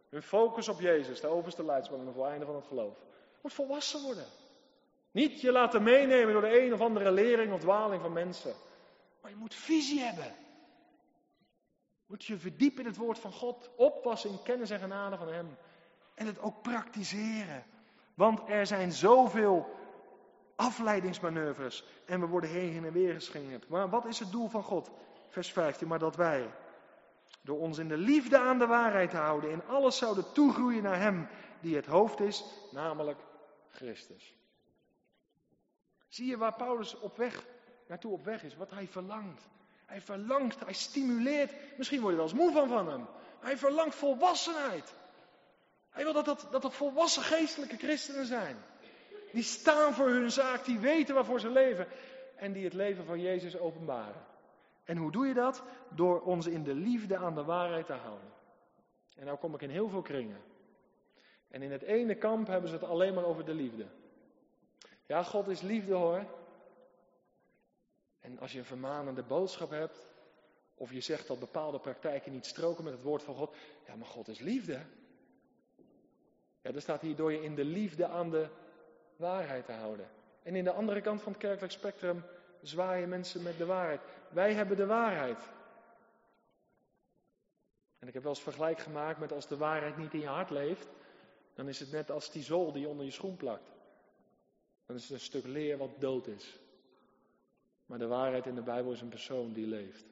Hun 0.08 0.22
focus 0.22 0.68
op 0.68 0.80
Jezus, 0.80 1.20
de 1.20 1.26
overste 1.26 1.64
leidsman 1.64 2.00
en 2.00 2.06
het 2.06 2.18
einde 2.18 2.44
van 2.46 2.54
het 2.54 2.66
geloof. 2.66 2.96
Moet 3.40 3.52
volwassen 3.52 4.02
worden. 4.02 4.26
Niet 5.10 5.40
je 5.40 5.52
laten 5.52 5.82
meenemen 5.82 6.32
door 6.32 6.42
de 6.42 6.60
een 6.60 6.72
of 6.72 6.80
andere 6.80 7.10
lering 7.10 7.52
of 7.52 7.60
dwaling 7.60 8.02
van 8.02 8.12
mensen. 8.12 8.54
Maar 9.20 9.30
je 9.30 9.36
moet 9.36 9.54
visie 9.54 10.00
hebben. 10.00 10.34
Moet 12.06 12.24
je 12.24 12.38
verdiepen 12.38 12.80
in 12.80 12.86
het 12.86 12.96
woord 12.96 13.18
van 13.18 13.32
God. 13.32 13.70
Oppassen 13.76 14.30
in 14.30 14.42
kennis 14.42 14.70
en 14.70 14.78
genade 14.78 15.16
van 15.16 15.28
Hem. 15.28 15.56
En 16.14 16.26
het 16.26 16.40
ook 16.40 16.62
praktiseren. 16.62 17.64
Want 18.14 18.40
er 18.48 18.66
zijn 18.66 18.92
zoveel 18.92 19.68
afleidingsmanoeuvres. 20.62 21.84
En 22.06 22.20
we 22.20 22.26
worden 22.26 22.50
heen 22.50 22.84
en 22.84 22.92
weer 22.92 23.14
geschingerd. 23.14 23.68
Maar 23.68 23.88
wat 23.88 24.04
is 24.04 24.18
het 24.18 24.30
doel 24.30 24.48
van 24.48 24.62
God? 24.62 24.90
Vers 25.28 25.52
15. 25.52 25.88
Maar 25.88 25.98
dat 25.98 26.16
wij 26.16 26.50
door 27.40 27.58
ons 27.58 27.78
in 27.78 27.88
de 27.88 27.96
liefde 27.96 28.38
aan 28.38 28.58
de 28.58 28.66
waarheid 28.66 29.10
te 29.10 29.16
houden, 29.16 29.50
in 29.50 29.66
alles 29.66 29.98
zouden 29.98 30.32
toegroeien 30.32 30.82
naar 30.82 31.00
Hem 31.00 31.28
die 31.60 31.76
het 31.76 31.86
hoofd 31.86 32.20
is, 32.20 32.44
namelijk 32.70 33.18
Christus. 33.70 34.34
Zie 36.08 36.26
je 36.26 36.36
waar 36.36 36.56
Paulus 36.56 36.98
op 36.98 37.16
weg, 37.16 37.44
naartoe 37.88 38.12
op 38.12 38.24
weg 38.24 38.42
is, 38.42 38.56
wat 38.56 38.70
hij 38.70 38.88
verlangt. 38.88 39.48
Hij 39.86 40.00
verlangt, 40.00 40.64
hij 40.64 40.72
stimuleert, 40.72 41.54
misschien 41.76 42.00
word 42.00 42.12
je 42.12 42.18
wel 42.18 42.28
eens 42.28 42.38
moe 42.38 42.52
van 42.52 42.68
van 42.68 42.88
hem. 42.88 43.06
Hij 43.40 43.56
verlangt 43.56 43.94
volwassenheid. 43.94 44.94
Hij 45.90 46.04
wil 46.04 46.12
dat 46.12 46.24
dat, 46.24 46.48
dat 46.50 46.62
dat 46.62 46.74
volwassen 46.74 47.22
geestelijke 47.22 47.76
christenen 47.76 48.26
zijn. 48.26 48.56
Die 49.32 49.42
staan 49.42 49.94
voor 49.94 50.08
hun 50.08 50.30
zaak, 50.30 50.64
die 50.64 50.78
weten 50.78 51.14
waarvoor 51.14 51.40
ze 51.40 51.50
leven 51.50 51.86
en 52.36 52.52
die 52.52 52.64
het 52.64 52.72
leven 52.72 53.04
van 53.04 53.20
Jezus 53.20 53.58
openbaren. 53.58 54.26
En 54.84 54.96
hoe 54.96 55.12
doe 55.12 55.26
je 55.26 55.34
dat? 55.34 55.62
Door 55.88 56.20
ons 56.20 56.46
in 56.46 56.62
de 56.62 56.74
liefde 56.74 57.16
aan 57.16 57.34
de 57.34 57.44
waarheid 57.44 57.86
te 57.86 57.92
houden. 57.92 58.32
En 59.16 59.24
nou 59.24 59.38
kom 59.38 59.54
ik 59.54 59.62
in 59.62 59.70
heel 59.70 59.88
veel 59.88 60.02
kringen. 60.02 60.40
En 61.48 61.62
in 61.62 61.72
het 61.72 61.82
ene 61.82 62.14
kamp 62.14 62.46
hebben 62.46 62.68
ze 62.68 62.74
het 62.74 62.84
alleen 62.84 63.14
maar 63.14 63.24
over 63.24 63.44
de 63.44 63.54
liefde. 63.54 63.86
Ja, 65.06 65.22
God 65.22 65.48
is 65.48 65.60
liefde 65.60 65.94
hoor. 65.94 66.26
En 68.20 68.38
als 68.38 68.52
je 68.52 68.58
een 68.58 68.64
vermanende 68.64 69.22
boodschap 69.22 69.70
hebt, 69.70 70.06
of 70.74 70.92
je 70.92 71.00
zegt 71.00 71.26
dat 71.26 71.38
bepaalde 71.38 71.78
praktijken 71.78 72.32
niet 72.32 72.46
stroken 72.46 72.84
met 72.84 72.92
het 72.92 73.02
woord 73.02 73.22
van 73.22 73.34
God, 73.34 73.54
ja, 73.86 73.94
maar 73.96 74.06
God 74.06 74.28
is 74.28 74.38
liefde. 74.38 74.80
Ja, 76.60 76.72
er 76.72 76.80
staat 76.80 77.00
hier 77.00 77.16
door 77.16 77.32
je 77.32 77.42
in 77.42 77.54
de 77.54 77.64
liefde 77.64 78.06
aan 78.06 78.30
de 78.30 78.48
waarheid 79.16 79.66
te 79.66 79.72
houden. 79.72 80.08
En 80.42 80.56
in 80.56 80.64
de 80.64 80.72
andere 80.72 81.00
kant 81.00 81.22
van 81.22 81.32
het 81.32 81.40
kerkelijk 81.40 81.72
spectrum 81.72 82.24
zwaaien 82.62 83.08
mensen 83.08 83.42
met 83.42 83.58
de 83.58 83.66
waarheid. 83.66 84.00
Wij 84.28 84.54
hebben 84.54 84.76
de 84.76 84.86
waarheid. 84.86 85.38
En 87.98 88.08
ik 88.08 88.14
heb 88.14 88.22
wel 88.22 88.32
eens 88.32 88.42
vergelijk 88.42 88.78
gemaakt 88.78 89.18
met 89.18 89.32
als 89.32 89.48
de 89.48 89.56
waarheid 89.56 89.96
niet 89.96 90.12
in 90.12 90.20
je 90.20 90.26
hart 90.26 90.50
leeft, 90.50 90.88
dan 91.54 91.68
is 91.68 91.80
het 91.80 91.90
net 91.90 92.10
als 92.10 92.30
die 92.30 92.42
zool 92.42 92.72
die 92.72 92.88
onder 92.88 93.04
je 93.04 93.10
schoen 93.10 93.36
plakt. 93.36 93.70
Dan 94.86 94.96
is 94.96 95.02
het 95.02 95.12
een 95.12 95.20
stuk 95.20 95.46
leer 95.46 95.78
wat 95.78 96.00
dood 96.00 96.26
is. 96.26 96.58
Maar 97.86 97.98
de 97.98 98.06
waarheid 98.06 98.46
in 98.46 98.54
de 98.54 98.62
Bijbel 98.62 98.92
is 98.92 99.00
een 99.00 99.08
persoon 99.08 99.52
die 99.52 99.66
leeft. 99.66 100.04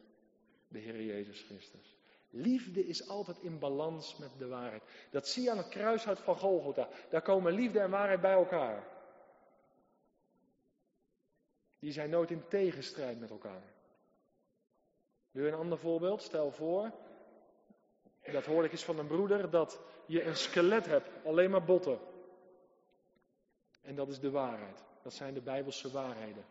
De 0.69 0.79
Heer 0.79 1.03
Jezus 1.03 1.43
Christus. 1.43 2.00
Liefde 2.31 2.87
is 2.87 3.09
altijd 3.09 3.39
in 3.39 3.59
balans 3.59 4.17
met 4.17 4.31
de 4.39 4.47
waarheid. 4.47 4.83
Dat 5.11 5.29
zie 5.29 5.43
je 5.43 5.51
aan 5.51 5.57
het 5.57 5.69
kruishout 5.69 6.19
van 6.19 6.37
Golgotha. 6.37 6.89
Daar 7.09 7.23
komen 7.23 7.53
liefde 7.53 7.81
en 7.81 7.91
waarheid 7.91 8.21
bij 8.21 8.33
elkaar. 8.33 8.87
Die 11.79 11.93
zijn 11.93 12.11
nooit 12.11 12.31
in 12.31 12.49
tegenstrijd 12.49 13.21
met 13.21 13.31
elkaar. 13.31 13.63
Wil 15.31 15.45
je 15.45 15.51
een 15.51 15.59
ander 15.59 15.79
voorbeeld? 15.79 16.23
Stel 16.23 16.51
voor, 16.51 16.91
dat 18.33 18.45
hoor 18.45 18.65
ik 18.65 18.73
eens 18.73 18.85
van 18.85 18.99
een 18.99 19.07
broeder, 19.07 19.51
dat 19.51 19.81
je 20.07 20.25
een 20.25 20.37
skelet 20.37 20.87
hebt, 20.87 21.09
alleen 21.25 21.51
maar 21.51 21.65
botten. 21.65 21.99
En 23.83 23.95
dat 23.95 24.09
is 24.09 24.21
de 24.21 24.31
waarheid. 24.31 24.85
Dat 25.03 25.15
zijn 25.15 25.35
de 25.35 25.41
Bijbelse 25.41 25.91
waarheden. 25.91 26.45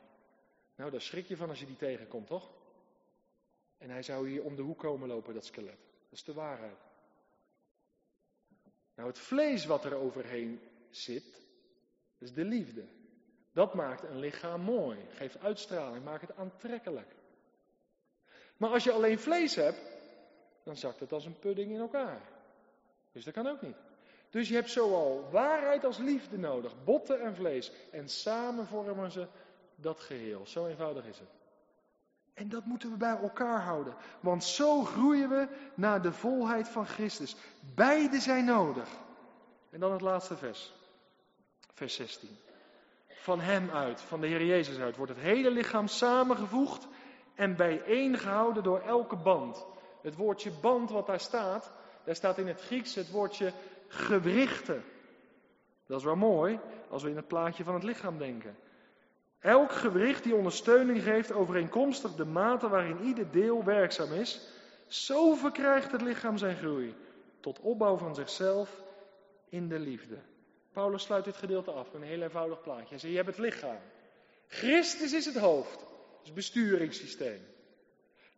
Nou, 0.75 0.91
daar 0.91 1.01
schrik 1.01 1.25
je 1.25 1.37
van 1.37 1.49
als 1.49 1.59
je 1.59 1.65
die 1.65 1.75
tegenkomt, 1.75 2.27
toch? 2.27 2.51
En 3.79 3.89
hij 3.89 4.03
zou 4.03 4.29
hier 4.29 4.43
om 4.43 4.55
de 4.55 4.61
hoek 4.61 4.79
komen 4.79 5.07
lopen, 5.07 5.33
dat 5.33 5.45
skelet. 5.45 5.79
Dat 6.09 6.17
is 6.17 6.23
de 6.23 6.33
waarheid. 6.33 6.77
Nou, 8.95 9.07
het 9.07 9.19
vlees 9.19 9.65
wat 9.65 9.85
er 9.85 9.95
overheen 9.95 10.59
zit, 10.89 11.47
is 12.17 12.33
de 12.33 12.43
liefde. 12.45 12.85
Dat 13.51 13.73
maakt 13.73 14.03
een 14.03 14.19
lichaam 14.19 14.61
mooi, 14.61 14.97
geeft 15.09 15.39
uitstraling, 15.39 16.03
maakt 16.03 16.27
het 16.27 16.35
aantrekkelijk. 16.35 17.15
Maar 18.57 18.69
als 18.69 18.83
je 18.83 18.91
alleen 18.91 19.19
vlees 19.19 19.55
hebt, 19.55 19.81
dan 20.63 20.77
zakt 20.77 20.99
het 20.99 21.11
als 21.11 21.25
een 21.25 21.39
pudding 21.39 21.71
in 21.71 21.79
elkaar. 21.79 22.21
Dus 23.11 23.23
dat 23.23 23.33
kan 23.33 23.47
ook 23.47 23.61
niet. 23.61 23.77
Dus 24.29 24.47
je 24.47 24.55
hebt 24.55 24.69
zowel 24.69 25.29
waarheid 25.31 25.83
als 25.83 25.97
liefde 25.97 26.37
nodig, 26.37 26.83
botten 26.83 27.21
en 27.21 27.35
vlees. 27.35 27.71
En 27.91 28.09
samen 28.09 28.67
vormen 28.67 29.11
ze 29.11 29.27
dat 29.75 29.99
geheel. 29.99 30.47
Zo 30.47 30.65
eenvoudig 30.65 31.05
is 31.05 31.19
het. 31.19 31.38
En 32.39 32.49
dat 32.49 32.65
moeten 32.65 32.91
we 32.91 32.97
bij 32.97 33.17
elkaar 33.17 33.61
houden. 33.61 33.93
Want 34.19 34.43
zo 34.43 34.83
groeien 34.83 35.29
we 35.29 35.47
naar 35.75 36.01
de 36.01 36.11
volheid 36.11 36.69
van 36.69 36.85
Christus. 36.85 37.35
Beide 37.75 38.19
zijn 38.19 38.45
nodig. 38.45 38.89
En 39.69 39.79
dan 39.79 39.91
het 39.91 40.01
laatste 40.01 40.37
vers. 40.37 40.73
Vers 41.73 41.95
16. 41.95 42.29
Van 43.07 43.39
Hem 43.39 43.69
uit, 43.69 44.01
van 44.01 44.21
de 44.21 44.27
Heer 44.27 44.45
Jezus 44.45 44.79
uit, 44.79 44.95
wordt 44.95 45.11
het 45.11 45.21
hele 45.21 45.51
lichaam 45.51 45.87
samengevoegd 45.87 46.87
en 47.35 47.55
bijeengehouden 47.55 48.63
door 48.63 48.79
elke 48.79 49.15
band. 49.15 49.65
Het 50.01 50.15
woordje 50.15 50.51
band 50.61 50.89
wat 50.89 51.05
daar 51.05 51.19
staat, 51.19 51.71
daar 52.03 52.15
staat 52.15 52.37
in 52.37 52.47
het 52.47 52.61
Grieks 52.61 52.95
het 52.95 53.11
woordje 53.11 53.53
gewrichten. 53.87 54.83
Dat 55.85 55.99
is 55.99 56.05
wel 56.05 56.15
mooi 56.15 56.59
als 56.89 57.03
we 57.03 57.09
in 57.09 57.15
het 57.15 57.27
plaatje 57.27 57.63
van 57.63 57.73
het 57.73 57.83
lichaam 57.83 58.17
denken. 58.17 58.55
Elk 59.39 59.71
gewricht 59.71 60.23
die 60.23 60.35
ondersteuning 60.35 61.03
geeft 61.03 61.31
overeenkomstig 61.31 62.15
de 62.15 62.25
mate 62.25 62.69
waarin 62.69 63.03
ieder 63.03 63.31
deel 63.31 63.63
werkzaam 63.63 64.13
is, 64.13 64.47
zo 64.87 65.33
verkrijgt 65.33 65.91
het 65.91 66.01
lichaam 66.01 66.37
zijn 66.37 66.57
groei 66.57 66.95
tot 67.39 67.59
opbouw 67.59 67.97
van 67.97 68.15
zichzelf 68.15 68.83
in 69.49 69.67
de 69.67 69.79
liefde. 69.79 70.17
Paulus 70.73 71.03
sluit 71.03 71.25
dit 71.25 71.37
gedeelte 71.37 71.71
af 71.71 71.91
met 71.91 72.01
een 72.01 72.07
heel 72.07 72.21
eenvoudig 72.21 72.61
plaatje. 72.61 72.95
Hij 72.99 73.09
je 73.09 73.15
hebt 73.15 73.27
het 73.27 73.37
lichaam. 73.37 73.79
Christus 74.47 75.13
is 75.13 75.25
het 75.25 75.37
hoofd, 75.37 75.85
het 76.23 76.33
besturingssysteem. 76.33 77.39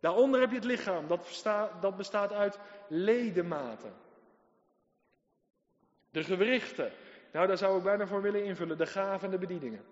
Daaronder 0.00 0.40
heb 0.40 0.48
je 0.50 0.56
het 0.56 0.64
lichaam, 0.64 1.08
dat 1.08 1.24
bestaat, 1.24 1.82
dat 1.82 1.96
bestaat 1.96 2.32
uit 2.32 2.58
ledematen. 2.88 3.92
De 6.10 6.24
gewrichten, 6.24 6.92
nou 7.32 7.46
daar 7.46 7.58
zou 7.58 7.76
ik 7.76 7.82
bijna 7.82 8.06
voor 8.06 8.22
willen 8.22 8.44
invullen, 8.44 8.78
de 8.78 8.86
gaven 8.86 9.24
en 9.24 9.30
de 9.30 9.46
bedieningen. 9.46 9.84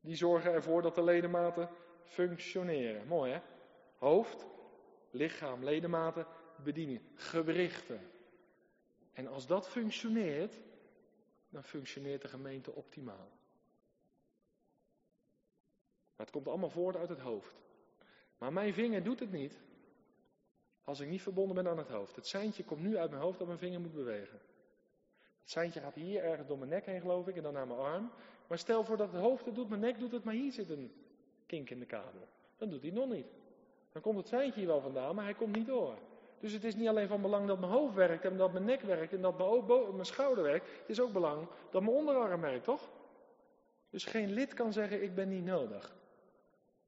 Die 0.00 0.16
zorgen 0.16 0.52
ervoor 0.52 0.82
dat 0.82 0.94
de 0.94 1.02
ledematen 1.02 1.68
functioneren. 2.04 3.06
Mooi 3.06 3.32
hè? 3.32 3.40
Hoofd, 3.96 4.46
lichaam, 5.10 5.64
ledematen, 5.64 6.26
bediening, 6.62 7.00
gewrichten. 7.14 8.10
En 9.12 9.26
als 9.26 9.46
dat 9.46 9.68
functioneert, 9.68 10.60
dan 11.48 11.64
functioneert 11.64 12.22
de 12.22 12.28
gemeente 12.28 12.72
optimaal. 12.74 13.28
Het 16.16 16.30
komt 16.30 16.48
allemaal 16.48 16.70
voort 16.70 16.96
uit 16.96 17.08
het 17.08 17.20
hoofd. 17.20 17.54
Maar 18.38 18.52
mijn 18.52 18.74
vinger 18.74 19.02
doet 19.02 19.20
het 19.20 19.30
niet 19.30 19.60
als 20.84 21.00
ik 21.00 21.08
niet 21.08 21.22
verbonden 21.22 21.54
ben 21.54 21.68
aan 21.68 21.78
het 21.78 21.88
hoofd. 21.88 22.16
Het 22.16 22.26
seintje 22.26 22.64
komt 22.64 22.80
nu 22.80 22.96
uit 22.96 23.10
mijn 23.10 23.22
hoofd 23.22 23.38
dat 23.38 23.46
mijn 23.46 23.58
vinger 23.58 23.80
moet 23.80 23.94
bewegen. 23.94 24.40
Het 25.40 25.50
seintje 25.50 25.80
gaat 25.80 25.94
hier 25.94 26.24
ergens 26.24 26.48
door 26.48 26.58
mijn 26.58 26.70
nek 26.70 26.86
heen, 26.86 27.00
geloof 27.00 27.28
ik, 27.28 27.36
en 27.36 27.42
dan 27.42 27.52
naar 27.52 27.66
mijn 27.66 27.80
arm. 27.80 28.10
Maar 28.46 28.58
stel 28.58 28.84
voor 28.84 28.96
dat 28.96 29.12
het 29.12 29.20
hoofd 29.20 29.44
het 29.44 29.54
doet, 29.54 29.68
mijn 29.68 29.80
nek 29.80 29.98
doet 29.98 30.12
het, 30.12 30.24
maar 30.24 30.34
hier 30.34 30.52
zit 30.52 30.70
een 30.70 30.92
kink 31.46 31.70
in 31.70 31.78
de 31.78 31.86
kabel. 31.86 32.28
Dan 32.56 32.70
doet 32.70 32.82
hij 32.82 32.90
nog 32.90 33.08
niet. 33.08 33.26
Dan 33.92 34.02
komt 34.02 34.16
het 34.16 34.28
seintje 34.28 34.60
hier 34.60 34.68
wel 34.68 34.80
vandaan, 34.80 35.14
maar 35.14 35.24
hij 35.24 35.34
komt 35.34 35.56
niet 35.56 35.66
door. 35.66 35.98
Dus 36.40 36.52
het 36.52 36.64
is 36.64 36.74
niet 36.74 36.88
alleen 36.88 37.08
van 37.08 37.22
belang 37.22 37.46
dat 37.46 37.58
mijn 37.58 37.72
hoofd 37.72 37.94
werkt 37.94 38.24
en 38.24 38.36
dat 38.36 38.52
mijn 38.52 38.64
nek 38.64 38.80
werkt 38.80 39.12
en 39.12 39.20
dat 39.20 39.38
mijn, 39.38 39.94
mijn 39.94 40.06
schouder 40.06 40.44
werkt. 40.44 40.66
Het 40.80 40.88
is 40.88 41.00
ook 41.00 41.12
belang 41.12 41.46
dat 41.70 41.82
mijn 41.82 41.96
onderarm 41.96 42.40
werkt, 42.40 42.64
toch? 42.64 42.90
Dus 43.90 44.04
geen 44.04 44.32
lid 44.32 44.54
kan 44.54 44.72
zeggen, 44.72 45.02
ik 45.02 45.14
ben 45.14 45.28
niet 45.28 45.44
nodig. 45.44 45.96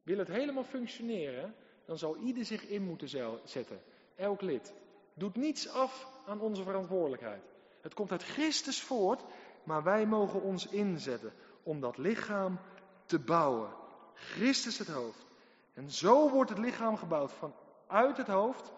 Wil 0.03 0.19
het 0.19 0.29
helemaal 0.29 0.65
functioneren, 0.65 1.55
dan 1.85 1.99
zal 1.99 2.17
ieder 2.17 2.45
zich 2.45 2.67
in 2.67 2.83
moeten 2.83 3.09
zetten. 3.45 3.81
Elk 4.15 4.41
lid. 4.41 4.75
Doet 5.15 5.37
niets 5.37 5.69
af 5.69 6.09
aan 6.27 6.41
onze 6.41 6.63
verantwoordelijkheid. 6.63 7.52
Het 7.83 7.95
komt 7.95 8.11
uit 8.11 8.25
Christus 8.25 8.83
voort, 8.83 9.23
maar 9.65 9.83
wij 9.83 10.07
mogen 10.07 10.43
ons 10.43 10.67
inzetten 10.67 11.33
om 11.63 11.81
dat 11.81 11.99
lichaam 11.99 12.61
te 13.07 13.19
bouwen. 13.19 13.75
Christus 14.15 14.79
het 14.79 14.89
hoofd. 14.89 15.27
En 15.75 15.91
zo 15.91 16.31
wordt 16.31 16.51
het 16.51 16.59
lichaam 16.59 16.97
gebouwd 16.97 17.33
vanuit 17.33 18.17
het 18.17 18.27
hoofd 18.27 18.73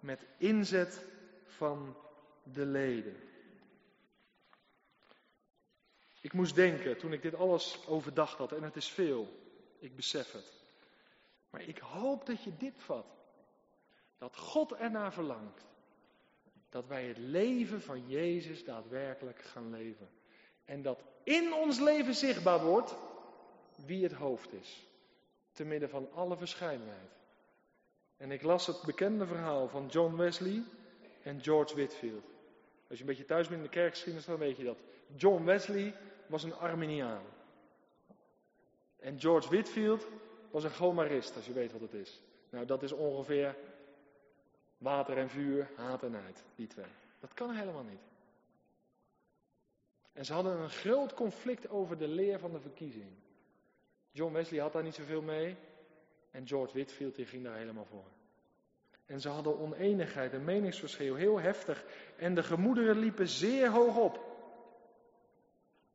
met 0.00 0.26
inzet 0.36 1.06
van 1.44 1.96
de 2.42 2.66
leden. 2.66 3.16
Ik 6.20 6.32
moest 6.32 6.54
denken 6.54 6.98
toen 6.98 7.12
ik 7.12 7.22
dit 7.22 7.34
alles 7.34 7.86
overdacht 7.86 8.38
had, 8.38 8.52
en 8.52 8.62
het 8.62 8.76
is 8.76 8.88
veel, 8.88 9.28
ik 9.78 9.96
besef 9.96 10.32
het. 10.32 10.52
Maar 11.50 11.62
ik 11.62 11.78
hoop 11.78 12.26
dat 12.26 12.44
je 12.44 12.56
dit 12.56 12.74
vat. 12.76 13.06
Dat 14.18 14.36
God 14.36 14.72
ernaar 14.72 15.12
verlangt. 15.12 15.69
Dat 16.70 16.86
wij 16.86 17.04
het 17.04 17.18
leven 17.18 17.80
van 17.80 18.08
Jezus 18.08 18.64
daadwerkelijk 18.64 19.42
gaan 19.42 19.70
leven. 19.70 20.08
En 20.64 20.82
dat 20.82 21.02
in 21.24 21.52
ons 21.52 21.78
leven 21.78 22.14
zichtbaar 22.14 22.64
wordt 22.64 22.96
wie 23.86 24.02
het 24.02 24.12
hoofd 24.12 24.52
is. 24.52 24.86
Te 25.52 25.64
midden 25.64 25.88
van 25.88 26.12
alle 26.12 26.36
verscheidenheid. 26.36 27.10
En 28.16 28.30
ik 28.30 28.42
las 28.42 28.66
het 28.66 28.82
bekende 28.82 29.26
verhaal 29.26 29.68
van 29.68 29.86
John 29.86 30.16
Wesley 30.16 30.62
en 31.22 31.42
George 31.42 31.74
Whitfield. 31.74 32.24
Als 32.88 32.98
je 32.98 33.04
een 33.04 33.10
beetje 33.10 33.24
thuis 33.24 33.48
bent 33.48 33.60
in 33.60 33.66
de 33.66 33.72
kerkgeschiedenis, 33.72 34.26
dan 34.26 34.38
weet 34.38 34.56
je 34.56 34.64
dat. 34.64 34.78
John 35.16 35.44
Wesley 35.44 35.94
was 36.26 36.42
een 36.42 36.54
Arminiaan. 36.54 37.22
En 38.98 39.20
George 39.20 39.48
Whitfield 39.48 40.06
was 40.50 40.64
een 40.64 40.74
gomarist, 40.74 41.36
als 41.36 41.46
je 41.46 41.52
weet 41.52 41.72
wat 41.72 41.80
het 41.80 41.94
is. 41.94 42.20
Nou, 42.50 42.66
dat 42.66 42.82
is 42.82 42.92
ongeveer 42.92 43.56
water 44.80 45.18
en 45.18 45.28
vuur, 45.28 45.70
haat 45.76 46.02
en 46.02 46.10
nijd, 46.10 46.44
die 46.54 46.66
twee. 46.66 46.90
Dat 47.20 47.34
kan 47.34 47.54
helemaal 47.54 47.82
niet. 47.82 48.00
En 50.12 50.24
ze 50.24 50.32
hadden 50.32 50.58
een 50.58 50.70
groot 50.70 51.14
conflict 51.14 51.68
over 51.68 51.98
de 51.98 52.08
leer 52.08 52.38
van 52.38 52.52
de 52.52 52.60
verkiezing. 52.60 53.12
John 54.10 54.32
Wesley 54.32 54.60
had 54.60 54.72
daar 54.72 54.82
niet 54.82 54.94
zoveel 54.94 55.22
mee. 55.22 55.56
En 56.30 56.46
George 56.46 56.72
Whitfield 56.72 57.14
die 57.14 57.26
ging 57.26 57.44
daar 57.44 57.56
helemaal 57.56 57.84
voor. 57.84 58.04
En 59.06 59.20
ze 59.20 59.28
hadden 59.28 59.58
oneenigheid 59.58 60.32
en 60.32 60.44
meningsverschil, 60.44 61.14
heel 61.14 61.40
heftig. 61.40 61.84
En 62.16 62.34
de 62.34 62.42
gemoederen 62.42 62.98
liepen 62.98 63.28
zeer 63.28 63.70
hoog 63.70 63.96
op. 63.96 64.28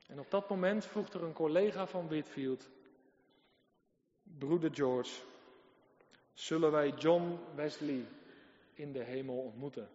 En 0.08 0.20
op 0.20 0.32
dat 0.32 0.50
moment 0.50 0.86
vroeg 0.86 1.14
er 1.14 1.24
een 1.24 1.34
collega 1.34 1.88
van 1.88 2.08
Whitfield 2.08 2.70
broeder 4.38 4.76
George, 4.76 5.22
zullen 6.34 6.72
wij 6.72 6.90
John 6.90 7.40
Wesley 7.56 8.06
in 8.76 8.92
de 8.92 9.04
hemel 9.04 9.38
ontmoeten? 9.38 9.90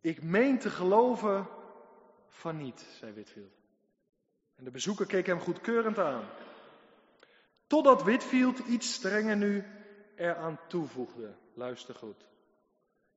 Ik 0.00 0.22
meen 0.22 0.58
te 0.58 0.70
geloven 0.70 1.48
van 2.26 2.56
niet, 2.56 2.80
zei 2.80 3.12
Whitfield. 3.12 3.60
En 4.54 4.64
de 4.64 4.70
bezoeker 4.70 5.06
keek 5.06 5.26
hem 5.26 5.40
goedkeurend 5.40 5.98
aan. 5.98 6.28
Totdat 7.66 8.02
Whitfield 8.02 8.58
iets 8.58 8.92
strenger 8.92 9.36
nu 9.36 9.64
eraan 10.16 10.60
toevoegde. 10.68 11.34
Luister 11.54 11.94
goed. 11.94 12.26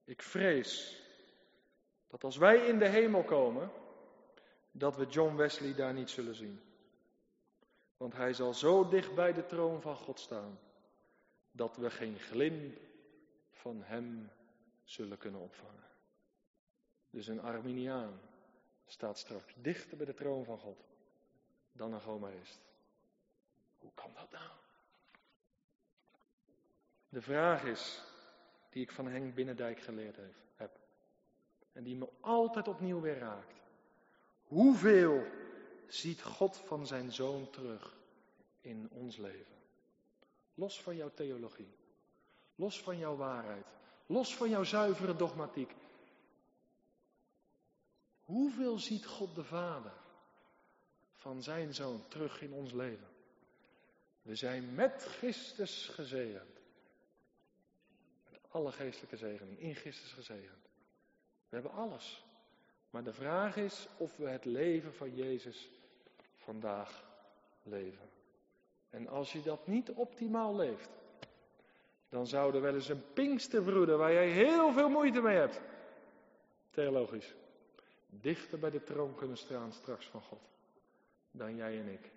Ik 0.04 0.22
vrees 0.22 1.02
dat 2.08 2.24
als 2.24 2.38
wij 2.38 2.58
in 2.58 2.80
de 2.80 2.88
hemel 2.88 3.24
komen, 3.24 3.72
dat 4.72 4.96
we 4.96 5.06
John 5.06 5.36
Wesley 5.36 5.74
daar 5.74 5.94
niet 5.94 6.10
zullen 6.10 6.36
zien. 6.36 6.62
Want 7.98 8.14
hij 8.14 8.34
zal 8.34 8.54
zo 8.54 8.88
dicht 8.88 9.16
bij 9.16 9.34
de 9.34 9.46
troon 9.46 9.82
van 9.82 9.96
God 9.96 10.20
staan, 10.20 10.60
dat 11.56 11.77
we 11.77 11.90
geen 11.90 12.19
glimp 12.19 12.77
van 13.52 13.82
hem 13.84 14.30
zullen 14.84 15.18
kunnen 15.18 15.41
opvangen. 15.41 15.84
Dus 17.10 17.27
een 17.27 17.41
Arminiaan 17.41 18.19
staat 18.86 19.18
straks 19.18 19.53
dichter 19.57 19.98
bij 19.98 20.06
de 20.06 20.14
troon 20.14 20.45
van 20.45 20.57
God 20.57 20.86
dan 21.72 21.94
een 21.94 22.02
Gomarist. 22.02 22.60
Hoe 23.77 23.91
kan 23.94 24.11
dat 24.14 24.32
nou? 24.32 24.52
De 27.10 27.22
vraag 27.22 27.64
is, 27.64 28.03
die 28.69 28.84
ik 28.84 28.91
van 28.91 29.07
Henk 29.07 29.36
Binnendijk 29.36 29.80
geleerd 29.80 30.18
heb, 30.56 30.80
en 31.72 31.84
die 31.84 31.95
me 31.95 32.10
altijd 32.19 32.68
opnieuw 32.68 33.02
weer 33.02 33.18
raakt. 33.18 33.61
Hoeveel 34.44 35.26
ziet 35.88 36.23
God 36.23 36.57
van 36.57 36.88
zijn 36.88 37.11
zoon 37.11 37.49
terug 37.49 37.98
in 38.61 38.90
ons 38.91 39.18
leven. 39.18 39.55
Los 40.56 40.82
van 40.82 40.95
jouw 40.95 41.11
theologie. 41.14 41.73
Los 42.56 42.82
van 42.82 42.98
jouw 42.98 43.15
waarheid. 43.15 43.65
Los 44.06 44.36
van 44.36 44.49
jouw 44.49 44.64
zuivere 44.64 45.15
dogmatiek. 45.15 45.76
Hoeveel 48.23 48.80
ziet 48.80 49.06
God 49.06 49.36
de 49.36 49.44
Vader 49.44 49.94
van 51.14 51.44
zijn 51.44 51.73
zoon 51.73 52.07
terug 52.07 52.41
in 52.41 52.53
ons 52.53 52.72
leven? 52.72 53.07
We 54.22 54.36
zijn 54.36 54.73
met 54.73 55.03
Christus 55.03 55.88
gezegend. 55.88 56.60
Met 58.30 58.41
alle 58.49 58.72
geestelijke 58.72 59.18
zegening, 59.18 59.60
in 59.60 59.76
Christus 59.76 60.11
gezegend. 60.11 60.69
We 61.49 61.56
hebben 61.56 61.72
alles. 61.72 62.23
Maar 62.90 63.03
de 63.03 63.14
vraag 63.14 63.56
is 63.56 63.88
of 63.98 64.18
we 64.18 64.30
het 64.30 64.45
leven 64.45 64.94
van 64.94 65.15
Jezus 65.15 65.69
vandaag 66.36 67.03
leven. 67.64 68.10
En 68.96 69.08
als 69.08 69.32
je 69.32 69.42
dat 69.42 69.68
niet 69.68 69.92
optimaal 69.92 70.56
leeft, 70.56 70.90
dan 72.10 72.28
zou 72.28 72.56
er 72.56 72.62
wel 72.62 72.74
eens 72.74 72.90
een 72.90 73.14
Pinksterbroeder 73.14 73.98
waar 73.98 74.14
jij 74.14 74.30
heel 74.30 74.72
veel 74.72 74.90
moeite 74.90 75.22
mee 75.22 75.38
hebt, 75.38 75.62
theologisch, 76.70 77.36
dichter 78.10 78.60
bij 78.60 78.70
de 78.70 78.84
troon 78.84 79.16
kunnen 79.16 79.38
staan 79.38 79.74
straks 79.74 80.06
van 80.08 80.22
God 80.22 80.42
dan 81.32 81.56
jij 81.56 81.80
en 81.80 81.88
ik, 81.88 82.12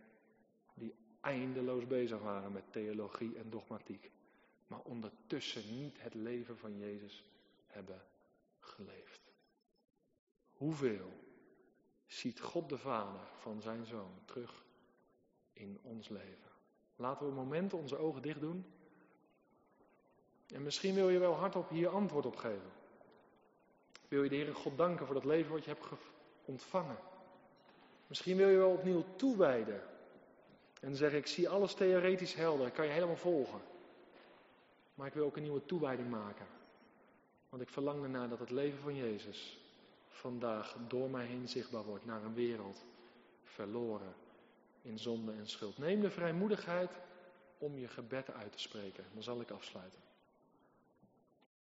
die 0.75 0.95
eindeloos 1.21 1.87
bezig 1.87 2.21
waren 2.21 2.53
met 2.53 2.73
theologie 2.73 3.39
en 3.39 3.51
dogmatiek, 3.51 4.11
maar 4.67 4.81
ondertussen 4.81 5.81
niet 5.81 6.03
het 6.03 6.15
leven 6.15 6.59
van 6.59 6.79
Jezus 6.79 7.25
hebben 7.67 8.03
geleefd. 8.59 9.33
Hoeveel 10.53 11.13
ziet 12.07 12.41
God 12.41 12.69
de 12.69 12.79
Vader 12.79 13.21
van 13.39 13.61
zijn 13.61 13.87
Zoon 13.87 14.13
terug 14.25 14.65
in 15.53 15.79
ons 15.83 16.09
leven? 16.09 16.48
Laten 16.99 17.25
we 17.25 17.31
een 17.31 17.39
moment 17.39 17.73
onze 17.73 17.97
ogen 17.97 18.23
dicht 18.23 18.41
doen. 18.41 18.65
En 20.47 20.63
misschien 20.63 20.95
wil 20.95 21.09
je 21.09 21.19
wel 21.19 21.35
hardop 21.35 21.69
hier 21.69 21.89
antwoord 21.89 22.27
op 22.27 22.37
geven. 22.37 22.71
Wil 24.09 24.23
je 24.23 24.29
de 24.29 24.37
Heer 24.37 24.55
God 24.55 24.77
danken 24.77 25.07
voor 25.07 25.15
dat 25.15 25.25
leven 25.25 25.53
wat 25.53 25.65
je 25.65 25.71
hebt 25.71 25.87
ontvangen. 26.45 26.99
Misschien 28.07 28.37
wil 28.37 28.49
je 28.49 28.57
wel 28.57 28.71
opnieuw 28.71 29.05
toewijden. 29.17 29.83
En 30.81 30.97
zeggen, 30.97 31.19
ik 31.19 31.27
zie 31.27 31.49
alles 31.49 31.75
theoretisch 31.75 32.35
helder, 32.35 32.67
ik 32.67 32.73
kan 32.73 32.87
je 32.87 32.93
helemaal 32.93 33.17
volgen. 33.17 33.61
Maar 34.95 35.07
ik 35.07 35.15
wil 35.15 35.25
ook 35.25 35.37
een 35.37 35.43
nieuwe 35.43 35.67
toewijding 35.67 36.11
maken. 36.11 36.47
Want 37.49 37.63
ik 37.63 37.69
verlang 37.69 38.03
ernaar 38.03 38.29
dat 38.29 38.39
het 38.39 38.51
leven 38.51 38.79
van 38.79 38.95
Jezus 38.95 39.59
vandaag 40.09 40.77
door 40.89 41.11
mij 41.11 41.27
heen 41.27 41.49
zichtbaar 41.49 41.85
wordt 41.85 42.05
naar 42.05 42.23
een 42.23 42.35
wereld 42.35 42.85
verloren 43.43 44.15
in 44.89 44.99
zonde 44.99 45.33
en 45.33 45.49
schuld. 45.49 45.79
Neem 45.79 46.01
de 46.01 46.11
vrijmoedigheid 46.11 46.91
om 47.59 47.79
je 47.79 47.89
gebed 47.89 48.33
uit 48.33 48.53
te 48.53 48.59
spreken. 48.59 49.05
Dan 49.13 49.23
zal 49.23 49.41
ik 49.41 49.51
afsluiten. 49.51 50.01